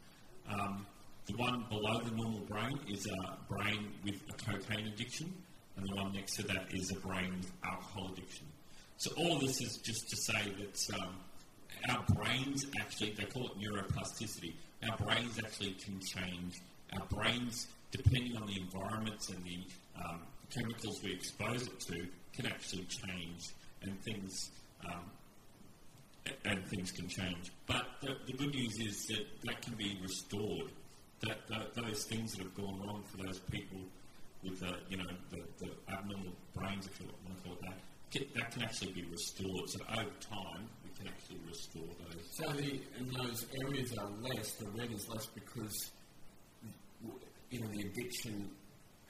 Um, 0.48 0.86
the 1.26 1.36
one 1.36 1.64
below 1.70 2.00
the 2.00 2.10
normal 2.10 2.40
brain 2.40 2.78
is 2.88 3.06
a 3.06 3.38
brain 3.48 3.92
with 4.04 4.20
a 4.28 4.32
cocaine 4.50 4.86
addiction, 4.88 5.32
and 5.76 5.88
the 5.88 5.94
one 5.94 6.12
next 6.12 6.36
to 6.36 6.42
that 6.44 6.66
is 6.72 6.90
a 6.90 7.00
brain 7.00 7.34
with 7.38 7.50
alcohol 7.64 8.10
addiction. 8.12 8.46
So 8.98 9.10
all 9.16 9.36
of 9.36 9.40
this 9.40 9.60
is 9.60 9.78
just 9.78 10.08
to 10.10 10.16
say 10.16 10.52
that 10.58 11.00
um, 11.00 11.16
our 11.88 12.04
brains 12.14 12.66
actually, 12.80 13.12
they 13.12 13.24
call 13.24 13.46
it 13.46 13.52
neuroplasticity, 13.58 14.52
our 14.88 14.96
brains 14.98 15.38
actually 15.38 15.72
can 15.72 15.98
change. 16.00 16.60
Our 16.92 17.06
brains, 17.06 17.66
depending 17.90 18.36
on 18.36 18.46
the 18.46 18.60
environments 18.60 19.30
and 19.30 19.42
the 19.44 19.58
um, 20.04 20.20
chemicals 20.54 21.00
we 21.02 21.12
expose 21.12 21.62
it 21.62 21.80
to, 21.80 22.06
can 22.34 22.46
actually 22.46 22.84
change, 22.84 23.48
and 23.82 24.00
things 24.02 24.50
um, 24.86 25.10
and 26.44 26.66
things 26.66 26.90
can 26.90 27.08
change. 27.08 27.50
But 27.66 27.86
the, 28.00 28.16
the, 28.26 28.32
good 28.32 28.54
news 28.54 28.78
is 28.80 29.06
that 29.06 29.26
that 29.44 29.62
can 29.62 29.74
be 29.74 29.98
restored. 30.02 30.70
That, 31.20 31.46
that 31.48 31.74
those 31.74 32.04
things 32.04 32.32
that 32.32 32.42
have 32.42 32.54
gone 32.54 32.80
wrong 32.80 33.02
for 33.10 33.24
those 33.24 33.38
people 33.38 33.80
with 34.42 34.60
the 34.60 34.76
you 34.88 34.98
know 34.98 35.06
the, 35.30 35.42
the 35.58 35.70
abnormal 35.92 36.32
brains, 36.54 36.86
if 36.86 37.00
you 37.00 37.06
want 37.26 37.36
to 37.36 37.42
call 37.42 37.52
it 37.54 37.62
that, 37.62 37.78
can, 38.10 38.26
that 38.34 38.50
can 38.52 38.62
actually 38.62 38.92
be 38.92 39.04
restored. 39.10 39.70
So 39.70 39.80
over 39.90 40.10
time, 40.20 40.68
we 40.84 40.90
can 40.98 41.08
actually 41.08 41.40
restore 41.46 41.88
those. 42.04 42.24
So 42.32 42.52
the 42.52 42.80
and 42.98 43.10
those 43.12 43.46
areas 43.62 43.96
are 43.96 44.08
less. 44.20 44.52
The 44.52 44.66
red 44.70 44.92
is 44.92 45.08
less 45.08 45.26
because 45.26 45.90
you 47.50 47.60
know 47.60 47.68
the 47.68 47.80
addiction 47.80 48.50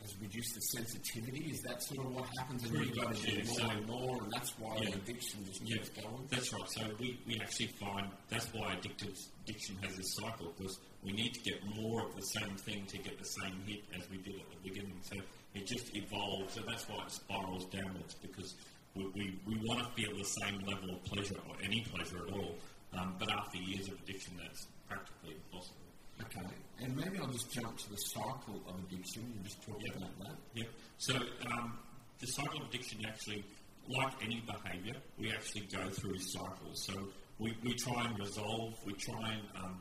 has 0.05 0.21
reduced 0.21 0.55
the 0.55 0.61
sensitivity? 0.61 1.51
Is 1.51 1.61
that 1.63 1.83
sort 1.83 2.07
of 2.07 2.15
what 2.15 2.29
happens? 2.39 2.63
And 2.65 2.75
you've 2.75 2.95
got 2.97 3.15
to 3.15 3.23
do 3.27 3.37
more 3.45 3.55
So- 3.57 3.71
and 3.71 3.87
more, 3.87 4.23
and 4.23 4.33
that's 4.33 4.53
why 4.59 4.77
Yeah. 4.77 4.95
addiction 5.01 5.45
just 5.47 5.63
Yeah, 5.65 5.77
keeps 5.77 5.89
going? 6.01 6.27
that's 6.29 6.53
right. 6.53 6.71
So 6.71 6.95
we, 7.01 7.19
we 7.27 7.41
actually 7.41 7.69
find 7.81 8.11
that's 8.29 8.53
why 8.53 8.77
addictive 8.77 9.17
addiction 9.43 9.77
has 9.83 9.97
this 9.97 10.15
cycle 10.21 10.53
because 10.57 10.79
we 11.03 11.13
need 11.13 11.33
to 11.35 11.41
get 11.41 11.65
more 11.75 12.07
of 12.07 12.15
the 12.15 12.23
same 12.39 12.55
thing 12.57 12.87
to 12.87 12.99
get 12.99 13.19
the 13.19 13.25
same 13.43 13.61
hit 13.67 13.83
as 13.99 14.09
we 14.11 14.19
did 14.19 14.37
at 14.41 14.49
the 14.51 14.69
beginning. 14.69 15.01
So 15.03 15.17
it 15.55 15.67
just 15.67 15.95
evolves, 15.97 16.57
and 16.59 16.67
that's 16.69 16.87
why 16.89 17.05
it 17.05 17.11
spirals 17.11 17.65
downwards 17.67 18.15
because 18.21 18.55
we, 18.95 19.07
we, 19.15 19.39
we 19.47 19.57
want 19.67 19.81
to 19.81 19.91
feel 20.01 20.17
the 20.17 20.25
same 20.25 20.61
level 20.67 20.91
of 20.95 21.03
pleasure 21.05 21.41
or 21.49 21.57
any 21.63 21.81
pleasure 21.81 22.27
at 22.27 22.33
all. 22.33 22.55
Um, 22.93 23.17
but 23.19 23.31
after 23.31 23.59
years 23.59 23.89
of 23.89 23.95
addiction, 24.03 24.37
that's 24.37 24.67
practically 24.89 25.35
impossible. 25.35 25.81
Okay. 26.23 26.47
And 26.83 26.97
maybe 26.97 27.19
I'll 27.19 27.27
just 27.29 27.51
jump 27.53 27.77
to 27.79 27.91
the 27.91 27.97
cycle 27.97 28.63
of 28.69 28.75
addiction 28.87 29.23
and 29.37 29.45
just 29.45 29.63
talk 29.63 29.81
Yeah. 29.81 29.93
about 29.97 30.19
that. 30.21 30.37
Yep. 30.55 30.69
So 30.99 31.15
um, 31.53 31.79
the 32.21 32.27
cycle 32.27 32.61
of 32.63 32.69
addiction 32.69 33.05
actually, 33.07 33.45
like 33.89 34.13
any 34.23 34.43
behaviour, 34.47 34.95
we 35.19 35.31
actually 35.33 35.63
go 35.73 35.89
through 35.91 36.19
cycles. 36.19 36.85
So 36.87 37.09
we, 37.39 37.57
we 37.63 37.75
try 37.75 38.05
and 38.07 38.19
resolve, 38.19 38.75
we 38.85 38.93
try 38.95 39.33
and 39.33 39.43
um, 39.65 39.81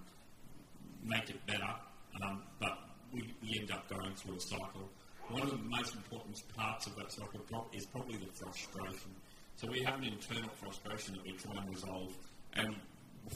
make 1.03 1.29
it 1.29 1.45
better, 1.45 1.73
um, 2.23 2.43
but 2.59 2.77
we, 3.13 3.33
we 3.41 3.59
end 3.59 3.71
up 3.71 3.87
going 3.89 4.13
through 4.15 4.35
a 4.37 4.41
cycle. 4.41 4.89
One 5.29 5.43
of 5.43 5.51
the 5.51 5.57
most 5.57 5.95
important 5.95 6.41
parts 6.55 6.87
of 6.87 6.95
that 6.97 7.11
cycle 7.11 7.39
pro- 7.49 7.67
is 7.73 7.85
probably 7.85 8.17
the 8.17 8.25
frustration. 8.33 9.11
So 9.55 9.67
we 9.69 9.81
have 9.83 9.99
an 9.99 10.05
internal 10.05 10.49
frustration 10.59 11.15
that 11.15 11.23
we 11.23 11.31
try 11.33 11.53
and 11.61 11.69
resolve, 11.69 12.11
and 12.53 12.75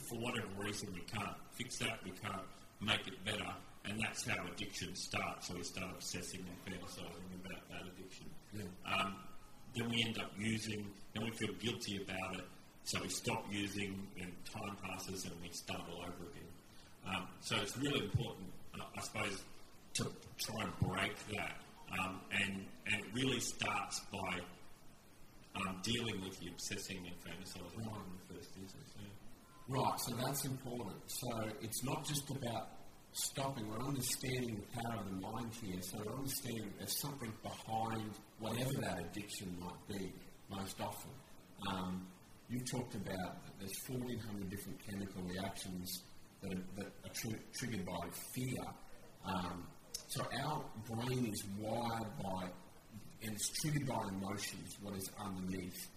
for 0.09 0.19
whatever 0.19 0.47
reason 0.57 0.89
we 0.93 1.01
can't 1.01 1.35
fix 1.53 1.77
that, 1.77 1.99
we 2.03 2.11
can't 2.11 2.41
make 2.81 3.07
it 3.07 3.23
better, 3.25 3.53
and 3.85 3.99
that's 3.99 4.27
how 4.27 4.45
addiction 4.53 4.95
starts. 4.95 5.47
So 5.47 5.55
we 5.55 5.63
start 5.63 5.91
obsessing 5.95 6.45
and 6.45 6.73
fantasizing 6.73 7.45
about 7.45 7.69
that 7.69 7.81
addiction. 7.81 8.27
Um, 8.85 9.15
then 9.75 9.89
we 9.89 10.03
end 10.03 10.19
up 10.19 10.31
using, 10.37 10.87
and 11.15 11.23
we 11.23 11.31
feel 11.31 11.53
guilty 11.59 12.01
about 12.03 12.35
it, 12.35 12.45
so 12.83 13.01
we 13.01 13.09
stop 13.09 13.45
using, 13.51 14.07
and 14.19 14.31
time 14.45 14.75
passes, 14.81 15.25
and 15.25 15.33
we 15.41 15.49
start 15.51 15.81
all 15.91 16.01
over 16.01 16.31
again. 16.31 16.51
Um, 17.07 17.27
so 17.41 17.55
it's 17.57 17.77
really 17.77 18.05
important, 18.05 18.47
uh, 18.79 18.83
I 18.95 19.01
suppose, 19.01 19.43
to 19.95 20.03
try 20.37 20.63
and 20.63 20.79
break 20.79 21.15
that. 21.35 21.57
Um, 21.99 22.19
and, 22.31 22.65
and 22.85 22.95
it 22.95 23.05
really 23.13 23.39
starts 23.39 24.01
by 24.11 24.39
um, 25.55 25.79
dealing 25.83 26.21
with 26.21 26.39
the 26.39 26.47
obsessing 26.47 26.97
and 26.97 27.15
fantasizing 27.23 27.79
in 27.79 27.83
the 27.83 28.35
first 28.35 28.51
instance. 28.61 28.86
Right, 29.69 29.99
so 29.99 30.15
that's 30.15 30.45
important. 30.45 30.95
So 31.07 31.27
it's 31.61 31.83
not 31.83 32.05
just 32.05 32.29
about 32.31 32.69
stopping, 33.11 33.69
we're 33.69 33.85
understanding 33.85 34.55
the 34.55 34.81
power 34.81 35.01
of 35.01 35.09
the 35.09 35.27
mind 35.27 35.51
here. 35.61 35.81
So 35.81 35.97
we're 36.05 36.15
understanding 36.15 36.71
there's 36.77 36.97
something 37.01 37.33
behind 37.43 38.11
whatever 38.39 38.71
that 38.81 38.99
addiction 38.99 39.57
might 39.59 39.97
be, 39.99 40.13
most 40.49 40.79
often. 40.79 41.11
Um, 41.69 42.07
you 42.49 42.59
talked 42.61 42.95
about 42.95 43.43
that 43.43 43.59
there's 43.59 43.77
1,400 43.89 44.49
different 44.49 44.79
chemical 44.87 45.21
reactions 45.23 46.01
that 46.41 46.53
are, 46.53 46.63
that 46.77 46.85
are 47.03 47.13
tr- 47.13 47.43
triggered 47.53 47.85
by 47.85 48.07
fear. 48.33 48.63
Um, 49.25 49.67
so 50.07 50.23
our 50.45 50.63
brain 50.89 51.25
is 51.25 51.43
wired 51.59 52.07
by, 52.23 52.43
and 53.23 53.33
it's 53.33 53.49
triggered 53.61 53.85
by 53.85 54.01
emotions, 54.07 54.77
what 54.81 54.95
is 54.95 55.09
underneath. 55.19 55.89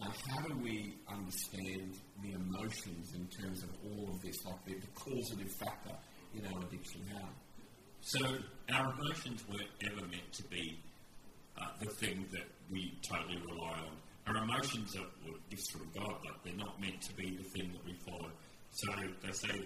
Now, 0.00 0.12
how 0.28 0.46
do 0.46 0.54
we 0.62 0.94
understand 1.08 1.94
the 2.22 2.32
emotions 2.32 3.14
in 3.14 3.26
terms 3.28 3.62
of 3.62 3.70
all 3.84 4.10
of 4.10 4.20
this, 4.22 4.44
like 4.44 4.64
the, 4.66 4.74
the 4.74 4.86
causative 4.94 5.52
factor 5.52 5.96
in 6.34 6.46
our 6.52 6.60
addiction? 6.62 7.02
How? 7.12 7.28
So 8.00 8.18
our 8.74 8.92
emotions 8.92 9.44
weren't 9.48 9.70
ever 9.90 10.06
meant 10.06 10.32
to 10.32 10.42
be 10.44 10.78
uh, 11.56 11.66
the 11.80 11.90
thing 11.94 12.26
that 12.32 12.46
we 12.70 12.98
totally 13.02 13.40
rely 13.46 13.78
on. 13.78 13.96
Our 14.26 14.42
emotions 14.42 14.96
are 14.96 15.06
from 15.70 15.88
God, 15.94 16.16
but 16.24 16.44
they're 16.44 16.56
not 16.56 16.80
meant 16.80 17.00
to 17.02 17.14
be 17.14 17.36
the 17.36 17.44
thing 17.44 17.72
that 17.72 17.84
we 17.84 17.94
follow. 18.06 18.30
So 18.72 18.92
they 19.22 19.32
say 19.32 19.64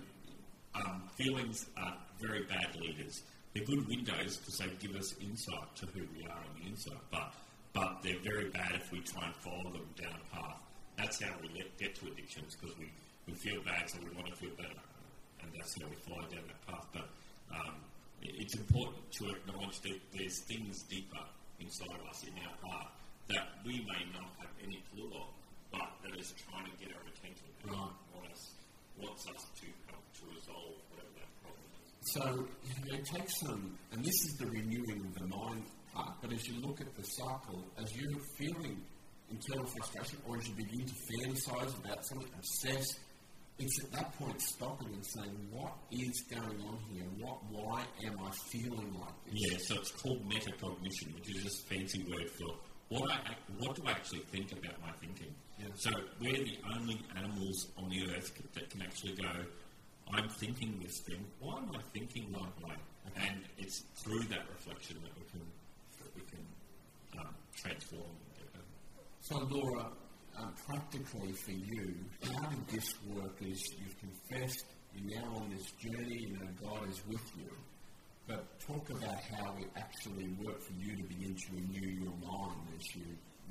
um, 0.74 1.03
feelings 1.16 1.66
are 1.76 1.97
very 2.20 2.45
bad 2.45 2.76
leaders. 2.81 3.22
They're 3.55 3.64
good 3.64 3.87
windows 3.89 4.37
because 4.37 4.59
they 4.59 4.87
give 4.87 4.97
us 4.97 5.14
insight 5.20 5.76
to 5.76 5.87
who 5.87 6.07
we 6.14 6.24
are 6.26 6.37
on 6.37 6.61
the 6.61 6.68
inside, 6.68 7.01
but 7.11 7.33
but 7.79 8.03
they're 8.03 8.22
very 8.24 8.51
bad 8.51 8.72
if 8.74 8.91
we 8.91 8.99
try 9.01 9.26
and 9.26 9.37
follow 9.37 9.70
them 9.70 9.87
down 9.95 10.14
a 10.18 10.37
path. 10.37 10.59
That's 10.99 11.22
how 11.22 11.31
we 11.41 11.49
let, 11.55 11.70
get 11.79 11.95
to 12.03 12.07
addictions 12.11 12.57
because 12.59 12.76
we, 12.79 12.91
we 13.26 13.35
feel 13.35 13.62
bad, 13.62 13.89
so 13.89 13.99
we 14.03 14.11
want 14.16 14.26
to 14.26 14.35
feel 14.37 14.51
better, 14.59 14.83
and 15.43 15.49
that's 15.55 15.72
how 15.81 15.87
we 15.89 15.95
follow 16.03 16.26
down 16.26 16.43
that 16.51 16.66
path. 16.66 16.87
But 16.93 17.07
um, 17.55 17.74
it- 18.22 18.35
it's 18.43 18.57
important 18.57 18.99
to 19.22 19.31
acknowledge 19.31 19.79
that 19.87 19.99
there's 20.12 20.39
things 20.51 20.83
deeper 20.91 21.22
inside 21.61 21.95
of 21.95 22.07
us 22.11 22.24
in 22.26 22.35
our 22.43 22.57
heart 22.66 22.91
that 23.29 23.47
we 23.64 23.74
may 23.87 24.03
not 24.12 24.31
have 24.43 24.51
any 24.62 24.83
clue 24.91 25.11
of, 25.14 25.29
but 25.70 25.87
that 26.03 26.18
is 26.18 26.35
trying 26.51 26.64
to 26.66 26.74
get 26.83 26.91
our 26.97 27.03
attention 27.14 27.47
and 27.62 27.70
Right. 27.70 27.95
want 28.14 28.26
us, 28.33 28.43
wants 28.99 29.22
us 29.29 29.43
to 29.61 29.66
help 29.87 30.03
to 30.18 30.22
resolve 30.35 30.74
whatever 30.91 31.14
that 31.14 31.31
problem 31.43 31.68
is. 31.79 31.89
So 32.14 32.22
you 32.66 32.74
know, 32.83 32.99
it 32.99 33.05
takes 33.07 33.39
some, 33.47 33.79
and 33.93 34.03
this 34.03 34.18
is 34.26 34.35
the 34.41 34.47
renewing 34.47 35.01
of 35.07 35.14
the 35.14 35.26
mind 35.29 35.64
But 36.20 36.32
as 36.32 36.46
you 36.46 36.61
look 36.61 36.80
at 36.80 36.94
the 36.94 37.05
cycle, 37.05 37.64
as 37.78 37.94
you're 37.96 38.20
feeling 38.36 38.82
internal 39.30 39.66
frustration, 39.66 40.18
or 40.26 40.38
as 40.38 40.49
you 40.49 40.55
begin 40.55 40.86
to 40.86 40.94
fantasize 40.94 41.84
about 41.84 42.05
something, 42.07 42.28
obsess, 42.36 42.99
it's 43.59 43.84
at 43.84 43.92
that 43.92 44.12
point 44.18 44.40
stopping 44.40 44.88
and 44.94 45.05
saying, 45.05 45.49
"What 45.51 45.74
is 45.90 46.22
going 46.30 46.61
on 46.62 46.78
here? 46.92 47.05
What? 47.18 47.44
Why 47.51 47.84
am 48.05 48.18
I 48.20 48.30
feeling 48.30 48.94
like 48.99 49.24
this?" 49.24 49.34
Yeah, 49.34 49.59
so 49.59 49.74
it's 49.80 49.90
called 49.90 50.28
metacognition, 50.30 51.14
which 51.14 51.34
is 51.34 51.42
just 51.42 51.64
a 51.64 51.74
fancy 51.74 52.05
word 52.05 52.30
for 52.30 52.55
what 52.88 53.11
I 53.11 53.34
what 53.59 53.76
do 53.76 53.82
I 53.86 53.90
actually 53.92 54.20
think 54.32 54.53
about 54.53 54.80
my 54.80 54.92
thinking. 55.01 55.34
Yeah. 55.59 55.66
So 55.74 55.90
we're 56.20 56.32
the 56.32 56.59
only 56.74 57.01
animals 57.16 57.66
on 57.76 57.88
the 57.88 58.14
earth 58.14 58.32
that 58.55 58.70
can 58.70 58.82
actually 58.82 59.14
go. 59.14 59.44
I'm 60.14 60.28
thinking 60.28 60.78
this 60.82 61.01
thing. 61.01 61.24
Why 61.40 61.59
am 61.59 61.70
I 61.74 61.82
thinking 61.92 62.32
that 62.32 62.66
way? 62.66 62.76
And 63.16 63.40
it's 63.59 63.82
through 64.03 64.22
that 64.30 64.49
reflection 64.49 64.96
that 65.03 65.12
we 65.18 65.24
can 65.30 65.42
that 65.99 66.14
we 66.14 66.22
can 66.22 66.46
um, 67.18 67.34
transform. 67.63 68.17
So, 69.21 69.39
Laura, 69.51 69.91
um, 70.39 70.55
practically 70.67 71.33
for 71.33 71.51
you, 71.51 71.95
how 72.23 72.49
did 72.49 72.69
this 72.69 72.95
work? 73.15 73.37
Is 73.41 73.63
you've 73.79 73.97
confessed, 73.99 74.65
you're 74.95 75.21
now 75.21 75.27
on 75.37 75.51
this 75.51 75.71
journey, 75.73 76.19
you 76.19 76.39
know 76.39 76.49
God 76.63 76.89
is 76.89 77.03
with 77.07 77.31
you. 77.37 77.51
But 78.27 78.45
talk 78.61 78.89
about 78.91 79.21
how 79.23 79.55
it 79.59 79.69
actually 79.77 80.29
worked 80.43 80.63
for 80.63 80.75
you 80.75 80.97
to 80.97 81.03
begin 81.03 81.35
to 81.35 81.55
renew 81.55 81.89
your 81.89 82.13
mind 82.27 82.61
as 82.79 82.95
you 82.95 83.05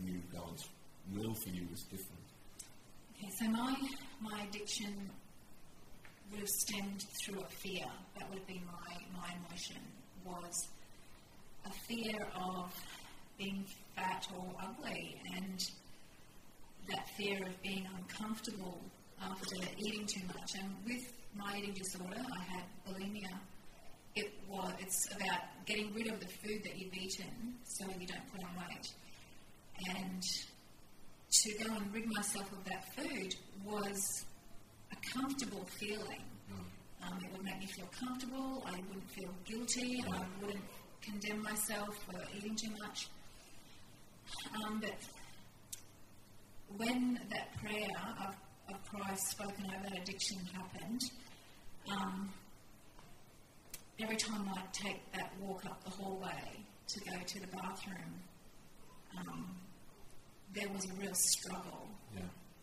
knew 0.03 0.22
God's 0.32 0.68
will 1.14 1.34
for 1.34 1.49
you 1.49 1.68
was 1.72 1.82
different. 1.84 2.28
Okay, 3.18 3.32
so 3.39 3.49
my 3.49 3.76
my 4.22 4.43
addiction 4.47 5.10
would 6.32 6.39
have 6.41 6.49
stemmed 6.49 7.03
through 7.24 7.41
a 7.41 7.47
fear. 7.47 7.86
That 8.18 8.30
would 8.30 8.39
have 8.39 8.47
been 8.47 8.64
my, 8.66 9.20
my 9.20 9.34
emotion 9.45 9.82
was 10.26 10.68
a 11.66 11.72
fear 11.88 12.28
of 12.36 12.74
being 13.38 13.66
fat 13.97 14.27
or 14.37 14.45
ugly 14.61 15.19
and 15.35 15.69
that 16.87 17.09
fear 17.17 17.45
of 17.45 17.61
being 17.61 17.85
uncomfortable 17.97 18.79
after 19.21 19.55
eating 19.77 20.05
too 20.05 20.25
much. 20.27 20.53
And 20.59 20.69
with 20.85 21.11
my 21.35 21.57
eating 21.57 21.73
disorder, 21.73 22.15
I 22.15 22.43
had 22.43 22.63
bulimia. 22.87 23.33
It 24.15 24.31
was 24.47 24.71
it's 24.79 25.07
about 25.15 25.41
getting 25.65 25.93
rid 25.93 26.07
of 26.07 26.19
the 26.19 26.27
food 26.27 26.63
that 26.63 26.77
you've 26.77 26.93
eaten 26.93 27.55
so 27.63 27.85
you 27.99 28.07
don't 28.07 28.31
put 28.31 28.43
on 28.43 28.51
weight. 28.57 28.93
And 29.89 30.23
to 31.29 31.53
go 31.63 31.75
and 31.75 31.93
rid 31.93 32.05
myself 32.07 32.51
of 32.51 32.63
that 32.65 32.95
food 32.95 33.35
was 33.65 34.25
a 34.91 34.95
comfortable 35.13 35.65
feeling. 35.79 36.23
Um, 37.03 37.19
it 37.23 37.31
would 37.31 37.43
make 37.43 37.59
me 37.59 37.67
feel 37.67 37.87
comfortable. 37.99 38.63
I 38.65 38.71
wouldn't 38.87 39.11
feel 39.11 39.29
guilty. 39.45 40.03
I 40.09 40.21
wouldn't 40.41 40.63
condemn 41.01 41.43
myself 41.43 41.89
for 42.05 42.19
eating 42.35 42.55
too 42.55 42.71
much. 42.81 43.07
Um, 44.65 44.80
but 44.82 44.95
when 46.78 47.19
that 47.30 47.55
prayer 47.61 47.89
of, 48.28 48.36
of 48.73 48.84
Christ 48.89 49.28
spoken 49.32 49.65
over 49.65 49.89
that 49.89 50.01
addiction 50.01 50.38
happened, 50.53 51.01
um, 51.91 52.30
every 53.99 54.17
time 54.17 54.49
I'd 54.55 54.73
take 54.73 55.11
that 55.13 55.32
walk 55.39 55.65
up 55.65 55.84
the 55.84 55.89
hallway 55.91 56.65
to 56.88 56.99
go 56.99 57.17
to 57.25 57.39
the 57.39 57.47
bathroom, 57.47 58.13
um, 59.17 59.55
there 60.53 60.69
was 60.69 60.86
a 60.89 60.93
real 60.93 61.13
struggle 61.13 61.88
Yeah. 62.15 62.21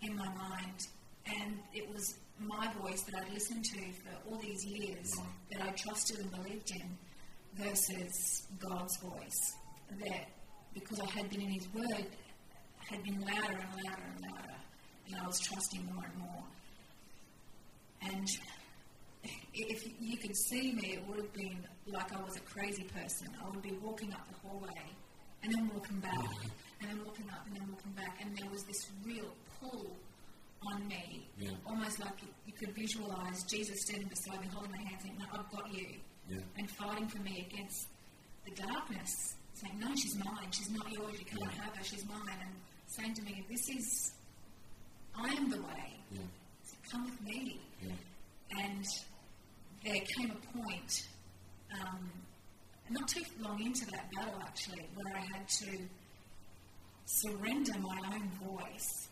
in 0.08 0.16
my 0.16 0.28
mind. 0.34 0.80
And 1.26 1.58
it 1.72 1.88
was 1.88 2.16
my 2.38 2.70
voice 2.74 3.02
that 3.02 3.14
I'd 3.22 3.32
listened 3.32 3.64
to 3.64 3.92
for 3.92 4.28
all 4.30 4.38
these 4.38 4.64
years 4.66 5.10
that 5.50 5.62
I 5.62 5.70
trusted 5.70 6.18
and 6.20 6.30
believed 6.30 6.70
in 6.72 6.98
versus 7.54 8.46
God's 8.58 8.96
voice. 8.98 9.54
That 10.00 10.28
because 10.74 11.00
I 11.00 11.10
had 11.10 11.30
been 11.30 11.40
in 11.40 11.50
His 11.50 11.68
Word, 11.72 12.06
had 12.90 13.02
been 13.02 13.20
louder 13.20 13.58
and 13.58 13.84
louder 13.84 14.02
and 14.14 14.22
louder. 14.22 14.54
And 15.06 15.16
I 15.16 15.26
was 15.26 15.38
trusting 15.40 15.84
more 15.94 16.04
and 16.04 16.18
more. 16.18 16.44
And 18.02 18.28
if 19.54 19.84
you 20.00 20.16
could 20.16 20.36
see 20.36 20.72
me, 20.72 20.94
it 20.94 21.08
would 21.08 21.18
have 21.18 21.32
been 21.32 21.64
like 21.86 22.12
I 22.14 22.20
was 22.22 22.36
a 22.36 22.40
crazy 22.40 22.84
person. 22.84 23.28
I 23.42 23.48
would 23.48 23.62
be 23.62 23.72
walking 23.82 24.12
up 24.12 24.26
the 24.28 24.48
hallway 24.48 24.68
and 25.42 25.52
then 25.52 25.70
walking 25.74 26.00
back, 26.00 26.12
mm-hmm. 26.12 26.48
and 26.80 26.90
then 26.90 27.04
walking 27.04 27.26
up 27.30 27.46
and 27.46 27.56
then 27.56 27.68
walking 27.70 27.92
back. 27.92 28.18
And 28.20 28.36
there 28.36 28.50
was 28.50 28.62
this 28.64 28.90
real 29.04 29.30
pull 29.60 29.94
on 30.72 30.88
me, 30.88 31.28
Yeah. 31.38 31.50
almost 31.66 32.00
like 32.00 32.22
you, 32.22 32.28
you 32.46 32.52
could 32.54 32.74
visualize 32.74 33.42
Jesus 33.44 33.82
standing 33.82 34.08
beside 34.08 34.40
me, 34.40 34.46
holding 34.52 34.70
my 34.72 34.78
hand, 34.78 34.96
saying, 35.02 35.16
No, 35.18 35.26
I've 35.32 35.50
got 35.50 35.72
you. 35.72 35.86
Yeah. 36.30 36.38
And 36.56 36.70
fighting 36.70 37.06
for 37.08 37.18
me 37.18 37.46
against 37.50 37.88
the 38.46 38.52
darkness, 38.52 39.34
saying, 39.54 39.78
No, 39.78 39.94
she's 39.94 40.16
mine. 40.16 40.50
She's 40.50 40.70
not 40.70 40.90
yours. 40.92 41.14
You 41.18 41.24
can't 41.24 41.52
have 41.54 41.76
her. 41.76 41.84
She's 41.84 42.04
mine. 42.06 42.36
And 42.40 42.50
saying 42.86 43.14
to 43.14 43.22
me, 43.22 43.44
This 43.50 43.68
is, 43.68 44.12
I 45.16 45.28
am 45.28 45.50
the 45.50 45.58
way. 45.58 45.96
Yeah. 46.12 46.20
Come 46.90 47.04
with 47.04 47.20
me. 47.22 47.60
And 48.50 48.84
there 49.84 50.00
came 50.16 50.30
a 50.30 50.58
point, 50.58 51.08
um, 51.72 52.10
not 52.90 53.08
too 53.08 53.22
long 53.40 53.60
into 53.64 53.86
that 53.86 54.10
battle 54.12 54.40
actually, 54.42 54.86
where 54.94 55.16
I 55.16 55.20
had 55.20 55.48
to 55.48 55.78
surrender 57.06 57.72
my 57.80 57.98
own 58.14 58.30
voice 58.48 59.08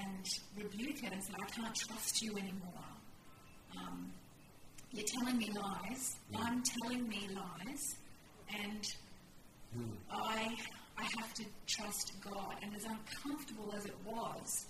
and 0.00 0.26
rebuke 0.56 1.02
it 1.02 1.12
and 1.12 1.22
say, 1.22 1.32
I 1.40 1.50
can't 1.50 1.74
trust 1.74 2.22
you 2.22 2.32
anymore. 2.36 2.84
Um, 3.78 4.12
you're 4.92 5.06
telling 5.06 5.38
me 5.38 5.50
lies. 5.54 6.16
I'm 6.36 6.62
telling 6.62 7.08
me 7.08 7.28
lies. 7.34 7.96
And 8.64 8.84
I, 10.10 10.56
I 10.98 11.02
have 11.18 11.34
to 11.34 11.44
trust 11.66 12.12
God. 12.22 12.56
And 12.62 12.74
as 12.74 12.84
uncomfortable 12.84 13.74
as 13.76 13.84
it 13.84 13.96
was, 14.04 14.66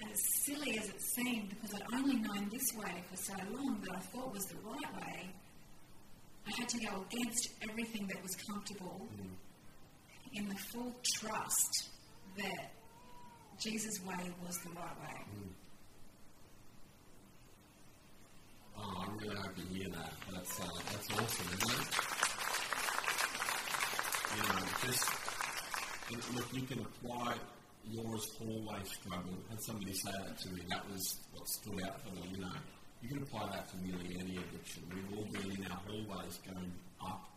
and 0.00 0.10
as 0.10 0.20
silly 0.44 0.78
as 0.78 0.88
it 0.88 1.00
seemed, 1.00 1.50
because 1.50 1.74
I'd 1.74 1.94
only 1.94 2.16
known 2.16 2.48
this 2.50 2.72
way 2.74 3.04
for 3.10 3.16
so 3.16 3.34
long 3.52 3.80
that 3.86 3.96
I 3.96 4.00
thought 4.00 4.32
was 4.32 4.44
the 4.46 4.56
right 4.64 4.96
way, 5.00 5.28
I 6.46 6.50
had 6.58 6.68
to 6.68 6.78
go 6.78 7.04
against 7.10 7.50
everything 7.68 8.08
that 8.08 8.20
was 8.22 8.34
comfortable 8.48 9.06
in 10.34 10.48
the 10.48 10.56
full 10.72 10.92
trust 11.18 11.90
that 12.36 12.72
Jesus' 13.60 14.00
way 14.04 14.30
was 14.44 14.58
the 14.64 14.70
right 14.70 15.00
way. 15.00 15.24
Oh, 18.76 19.04
I'm 19.06 19.18
really 19.18 19.36
happy 19.36 19.62
to 19.62 19.74
hear 19.74 19.88
that. 19.90 20.12
That's, 20.32 20.60
uh, 20.60 20.64
that's 20.90 21.12
awesome, 21.12 21.46
isn't 21.54 21.80
it? 21.80 22.31
You 24.36 24.42
know, 24.42 24.64
just 24.86 25.04
look, 26.34 26.46
you 26.52 26.62
can 26.62 26.80
apply 26.80 27.34
yours 27.90 28.26
hallway 28.38 28.80
struggle. 28.84 29.36
Had 29.50 29.62
somebody 29.62 29.92
say 29.92 30.12
that 30.12 30.38
to 30.38 30.48
me. 30.50 30.62
That 30.68 30.88
was 30.90 31.18
what 31.32 31.48
stood 31.48 31.82
out 31.82 32.00
for 32.02 32.14
me. 32.14 32.28
You 32.32 32.40
know, 32.40 32.52
you 33.02 33.08
can 33.08 33.22
apply 33.22 33.46
that 33.52 33.68
to 33.70 33.86
nearly 33.86 34.16
any 34.18 34.38
addiction. 34.38 34.84
We've 34.94 35.18
all 35.18 35.24
been 35.32 35.50
in 35.50 35.70
our 35.70 35.80
hallways 35.86 36.38
going 36.46 36.72
up 37.04 37.28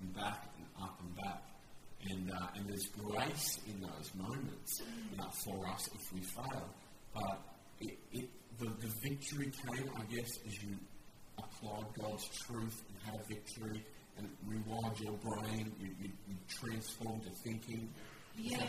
and 0.00 0.14
back 0.14 0.48
and 0.56 0.84
up 0.84 1.00
and 1.00 1.16
back. 1.16 1.42
And, 2.10 2.30
uh, 2.30 2.46
and 2.56 2.68
there's 2.68 2.88
grace 2.88 3.58
in 3.66 3.80
those 3.80 4.10
moments 4.14 4.82
uh, 5.18 5.24
for 5.44 5.66
us 5.66 5.88
if 5.94 6.12
we 6.12 6.20
fail. 6.20 6.68
But 7.14 7.40
it, 7.80 7.98
it, 8.12 8.28
the, 8.58 8.66
the 8.66 8.92
victory 9.02 9.50
came, 9.50 9.90
I 9.96 10.04
guess, 10.14 10.38
as 10.46 10.62
you 10.62 10.76
applied 11.38 11.86
God's 11.98 12.28
truth 12.46 12.82
and 12.88 12.98
had 13.04 13.20
a 13.20 13.24
victory 13.26 13.82
and 14.18 14.28
rewired 14.48 15.00
your 15.00 15.12
brain, 15.18 15.72
you, 15.80 15.88
you, 16.00 16.10
you 16.28 16.34
transformed 16.48 17.24
your 17.24 17.34
thinking. 17.42 17.88
Yeah. 18.36 18.66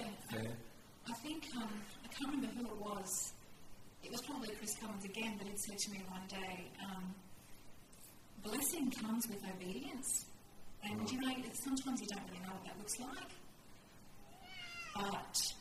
I 1.07 1.13
think, 1.23 1.43
um, 1.57 1.69
I 2.03 2.07
can't 2.07 2.31
remember 2.31 2.47
who 2.57 2.65
it 2.65 2.81
was. 2.81 3.33
It 4.03 4.11
was 4.11 4.21
probably 4.21 4.49
Chris 4.55 4.75
Cummins 4.79 5.05
again 5.05 5.35
that 5.37 5.47
had 5.47 5.59
said 5.59 5.77
to 5.77 5.91
me 5.91 6.01
one 6.09 6.21
day, 6.27 6.71
um, 6.83 7.13
blessing 8.43 8.91
comes 8.91 9.27
with 9.27 9.43
obedience. 9.55 10.25
And 10.83 11.09
you 11.11 11.19
know, 11.19 11.33
sometimes 11.53 12.01
you 12.01 12.07
don't 12.07 12.23
really 12.27 12.39
know 12.45 12.53
what 12.53 12.65
that 12.65 12.77
looks 12.77 12.99
like. 12.99 13.31
But 14.95 15.53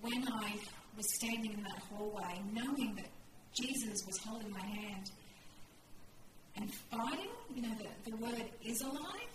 when 0.00 0.26
I 0.28 0.56
was 0.96 1.14
standing 1.14 1.52
in 1.52 1.62
that 1.62 1.82
hallway, 1.90 2.40
knowing 2.52 2.94
that 2.96 3.08
Jesus 3.54 4.04
was 4.06 4.18
holding 4.24 4.50
my 4.50 4.64
hand 4.64 5.10
and 6.56 6.72
fighting, 6.90 7.30
you 7.54 7.62
know, 7.62 7.74
the, 7.78 8.10
the 8.10 8.16
word 8.16 8.44
is 8.64 8.82
alive. 8.82 9.30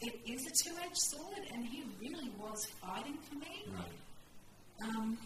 It 0.00 0.20
is 0.26 0.46
a 0.46 0.50
two 0.64 0.76
edged 0.84 0.96
sword, 0.96 1.40
and 1.52 1.64
he 1.64 1.82
really 2.00 2.30
was 2.38 2.66
fighting 2.80 3.18
for 3.28 3.34
me. 3.36 3.64
Right. 3.74 4.88
Um, 4.88 5.18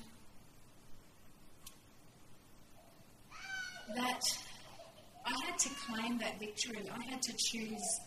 that 3.94 4.20
I 5.26 5.34
had 5.44 5.58
to 5.58 5.68
claim 5.86 6.18
that 6.18 6.38
victory. 6.38 6.90
I 6.90 7.02
had 7.04 7.20
to 7.22 7.32
choose 7.36 8.00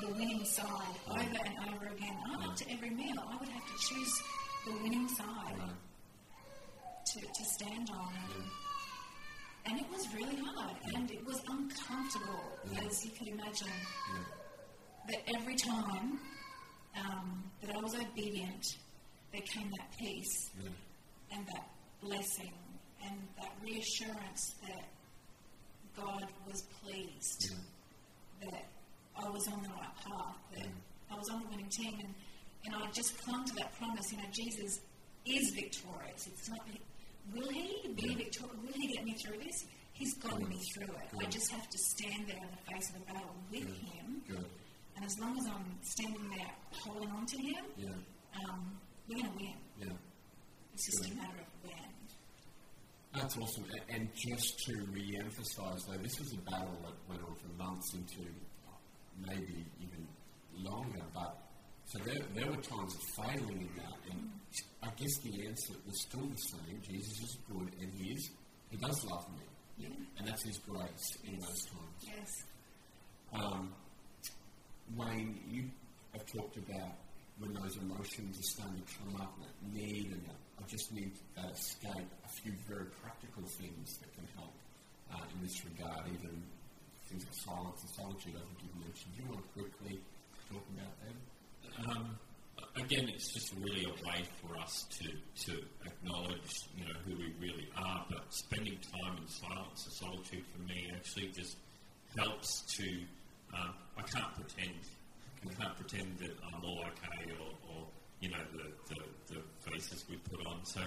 the 0.00 0.08
winning 0.08 0.44
side 0.44 0.96
over 1.10 1.20
and 1.20 1.74
over 1.74 1.86
again. 1.86 2.16
Up 2.42 2.56
to 2.56 2.70
every 2.70 2.90
meal, 2.90 3.16
I 3.18 3.36
would 3.36 3.48
have 3.48 3.66
to 3.66 3.88
choose 3.88 4.22
the 4.66 4.72
winning 4.82 5.08
side 5.08 5.56
to, 7.06 7.20
to 7.20 7.44
stand 7.44 7.90
on. 7.90 8.12
And 9.68 9.80
it 9.80 9.86
was 9.90 10.06
really 10.14 10.36
hard, 10.36 10.76
and 10.94 11.10
it 11.10 11.26
was 11.26 11.40
uncomfortable, 11.48 12.58
as 12.86 13.04
you 13.04 13.10
can 13.10 13.28
imagine. 13.28 13.72
But 15.06 15.16
every 15.36 15.56
time 15.56 16.20
um, 16.96 17.42
that 17.60 17.74
I 17.74 17.80
was 17.80 17.94
obedient, 17.94 18.64
there 19.32 19.42
came 19.42 19.70
that 19.76 19.88
peace 19.98 20.50
and 21.32 21.44
that 21.46 21.68
blessing 22.00 22.52
and 23.04 23.18
that 23.38 23.52
reassurance 23.62 24.54
that 24.68 24.84
God 25.96 26.26
was 26.46 26.62
pleased, 26.82 27.54
that 28.42 28.64
I 29.16 29.28
was 29.30 29.48
on 29.48 29.62
the 29.62 29.68
right 29.68 29.96
path, 30.04 30.36
that 30.54 30.68
I 31.10 31.16
was 31.16 31.28
on 31.30 31.42
the 31.42 31.48
winning 31.48 31.70
team, 31.70 31.98
and, 32.04 32.14
and 32.66 32.74
I 32.76 32.90
just 32.92 33.20
clung 33.24 33.44
to 33.44 33.54
that 33.56 33.76
promise. 33.78 34.12
You 34.12 34.18
know, 34.18 34.28
Jesus 34.30 34.80
is 35.26 35.50
victorious. 35.54 36.28
It's 36.28 36.48
not. 36.50 36.60
Will 37.34 37.48
he 37.50 37.88
be 37.94 38.14
victorious? 38.14 38.56
Will 38.62 38.72
he 38.74 38.86
get 38.94 39.04
me 39.04 39.14
through 39.14 39.38
this? 39.38 39.64
He's 39.92 40.14
gotten 40.18 40.48
me 40.48 40.60
through 40.74 40.94
it. 40.94 41.08
I 41.20 41.24
just 41.30 41.50
have 41.52 41.68
to 41.68 41.78
stand 41.78 42.26
there 42.28 42.36
in 42.36 42.50
the 42.50 42.72
face 42.72 42.88
of 42.90 43.00
the 43.00 43.12
battle 43.12 43.34
with 43.50 43.62
him. 43.64 44.22
Good. 44.28 44.44
And 44.96 45.04
as 45.04 45.18
long 45.20 45.38
as 45.38 45.46
I'm 45.46 45.78
standing 45.82 46.30
there 46.36 46.50
holding 46.72 47.10
on 47.10 47.26
to 47.26 47.36
him, 47.38 47.64
Yeah. 47.76 47.88
um, 48.48 48.78
we're 49.08 49.16
going 49.22 49.30
to 49.32 49.36
win. 49.36 49.54
Yeah. 49.78 49.92
It's 50.74 50.86
just 50.86 51.12
a 51.12 51.14
matter 51.16 51.38
of 51.40 51.70
when. 51.70 51.92
That's 53.14 53.36
awesome. 53.38 53.64
And 53.88 54.08
just 54.14 54.58
to 54.66 54.72
re-emphasise, 54.92 55.84
though, 55.88 55.96
this 56.02 56.18
was 56.18 56.34
a 56.34 56.50
battle 56.50 56.76
that 56.82 56.94
went 57.08 57.22
on 57.22 57.34
for 57.36 57.48
months 57.62 57.94
into 57.94 58.28
maybe 59.26 59.64
even 59.80 60.06
longer. 60.58 61.00
But 61.14 61.38
so 61.86 61.98
there, 62.04 62.20
there 62.34 62.50
were 62.50 62.60
times 62.60 62.94
of 62.94 63.02
failing 63.24 63.60
in 63.62 63.70
that, 63.76 63.94
and 64.12 64.30
I 64.86 64.90
guess 64.96 65.18
the 65.18 65.46
answer 65.46 65.74
was 65.86 66.00
still 66.02 66.26
the 66.26 66.36
same. 66.36 66.80
Jesus 66.88 67.20
is 67.22 67.36
good, 67.50 67.70
and 67.80 67.92
He 67.98 68.12
is. 68.12 68.30
He 68.70 68.76
does 68.76 69.04
love 69.04 69.26
me, 69.32 69.44
Yeah. 69.78 69.88
and 70.18 70.28
that's 70.28 70.44
His 70.44 70.58
grace 70.58 71.18
in 71.24 71.38
those 71.40 71.64
times. 71.66 72.02
Yes. 72.02 72.30
Um, 73.32 73.72
Wayne, 74.96 75.40
you 75.50 75.64
have 76.12 76.24
talked 76.26 76.56
about 76.56 76.94
when 77.38 77.52
those 77.52 77.76
emotions 77.76 78.38
are 78.38 78.42
starting 78.42 78.80
to 78.82 78.94
come 78.98 79.20
up, 79.20 79.34
that 79.40 79.72
need 79.74 80.12
and 80.12 80.22
that 80.26 80.36
I 80.58 80.62
just 80.68 80.92
need 80.92 81.12
that 81.36 81.50
escape. 81.52 82.08
A 82.24 82.28
few 82.28 82.52
very 82.68 82.86
practical 83.02 83.42
things 83.42 83.98
that 83.98 84.14
can 84.14 84.26
help 84.36 84.54
uh, 85.12 85.20
in 85.34 85.42
this 85.42 85.62
regard, 85.66 86.06
even 86.08 86.42
things 87.10 87.24
like 87.24 87.34
silence 87.44 87.82
and 87.82 87.90
solitude. 87.90 88.34
I 88.36 88.40
think 88.40 88.58
you've 88.62 88.80
mentioned. 88.86 89.12
Do 89.16 89.22
you 89.22 89.28
want 89.28 89.42
to 89.44 89.48
quickly 89.52 90.00
talk 90.48 90.64
about 90.72 90.94
again, 92.76 93.08
it's 93.08 93.32
just 93.32 93.54
really 93.60 93.84
a 93.84 94.06
way 94.06 94.24
for 94.40 94.56
us 94.58 94.86
to, 94.98 95.08
to 95.46 95.62
acknowledge, 95.84 96.52
you 96.76 96.84
know, 96.84 96.94
who 97.04 97.16
we 97.16 97.32
really 97.40 97.68
are. 97.76 98.04
But 98.08 98.32
spending 98.32 98.78
time 98.78 99.16
in 99.18 99.28
silence 99.28 99.84
and 99.86 99.94
solitude 99.94 100.44
for 100.52 100.62
me 100.62 100.92
actually 100.94 101.28
just 101.28 101.56
helps 102.16 102.62
to. 102.76 102.88
Um, 103.54 103.74
I 103.96 104.02
can't 104.02 104.34
pretend. 104.34 104.80
I 105.48 105.62
can't 105.62 105.76
pretend 105.76 106.18
that 106.18 106.36
I'm 106.46 106.64
all 106.64 106.80
okay 106.80 107.32
or, 107.32 107.52
or 107.70 107.86
you 108.20 108.30
know, 108.30 108.42
the, 108.52 108.94
the, 108.94 109.34
the 109.34 109.70
faces 109.70 110.04
we 110.10 110.16
put 110.16 110.44
on. 110.46 110.64
So 110.64 110.80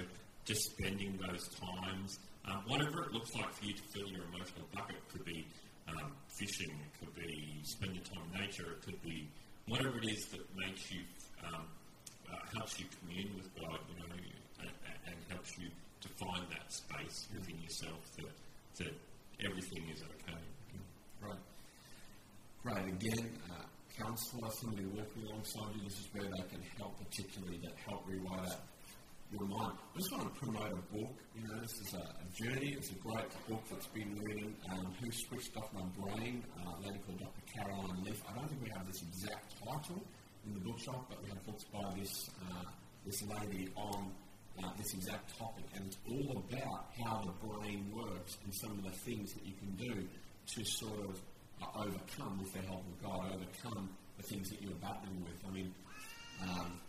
just 0.45 0.71
spending 0.71 1.17
those 1.17 1.47
times, 1.49 2.19
um, 2.45 2.63
whatever 2.67 3.03
it 3.03 3.11
looks 3.13 3.33
like 3.35 3.51
for 3.53 3.65
you 3.65 3.73
to 3.73 3.83
fill 3.93 4.07
your 4.07 4.23
emotional 4.33 4.67
bucket, 4.73 4.97
could 5.11 5.23
be 5.23 5.45
um, 5.87 6.11
fishing, 6.27 6.69
it 6.69 6.99
could 6.99 7.15
be 7.15 7.61
spending 7.63 8.01
time 8.01 8.23
in 8.33 8.41
nature, 8.41 8.71
it 8.71 8.85
could 8.85 9.01
be 9.01 9.27
whatever 9.67 9.97
it 9.99 10.11
is 10.11 10.25
that 10.27 10.41
makes 10.57 10.91
you 10.91 10.99
um, 11.45 11.53
uh, 11.53 11.78
helps 12.53 12.79
you 12.79 12.85
commune 12.99 13.35
with 13.35 13.49
God, 13.55 13.79
you 13.89 13.99
know, 13.99 14.15
and, 14.59 14.69
and, 15.05 15.15
helps 15.29 15.57
you 15.57 15.69
to 16.01 16.09
find 16.17 16.43
that 16.49 16.71
space 16.71 17.27
within 17.33 17.61
yourself 17.61 17.99
that 18.17 18.33
that 18.77 18.93
everything 19.45 19.83
is 19.93 20.01
okay. 20.01 20.37
Right. 21.21 21.43
Right. 22.63 22.87
Again, 22.87 23.29
uh, 23.51 23.63
counselor, 23.97 24.49
somebody 24.51 24.85
walking 24.85 25.23
alongside 25.27 25.75
you. 25.75 25.83
This 25.83 25.99
is 25.99 26.07
where 26.13 26.23
they 26.23 26.43
can 26.49 26.61
help, 26.77 26.97
particularly 26.99 27.59
that 27.63 27.73
help 27.85 28.07
rewire 28.07 28.55
your 29.31 29.47
mind. 29.47 29.77
I 29.77 29.99
just 29.99 30.11
want 30.11 30.33
to 30.33 30.39
promote 30.39 30.71
a 30.71 30.95
book. 30.95 31.13
You 31.35 31.47
know, 31.47 31.59
this 31.61 31.73
is 31.85 31.93
a, 31.93 32.01
a 32.01 32.25
journey. 32.33 32.73
It's 32.77 32.91
a 32.91 32.95
great 32.95 33.29
book 33.47 33.61
that's 33.69 33.87
been 33.87 34.17
written. 34.23 34.55
Um, 34.71 34.93
Who 35.01 35.11
Switched 35.11 35.55
Off 35.57 35.71
My 35.73 35.85
Brain? 36.01 36.43
Uh, 36.57 36.69
a 36.69 36.87
lady 36.87 36.99
called 37.05 37.19
Dr. 37.19 37.43
Caroline 37.53 38.03
Leaf. 38.03 38.21
I 38.27 38.39
don't 38.39 38.47
think 38.49 38.61
we 38.63 38.69
have 38.75 38.87
this 38.87 39.01
exact 39.03 39.53
title 39.59 40.01
in 40.49 40.55
the 40.55 40.69
bookshop, 40.69 41.05
but 41.09 41.21
we 41.23 41.29
have 41.29 41.45
books 41.45 41.63
by 41.65 41.85
this 41.99 42.29
uh, 42.49 42.63
this 43.05 43.21
lady 43.23 43.69
on 43.75 44.11
uh, 44.63 44.69
this 44.77 44.93
exact 44.93 45.37
topic, 45.37 45.63
and 45.75 45.85
it's 45.85 45.97
all 46.09 46.43
about 46.49 46.91
how 47.05 47.21
the 47.23 47.47
brain 47.47 47.85
works 47.95 48.37
and 48.43 48.53
some 48.53 48.71
of 48.71 48.83
the 48.83 48.91
things 48.91 49.33
that 49.33 49.45
you 49.45 49.53
can 49.53 49.71
do 49.77 50.07
to 50.47 50.65
sort 50.65 50.99
of 51.05 51.21
uh, 51.61 51.85
overcome, 51.85 52.39
with 52.39 52.51
the 52.53 52.61
help 52.67 52.83
of 52.83 53.03
God, 53.03 53.31
overcome 53.33 53.89
the 54.17 54.23
things 54.23 54.49
that 54.49 54.61
you're 54.61 54.79
battling 54.81 55.23
with. 55.23 55.37
I 55.47 55.51
mean, 55.51 55.73
um, 56.41 56.79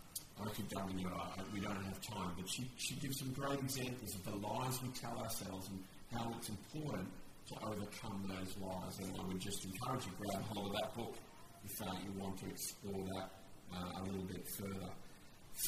I 0.41 0.49
keep 0.49 0.69
going, 0.73 0.97
you 0.97 1.05
know, 1.05 1.15
I, 1.15 1.41
we 1.53 1.59
don't 1.59 1.83
have 1.85 2.01
time, 2.01 2.31
but 2.37 2.49
she, 2.49 2.67
she 2.77 2.95
gives 2.95 3.19
some 3.19 3.31
great 3.31 3.59
examples 3.59 4.15
of 4.15 4.23
the 4.25 4.35
lies 4.47 4.81
we 4.81 4.89
tell 4.89 5.17
ourselves 5.19 5.69
and 5.69 5.83
how 6.11 6.33
it's 6.37 6.49
important 6.49 7.07
to 7.47 7.55
overcome 7.63 8.25
those 8.27 8.55
lies. 8.59 8.99
And 8.99 9.15
I 9.19 9.23
would 9.27 9.39
just 9.39 9.63
encourage 9.65 10.05
you 10.05 10.11
to 10.11 10.17
grab 10.17 10.43
hold 10.49 10.67
of 10.67 10.73
that 10.73 10.95
book 10.95 11.15
if 11.63 11.81
uh, 11.81 11.91
you 12.03 12.11
want 12.19 12.37
to 12.39 12.47
explore 12.49 13.05
that 13.15 13.29
uh, 13.73 14.01
a 14.01 14.03
little 14.03 14.23
bit 14.23 14.45
further. 14.57 14.89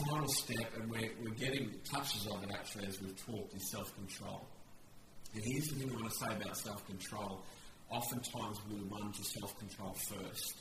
Final 0.07 0.27
step, 0.27 0.71
and 0.79 0.89
we're, 0.89 1.11
we're 1.21 1.35
getting 1.35 1.71
touches 1.83 2.27
of 2.27 2.43
it 2.43 2.49
actually 2.53 2.87
as 2.87 2.99
we've 3.01 3.25
talked, 3.25 3.53
is 3.55 3.69
self 3.71 3.93
control. 3.95 4.45
And 5.35 5.43
here's 5.45 5.67
the 5.67 5.75
thing 5.75 5.89
I 5.91 5.93
want 5.93 6.11
to 6.11 6.17
say 6.17 6.35
about 6.35 6.57
self 6.57 6.85
control. 6.87 7.43
Oftentimes 7.89 8.57
we 8.69 8.77
run 8.89 9.11
to 9.11 9.23
self 9.23 9.57
control 9.59 9.93
first. 9.93 10.55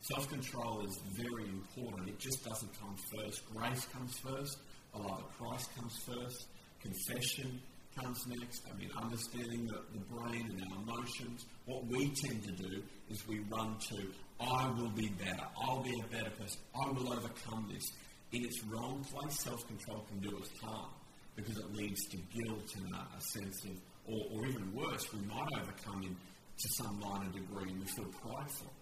Self 0.00 0.28
control 0.28 0.84
is 0.86 1.00
very 1.16 1.48
important. 1.48 2.08
It 2.08 2.18
just 2.18 2.44
doesn't 2.44 2.70
come 2.78 2.94
first. 3.16 3.42
Grace 3.54 3.86
comes 3.86 4.18
first. 4.18 4.58
The 4.92 5.00
love 5.00 5.20
of 5.20 5.38
Christ 5.38 5.74
comes 5.76 5.96
first. 6.06 6.46
Confession 6.82 7.60
comes 7.96 8.26
next. 8.26 8.62
I 8.70 8.76
mean, 8.78 8.90
understanding 8.96 9.66
the, 9.66 9.80
the 9.92 10.04
brain 10.06 10.50
and 10.50 10.62
our 10.72 10.82
emotions. 10.82 11.46
What 11.66 11.86
we 11.86 12.10
tend 12.10 12.42
to 12.44 12.52
do 12.52 12.82
is 13.10 13.26
we 13.28 13.40
run 13.50 13.76
to, 13.90 14.06
I 14.40 14.68
will 14.76 14.90
be 14.90 15.08
better. 15.08 15.46
I'll 15.62 15.82
be 15.82 15.94
a 16.00 16.12
better 16.12 16.30
person. 16.30 16.60
I 16.74 16.90
will 16.90 17.12
overcome 17.12 17.70
this. 17.72 17.84
In 18.32 18.44
its 18.44 18.62
wrong 18.64 19.04
place, 19.04 19.40
self 19.40 19.66
control 19.66 20.04
can 20.08 20.20
do 20.20 20.36
us 20.38 20.48
harm 20.62 20.90
because 21.36 21.56
it 21.58 21.74
leads 21.74 22.04
to 22.08 22.16
guilt 22.16 22.74
and 22.76 22.94
a, 22.94 22.98
a 23.16 23.20
sense 23.20 23.64
of, 23.64 23.70
or, 24.06 24.20
or, 24.32 24.46
even 24.46 24.72
worse, 24.74 25.12
we 25.12 25.20
might 25.26 25.48
overcome 25.60 26.02
him 26.02 26.16
to 26.58 26.68
some 26.74 27.00
minor 27.00 27.30
degree 27.32 27.70
and 27.70 27.80
we 27.80 27.86
feel 27.86 28.10
prideful. 28.22 28.72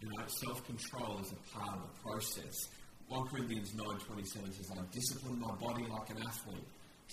You 0.00 0.08
know, 0.08 0.24
self 0.26 0.64
control 0.66 1.18
is 1.20 1.32
a 1.32 1.58
part 1.58 1.76
of 1.76 1.82
the 1.82 2.02
process. 2.02 2.68
1 3.08 3.26
Corinthians 3.28 3.72
9.27 3.72 4.54
says, 4.54 4.70
I 4.70 4.82
discipline 4.92 5.40
my 5.40 5.54
body 5.54 5.86
like 5.88 6.10
an 6.10 6.18
athlete 6.26 6.64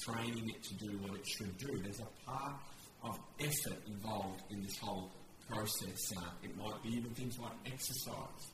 training 0.04 0.50
it 0.50 0.64
to 0.64 0.74
do 0.76 0.98
what 1.00 1.18
it 1.20 1.28
should 1.28 1.58
do. 1.58 1.78
There's 1.82 2.00
a 2.00 2.30
part 2.30 2.56
of 3.04 3.18
effort 3.40 3.80
involved 3.88 4.42
in 4.50 4.62
this 4.62 4.78
whole 4.80 5.12
process. 5.50 6.12
Uh, 6.18 6.30
it 6.44 6.56
might 6.58 6.82
be 6.84 6.90
even 6.90 7.12
things 7.12 7.38
like 7.40 7.54
exercise. 7.66 8.52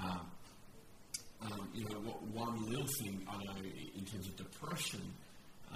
Um, 0.00 0.30
um, 1.40 1.68
you 1.74 1.84
know, 1.84 2.00
what, 2.00 2.22
one 2.34 2.66
little 2.66 2.86
thing 3.00 3.26
I 3.28 3.36
know 3.36 3.62
in 3.62 4.04
terms 4.04 4.26
of 4.26 4.36
depression, 4.36 5.02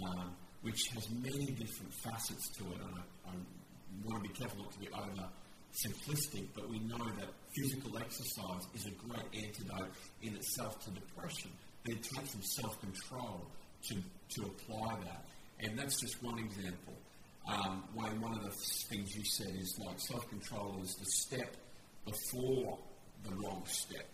um, 0.04 0.34
which 0.62 0.80
has 0.94 1.08
many 1.10 1.46
different 1.52 1.92
facets 2.02 2.48
to 2.58 2.64
it, 2.64 2.78
and 2.80 2.94
I, 2.98 3.30
I 3.30 3.34
want 4.04 4.24
to 4.24 4.28
be 4.28 4.34
careful 4.34 4.58
not 4.58 4.72
to 4.72 4.78
be 4.78 4.88
over 4.88 5.28
simplistic, 5.72 6.46
but 6.54 6.68
we 6.68 6.78
know 6.80 7.04
that 7.18 7.28
physical 7.56 7.96
exercise 7.98 8.62
is 8.74 8.86
a 8.86 8.90
great 8.90 9.44
antidote 9.44 9.92
in 10.22 10.34
itself 10.34 10.84
to 10.84 10.90
depression. 10.90 11.50
It 11.86 12.02
takes 12.02 12.32
some 12.32 12.42
self 12.42 12.80
control 12.80 13.46
to, 13.88 13.94
to 14.34 14.42
apply 14.46 14.96
that. 15.04 15.24
And 15.60 15.78
that's 15.78 16.00
just 16.00 16.22
one 16.22 16.38
example. 16.38 16.94
Um, 17.46 17.84
Wayne, 17.94 18.20
one 18.20 18.32
of 18.32 18.44
the 18.44 18.50
things 18.50 19.16
you 19.16 19.24
said 19.24 19.54
is 19.58 19.78
like 19.78 19.98
self 19.98 20.28
control 20.28 20.78
is 20.82 20.94
the 20.94 21.06
step 21.06 21.56
before 22.04 22.78
the 23.24 23.34
wrong 23.36 23.62
step. 23.66 24.06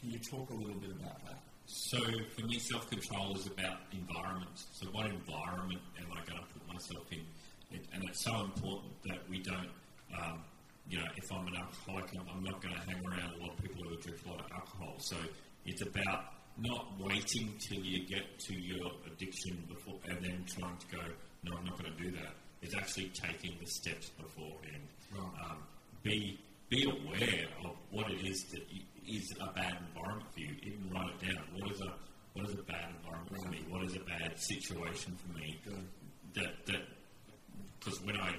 Can 0.00 0.10
you 0.10 0.18
talk 0.18 0.50
a 0.50 0.54
little 0.54 0.78
bit 0.80 0.90
about 0.90 1.24
that? 1.24 1.38
So, 1.66 1.98
for 2.36 2.46
me, 2.46 2.58
self 2.58 2.88
control 2.90 3.36
is 3.36 3.46
about 3.46 3.78
environment. 3.92 4.50
So, 4.72 4.86
what 4.88 5.06
environment 5.06 5.80
am 5.98 6.12
I 6.12 6.24
going 6.26 6.40
to 6.40 6.46
put 6.52 6.72
myself 6.72 7.06
in? 7.10 7.24
and 7.92 8.04
it's 8.04 8.22
so 8.22 8.42
important 8.42 8.92
that 9.04 9.18
we 9.28 9.40
don't, 9.40 9.68
um, 10.16 10.38
you 10.88 10.96
know, 10.96 11.06
if 11.16 11.32
I'm 11.32 11.44
an 11.48 11.56
alcoholic, 11.56 12.04
I'm 12.14 12.44
not 12.44 12.62
going 12.62 12.72
to 12.72 12.80
hang 12.80 13.04
around 13.04 13.34
a 13.34 13.42
lot 13.42 13.50
of 13.50 13.62
people 13.62 13.82
who 13.82 13.96
drink 13.96 14.18
a 14.26 14.30
lot 14.30 14.40
of 14.40 14.52
alcohol. 14.52 14.94
So, 14.98 15.16
it's 15.66 15.82
about 15.82 16.34
not 16.58 16.86
waiting 17.00 17.54
till 17.58 17.78
you 17.78 18.06
get 18.06 18.38
to 18.38 18.54
your 18.54 18.90
addiction 19.06 19.64
before 19.68 19.98
and 20.08 20.24
then 20.24 20.44
trying 20.46 20.76
to 20.76 20.96
go, 20.96 21.02
no, 21.42 21.56
I'm 21.56 21.64
not 21.64 21.78
going 21.78 21.92
to 21.94 22.02
do 22.02 22.10
that. 22.12 22.34
It's 22.62 22.74
actually 22.74 23.10
taking 23.10 23.56
the 23.60 23.66
steps 23.66 24.10
beforehand. 24.10 24.88
Right. 25.12 25.50
Um, 25.50 25.58
be 26.02 26.40
be 26.70 26.84
aware 26.84 27.46
of 27.64 27.76
what 27.90 28.10
it 28.10 28.26
is 28.26 28.44
that 28.52 28.62
is 29.06 29.34
a 29.40 29.52
bad 29.52 29.76
environment 29.88 30.32
for 30.32 30.40
you. 30.40 30.56
Even 30.62 30.90
write 30.90 31.10
it 31.10 31.26
down. 31.26 31.44
What 31.58 31.70
is 31.70 31.80
a 31.80 31.92
what 32.32 32.48
is 32.48 32.54
a 32.54 32.62
bad 32.62 32.88
environment 32.96 33.32
right. 33.32 33.42
for 33.42 33.48
me? 33.50 33.64
What 33.68 33.84
is 33.84 33.96
a 33.96 34.00
bad 34.00 34.38
situation 34.40 35.16
for 35.16 35.38
me? 35.38 35.60
Good. 35.64 35.86
That 36.34 36.66
that 36.66 36.82
because 37.78 38.00
when 38.02 38.16
I 38.16 38.34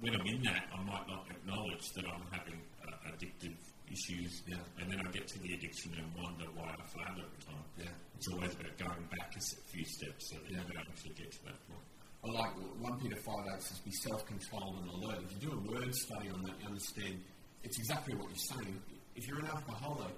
when 0.00 0.14
I'm 0.14 0.26
in 0.26 0.42
that, 0.42 0.64
I 0.74 0.82
might 0.82 1.06
not 1.06 1.26
acknowledge 1.30 1.92
that 1.92 2.04
I'm 2.06 2.26
having 2.32 2.60
uh, 2.86 3.08
addictive 3.08 3.54
issues, 3.90 4.42
yeah. 4.46 4.56
and 4.80 4.90
then 4.90 5.00
I 5.00 5.10
get 5.10 5.28
to 5.28 5.38
the 5.38 5.54
addiction 5.54 5.92
and 5.96 6.06
wonder 6.16 6.46
why 6.54 6.74
I 6.74 6.84
failed 6.88 7.20
every 7.20 7.42
time. 7.44 7.64
Yeah. 7.78 7.94
It's 8.16 8.28
always 8.28 8.52
about 8.54 8.76
going 8.78 9.06
back 9.10 9.32
a 9.36 9.40
few 9.70 9.84
steps 9.84 10.30
so 10.30 10.36
that 10.36 10.50
yeah. 10.50 10.58
you 10.66 10.74
don't 10.74 10.88
actually 10.88 11.14
get 11.14 11.32
to 11.32 11.44
that 11.44 11.58
point. 11.68 11.86
I 12.24 12.28
like 12.32 12.52
1 12.80 13.00
Peter 13.00 13.16
5 13.16 13.34
8 13.54 13.62
says, 13.62 13.78
be 13.80 13.92
self 13.92 14.24
controlled 14.26 14.80
and 14.80 14.88
alert. 14.90 15.20
If 15.28 15.36
you 15.36 15.50
do 15.50 15.52
a 15.52 15.60
word 15.72 15.94
study 15.94 16.30
on 16.30 16.42
that, 16.42 16.54
you 16.60 16.68
understand 16.68 17.20
it's 17.62 17.78
exactly 17.78 18.14
what 18.14 18.28
you're 18.28 18.48
saying. 18.56 18.80
If 19.14 19.28
you're 19.28 19.40
an 19.40 19.46
alcoholic, 19.46 20.16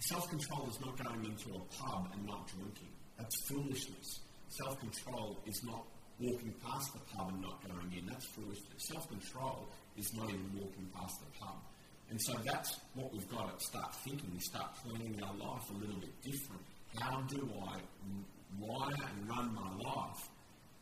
self 0.00 0.28
control 0.30 0.68
is 0.70 0.80
not 0.80 0.96
going 0.96 1.24
into 1.24 1.54
a 1.54 1.60
pub 1.76 2.08
and 2.14 2.24
not 2.26 2.48
drinking. 2.48 2.88
That's 3.18 3.36
foolishness. 3.48 4.20
Self 4.48 4.80
control 4.80 5.38
is 5.46 5.62
not 5.64 5.84
walking 6.18 6.54
past 6.64 6.92
the 6.94 7.00
pub 7.14 7.28
and 7.28 7.42
not 7.42 7.60
going 7.66 7.92
in. 7.92 8.06
That's 8.06 8.24
foolishness. 8.26 8.88
Self 8.88 9.08
control 9.08 9.68
is 9.96 10.12
not 10.14 10.30
even 10.30 10.50
walking 10.56 10.88
past 10.96 11.20
the 11.20 11.38
pub. 11.38 11.60
And 12.10 12.20
so 12.22 12.32
that's 12.44 12.80
what 12.94 13.12
we've 13.12 13.28
got 13.28 13.58
to 13.58 13.64
start 13.64 13.94
thinking. 13.96 14.30
We 14.32 14.40
start 14.40 14.74
planning 14.82 15.22
our 15.22 15.34
life 15.34 15.68
a 15.70 15.74
little 15.74 16.00
bit 16.00 16.22
different. 16.22 16.62
How 17.00 17.20
do 17.22 17.50
I 17.60 17.76
wire 18.58 19.08
and 19.12 19.28
run 19.28 19.54
my 19.54 19.70
life 19.90 20.28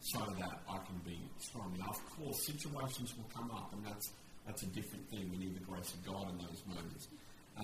so 0.01 0.20
that 0.39 0.61
I 0.70 0.79
can 0.87 0.99
be 1.05 1.18
strong? 1.39 1.74
Now, 1.79 1.91
of 1.91 2.01
course, 2.16 2.47
situations 2.47 3.14
will 3.16 3.29
come 3.35 3.51
up, 3.51 3.72
and 3.72 3.85
that's 3.85 4.09
that's 4.47 4.62
a 4.62 4.66
different 4.66 5.11
thing. 5.11 5.29
We 5.33 5.39
need 5.39 5.57
the 5.57 5.64
grace 5.64 5.93
of 5.93 6.07
God 6.07 6.31
in 6.31 6.39
those 6.39 6.62
moments. 6.66 7.09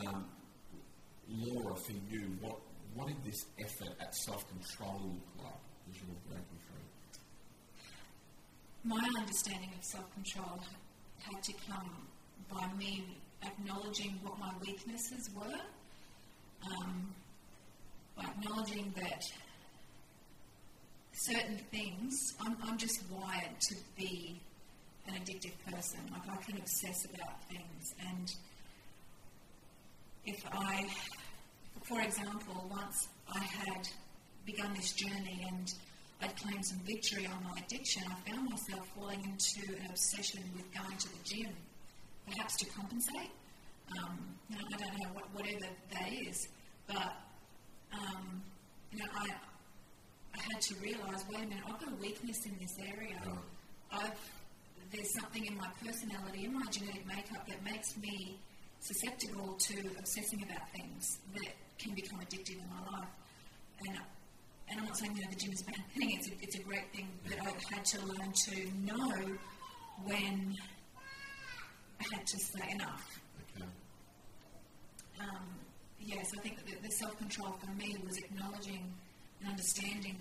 Um, 0.05 0.27
Laura, 1.29 1.77
for 1.77 1.93
you, 2.11 2.37
what 2.41 2.59
what 2.95 3.07
did 3.07 3.23
this 3.25 3.47
effort 3.61 3.95
at 4.01 4.15
self 4.15 4.45
control 4.49 5.01
look 5.15 5.45
like 5.45 5.63
as 5.89 5.97
you 6.01 6.09
were 6.09 6.21
breaking 6.29 6.59
through? 6.67 6.83
My 8.85 9.09
understanding 9.21 9.71
of 9.79 9.85
self 9.85 10.13
control 10.15 10.61
had 11.21 11.43
to 11.45 11.53
come 11.71 12.09
by 12.53 12.67
me 12.77 13.22
acknowledging 13.45 14.19
what 14.23 14.39
my 14.39 14.53
weaknesses 14.61 15.31
were, 15.35 15.61
um, 16.67 17.15
by 18.17 18.25
acknowledging 18.25 18.93
that 18.97 19.23
certain 21.13 21.59
things, 21.71 22.15
I'm, 22.41 22.57
I'm 22.65 22.79
just 22.79 23.03
wired 23.11 23.61
to 23.69 23.75
be 23.97 24.41
an 25.09 25.15
addictive 25.15 25.55
person. 25.71 26.01
Like 26.11 26.29
I 26.31 26.43
can 26.43 26.59
obsess 26.59 27.05
about 27.15 27.43
things, 27.49 27.95
and 28.09 28.33
if 30.25 30.45
I, 30.53 30.87
for 31.83 32.01
example, 32.01 32.69
once 32.71 33.09
I 33.35 33.41
had 33.41 33.89
begun 34.47 34.73
this 34.75 34.93
journey 34.93 35.47
and 35.49 35.73
I'd 36.21 36.37
claimed 36.37 36.65
some 36.65 36.79
victory 36.87 37.27
on 37.27 37.43
my 37.43 37.61
addiction, 37.65 38.05
I 38.07 38.31
found 38.31 38.49
myself 38.49 38.87
falling 38.95 39.25
into 39.25 39.73
an 39.81 39.91
obsession 39.91 40.43
with 40.55 40.73
going 40.73 40.97
to 40.97 41.09
the 41.09 41.25
gym, 41.25 41.53
perhaps 42.31 42.57
to 42.59 42.67
compensate. 42.67 43.31
Um, 43.99 44.19
you 44.49 44.57
know, 44.57 44.65
I 44.73 44.77
don't 44.77 44.99
know 44.99 45.09
what, 45.13 45.35
whatever 45.35 45.67
that 45.93 46.13
is, 46.13 46.49
but 46.87 47.13
um, 47.93 48.43
you 48.91 48.99
know, 48.99 49.11
I 49.15 49.29
I 50.35 50.41
had 50.53 50.61
to 50.63 50.75
realise, 50.77 51.25
wait 51.29 51.45
a 51.45 51.47
minute, 51.47 51.65
I've 51.67 51.79
got 51.79 51.93
a 51.93 51.97
weakness 51.97 52.47
in 52.47 52.57
this 52.61 52.77
area. 52.79 53.21
I've 53.93 54.19
there's 54.93 55.15
something 55.15 55.47
in 55.47 55.57
my 55.57 55.69
personality, 55.85 56.45
in 56.45 56.53
my 56.53 56.67
genetic 56.71 57.07
makeup 57.07 57.47
that 57.49 57.65
makes 57.65 57.97
me 57.97 58.39
susceptible 58.81 59.55
to 59.55 59.75
obsessing 59.99 60.43
about 60.43 60.71
things 60.73 61.19
that 61.35 61.53
can 61.79 61.95
become 61.95 62.21
addictive 62.21 62.61
in 62.61 62.69
my 62.69 62.99
life. 62.99 63.09
And 63.87 63.99
and 64.69 64.81
I'm 64.81 64.87
not 64.87 64.97
saying 64.97 65.15
that 65.15 65.31
the 65.31 65.37
gym 65.37 65.53
is 65.53 65.63
a 65.63 65.65
bad 65.65 65.85
thing; 65.97 66.19
it's 66.19 66.29
a, 66.29 66.33
it's 66.41 66.57
a 66.57 66.63
great 66.63 66.93
thing. 66.93 67.09
But 67.29 67.39
I've 67.47 67.63
had 67.71 67.85
to 67.85 68.01
learn 68.07 68.33
to 68.33 68.71
know 68.85 69.39
when 70.05 70.57
Had 72.11 72.27
to 72.27 72.39
say 72.39 72.71
enough. 72.73 73.21
Okay. 73.57 73.65
Um, 75.21 75.45
yes, 76.01 76.31
I 76.37 76.41
think 76.41 76.57
that 76.57 76.67
the, 76.67 76.77
the 76.89 76.91
self 76.95 77.17
control 77.19 77.53
for 77.65 77.71
me 77.73 77.97
was 78.05 78.17
acknowledging 78.19 78.93
and 79.41 79.49
understanding 79.51 80.17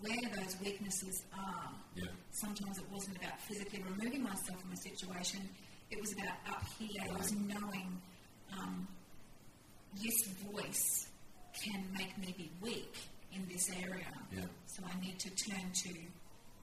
where 0.00 0.30
those 0.36 0.56
weaknesses 0.64 1.22
are. 1.38 1.70
Yeah. 1.94 2.04
Sometimes 2.32 2.78
it 2.78 2.84
wasn't 2.90 3.16
about 3.18 3.40
physically 3.42 3.82
removing 3.82 4.22
myself 4.22 4.60
from 4.60 4.72
a 4.72 4.76
situation, 4.76 5.40
it 5.90 6.00
was 6.00 6.12
about 6.14 6.36
up 6.48 6.62
here. 6.78 7.02
It 7.04 7.18
was 7.18 7.32
knowing 7.32 8.00
um, 8.58 8.88
this 10.02 10.28
voice 10.52 11.08
can 11.62 11.84
make 11.98 12.16
me 12.18 12.34
be 12.36 12.50
weak 12.62 12.94
in 13.34 13.46
this 13.52 13.68
area. 13.70 14.06
Yeah. 14.32 14.44
So 14.66 14.82
I 14.86 14.98
need 15.04 15.18
to 15.18 15.30
turn 15.30 15.70
to 15.72 15.88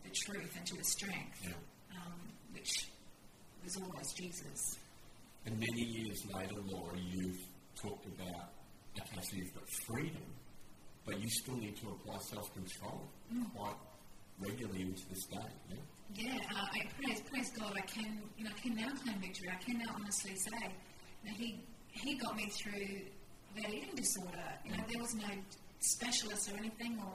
the 0.04 0.10
truth 0.26 0.54
and 0.58 0.66
to 0.66 0.76
the 0.78 0.84
strength, 0.84 1.42
Yeah. 1.44 1.52
um, 1.96 2.14
which 2.54 2.88
was 3.68 3.84
always 3.84 4.14
Jesus. 4.14 4.78
And 5.46 5.60
many 5.60 5.82
years 5.82 6.26
later, 6.34 6.56
Laura, 6.68 6.98
you've 6.98 7.40
talked 7.82 8.06
about, 8.06 8.54
okay, 9.00 9.20
so 9.22 9.36
you've 9.36 9.54
got 9.54 9.64
freedom, 9.88 10.24
but 11.06 11.20
you 11.20 11.30
still 11.30 11.56
need 11.56 11.76
to 11.78 11.90
apply 11.90 12.18
self-control 12.32 13.10
quite 13.56 13.76
regularly 14.40 14.82
into 14.84 15.04
this 15.10 15.26
day. 15.26 15.52
Yeah. 15.70 15.76
Yeah, 16.16 16.40
uh, 16.56 16.66
I 16.74 16.88
praise, 16.98 17.22
praise 17.30 17.52
God. 17.52 17.74
I 17.76 17.82
can, 17.82 18.22
you 18.38 18.46
know, 18.46 18.52
I 18.56 18.60
can 18.62 18.76
now 18.76 18.88
claim 19.04 19.20
victory. 19.20 19.50
I 19.52 19.62
can 19.62 19.80
now 19.80 19.94
honestly 19.94 20.36
say, 20.36 20.72
you 21.24 21.30
know, 21.30 21.36
he 21.38 21.60
he 21.92 22.16
got 22.16 22.38
me 22.38 22.48
through 22.48 23.02
that 23.58 23.70
eating 23.70 23.94
disorder. 23.94 24.48
You 24.64 24.72
know, 24.72 24.84
there 24.88 25.02
was 25.02 25.14
no 25.16 25.28
specialist 25.82 26.50
or 26.50 26.58
anything 26.58 26.98
or 27.04 27.12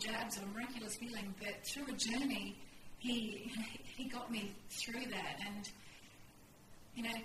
jabs 0.00 0.38
or 0.38 0.46
miraculous 0.52 0.94
healing, 0.94 1.32
but 1.38 1.54
through 1.72 1.84
a 1.84 1.96
journey, 1.96 2.58
he 3.06 3.52
he 3.96 4.04
got 4.04 4.30
me 4.30 4.52
through 4.70 5.06
that. 5.10 5.40
And 5.46 5.68
you 6.94 7.02
know, 7.04 7.18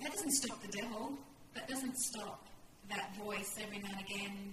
that 0.00 0.12
doesn't 0.12 0.32
stop 0.32 0.60
the 0.62 0.72
devil. 0.80 1.12
That 1.54 1.68
doesn't 1.68 1.96
stop 1.98 2.46
that 2.90 3.14
voice 3.16 3.58
every 3.62 3.78
now 3.78 3.90
and 3.90 4.00
again 4.00 4.52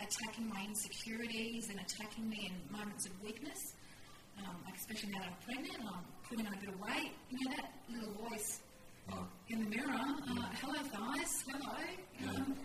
attacking 0.00 0.48
my 0.48 0.62
insecurities 0.66 1.70
and 1.70 1.80
attacking 1.80 2.28
me 2.28 2.50
in 2.50 2.76
moments 2.78 3.06
of 3.06 3.12
weakness 3.22 3.74
um, 4.38 4.56
like 4.64 4.76
especially 4.76 5.10
now 5.10 5.20
that 5.20 5.28
I'm 5.28 5.36
pregnant 5.44 5.78
and 5.78 5.88
I'm 5.88 6.04
putting 6.28 6.46
on 6.46 6.52
a 6.52 6.56
bit 6.56 6.68
of 6.68 6.80
weight, 6.80 7.12
you 7.30 7.38
know, 7.48 7.56
that 7.56 7.72
little 7.88 8.28
voice 8.28 8.60
Oh, 9.12 9.24
in 9.48 9.60
the 9.62 9.70
mirror, 9.70 9.92
uh, 9.92 10.48
hello 10.60 10.82
thighs, 10.92 11.44
hello. 11.46 11.76
Um, 12.28 12.56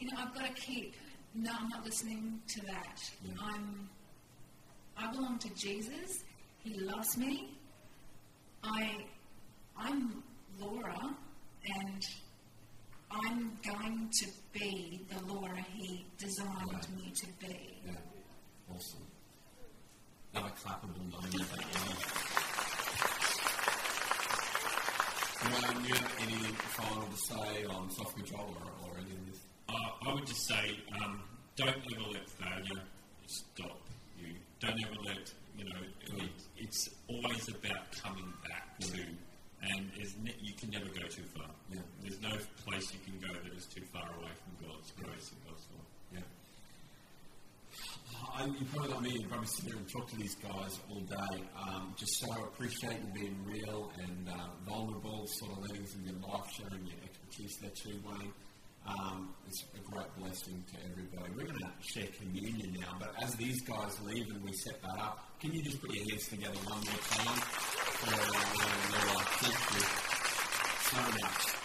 you 0.00 0.10
know, 0.10 0.16
I've 0.18 0.34
got 0.34 0.44
to 0.44 0.52
keep, 0.60 0.94
no, 1.34 1.52
I'm 1.56 1.68
not 1.68 1.84
listening 1.84 2.40
to 2.48 2.60
that. 2.66 2.98
Yeah. 3.24 3.34
I'm, 3.40 3.88
I 4.96 5.12
belong 5.12 5.38
to 5.38 5.54
Jesus. 5.54 6.24
He 6.64 6.74
loves 6.80 7.16
me. 7.16 7.48
I, 8.62 8.94
I'm 9.76 10.22
Laura, 10.60 10.98
and 11.64 12.06
I'm 13.10 13.58
going 13.66 14.10
to 14.20 14.26
be 14.52 15.00
the 15.10 15.32
Laura 15.32 15.64
He 15.74 16.04
designed 16.18 16.72
Right. 16.72 16.90
me 16.96 17.12
to 17.14 17.26
be. 17.40 17.80
yeah. 17.86 17.92
Awesome. 18.74 19.06
Another 20.34 20.52
clappable 20.62 21.10
moment. 21.10 21.32
that 21.32 21.64
one. 25.64 25.84
You 25.86 25.94
have 25.94 26.12
any 26.20 26.34
final 26.76 27.06
to 27.08 27.16
say 27.16 27.64
on 27.64 27.90
self-control 27.90 28.54
or, 28.60 28.88
or 28.90 28.98
any 28.98 29.10
of 29.10 29.26
this? 29.26 29.40
Uh, 29.68 29.72
I 30.06 30.14
would 30.14 30.26
just 30.26 30.46
say, 30.46 30.76
um, 31.02 31.22
don't 31.56 31.68
ever 31.94 32.10
let 32.12 32.28
failure 32.30 32.82
stop 33.26 33.80
you. 34.18 34.34
Don't 34.60 34.78
ever 34.84 34.96
let 35.04 35.32
you 35.60 35.68
know. 35.68 36.24
It, 36.24 36.30
it's 36.56 36.88
always 37.08 37.48
about 37.48 37.92
coming 38.02 38.32
back 38.48 38.78
to, 38.80 39.00
and 39.62 39.90
ne- 40.24 40.36
you 40.40 40.54
can 40.54 40.70
never 40.70 40.86
go 40.86 41.06
too 41.08 41.24
far. 41.36 41.50
Yeah. 41.70 41.80
There's 42.02 42.20
no 42.20 42.36
place 42.64 42.92
you 42.92 43.00
can 43.04 43.20
go 43.20 43.32
that 43.34 43.52
is 43.56 43.66
too 43.66 43.82
far 43.92 44.08
away 44.18 44.32
from 44.40 44.68
God's 44.68 44.90
grace 44.92 45.30
and 45.32 45.40
God's 45.44 45.66
love. 45.76 45.86
Yeah. 46.12 46.20
I, 48.34 48.44
you 48.46 48.66
probably 48.72 48.92
like 48.92 49.02
me, 49.02 49.10
you 49.20 49.28
probably 49.28 49.46
sit 49.46 49.66
here 49.66 49.76
and 49.76 49.88
talk 49.88 50.08
to 50.10 50.16
these 50.16 50.34
guys 50.36 50.80
all 50.90 51.00
day. 51.00 51.42
Um, 51.56 51.94
just 51.96 52.12
so 52.20 52.32
appreciate 52.32 52.98
you 53.00 53.20
being 53.20 53.36
real 53.44 53.90
and 54.02 54.28
uh, 54.28 54.48
vulnerable, 54.68 55.26
sort 55.26 55.52
of 55.52 55.58
letting 55.62 55.82
of 55.82 56.06
your 56.06 56.20
life, 56.28 56.50
sharing 56.56 56.86
your 56.86 56.96
expertise 57.04 57.56
there 57.60 57.70
too, 57.70 58.00
Wayne. 58.06 58.32
Um, 58.86 59.34
it's 59.46 59.64
a 59.74 59.90
great 59.90 60.06
blessing 60.18 60.64
to 60.72 60.76
everybody. 60.90 61.30
We're 61.36 61.46
going 61.46 61.58
to 61.58 61.70
share 61.80 62.08
communion 62.18 62.76
now, 62.80 62.96
but 62.98 63.12
as 63.22 63.34
these 63.34 63.60
guys 63.62 64.00
leave 64.02 64.26
and 64.30 64.42
we 64.42 64.52
set 64.52 64.80
that 64.82 64.98
up, 64.98 65.38
can 65.40 65.52
you 65.52 65.62
just 65.62 65.80
put 65.80 65.94
your 65.94 66.04
hands 66.08 66.28
together 66.28 66.58
one 66.64 66.78
more 66.78 67.02
time 67.10 67.42
and 68.06 68.16
Laura? 68.92 69.24
Thank 69.40 69.58
you 69.74 69.84
so 70.90 71.26
much. 71.26 71.59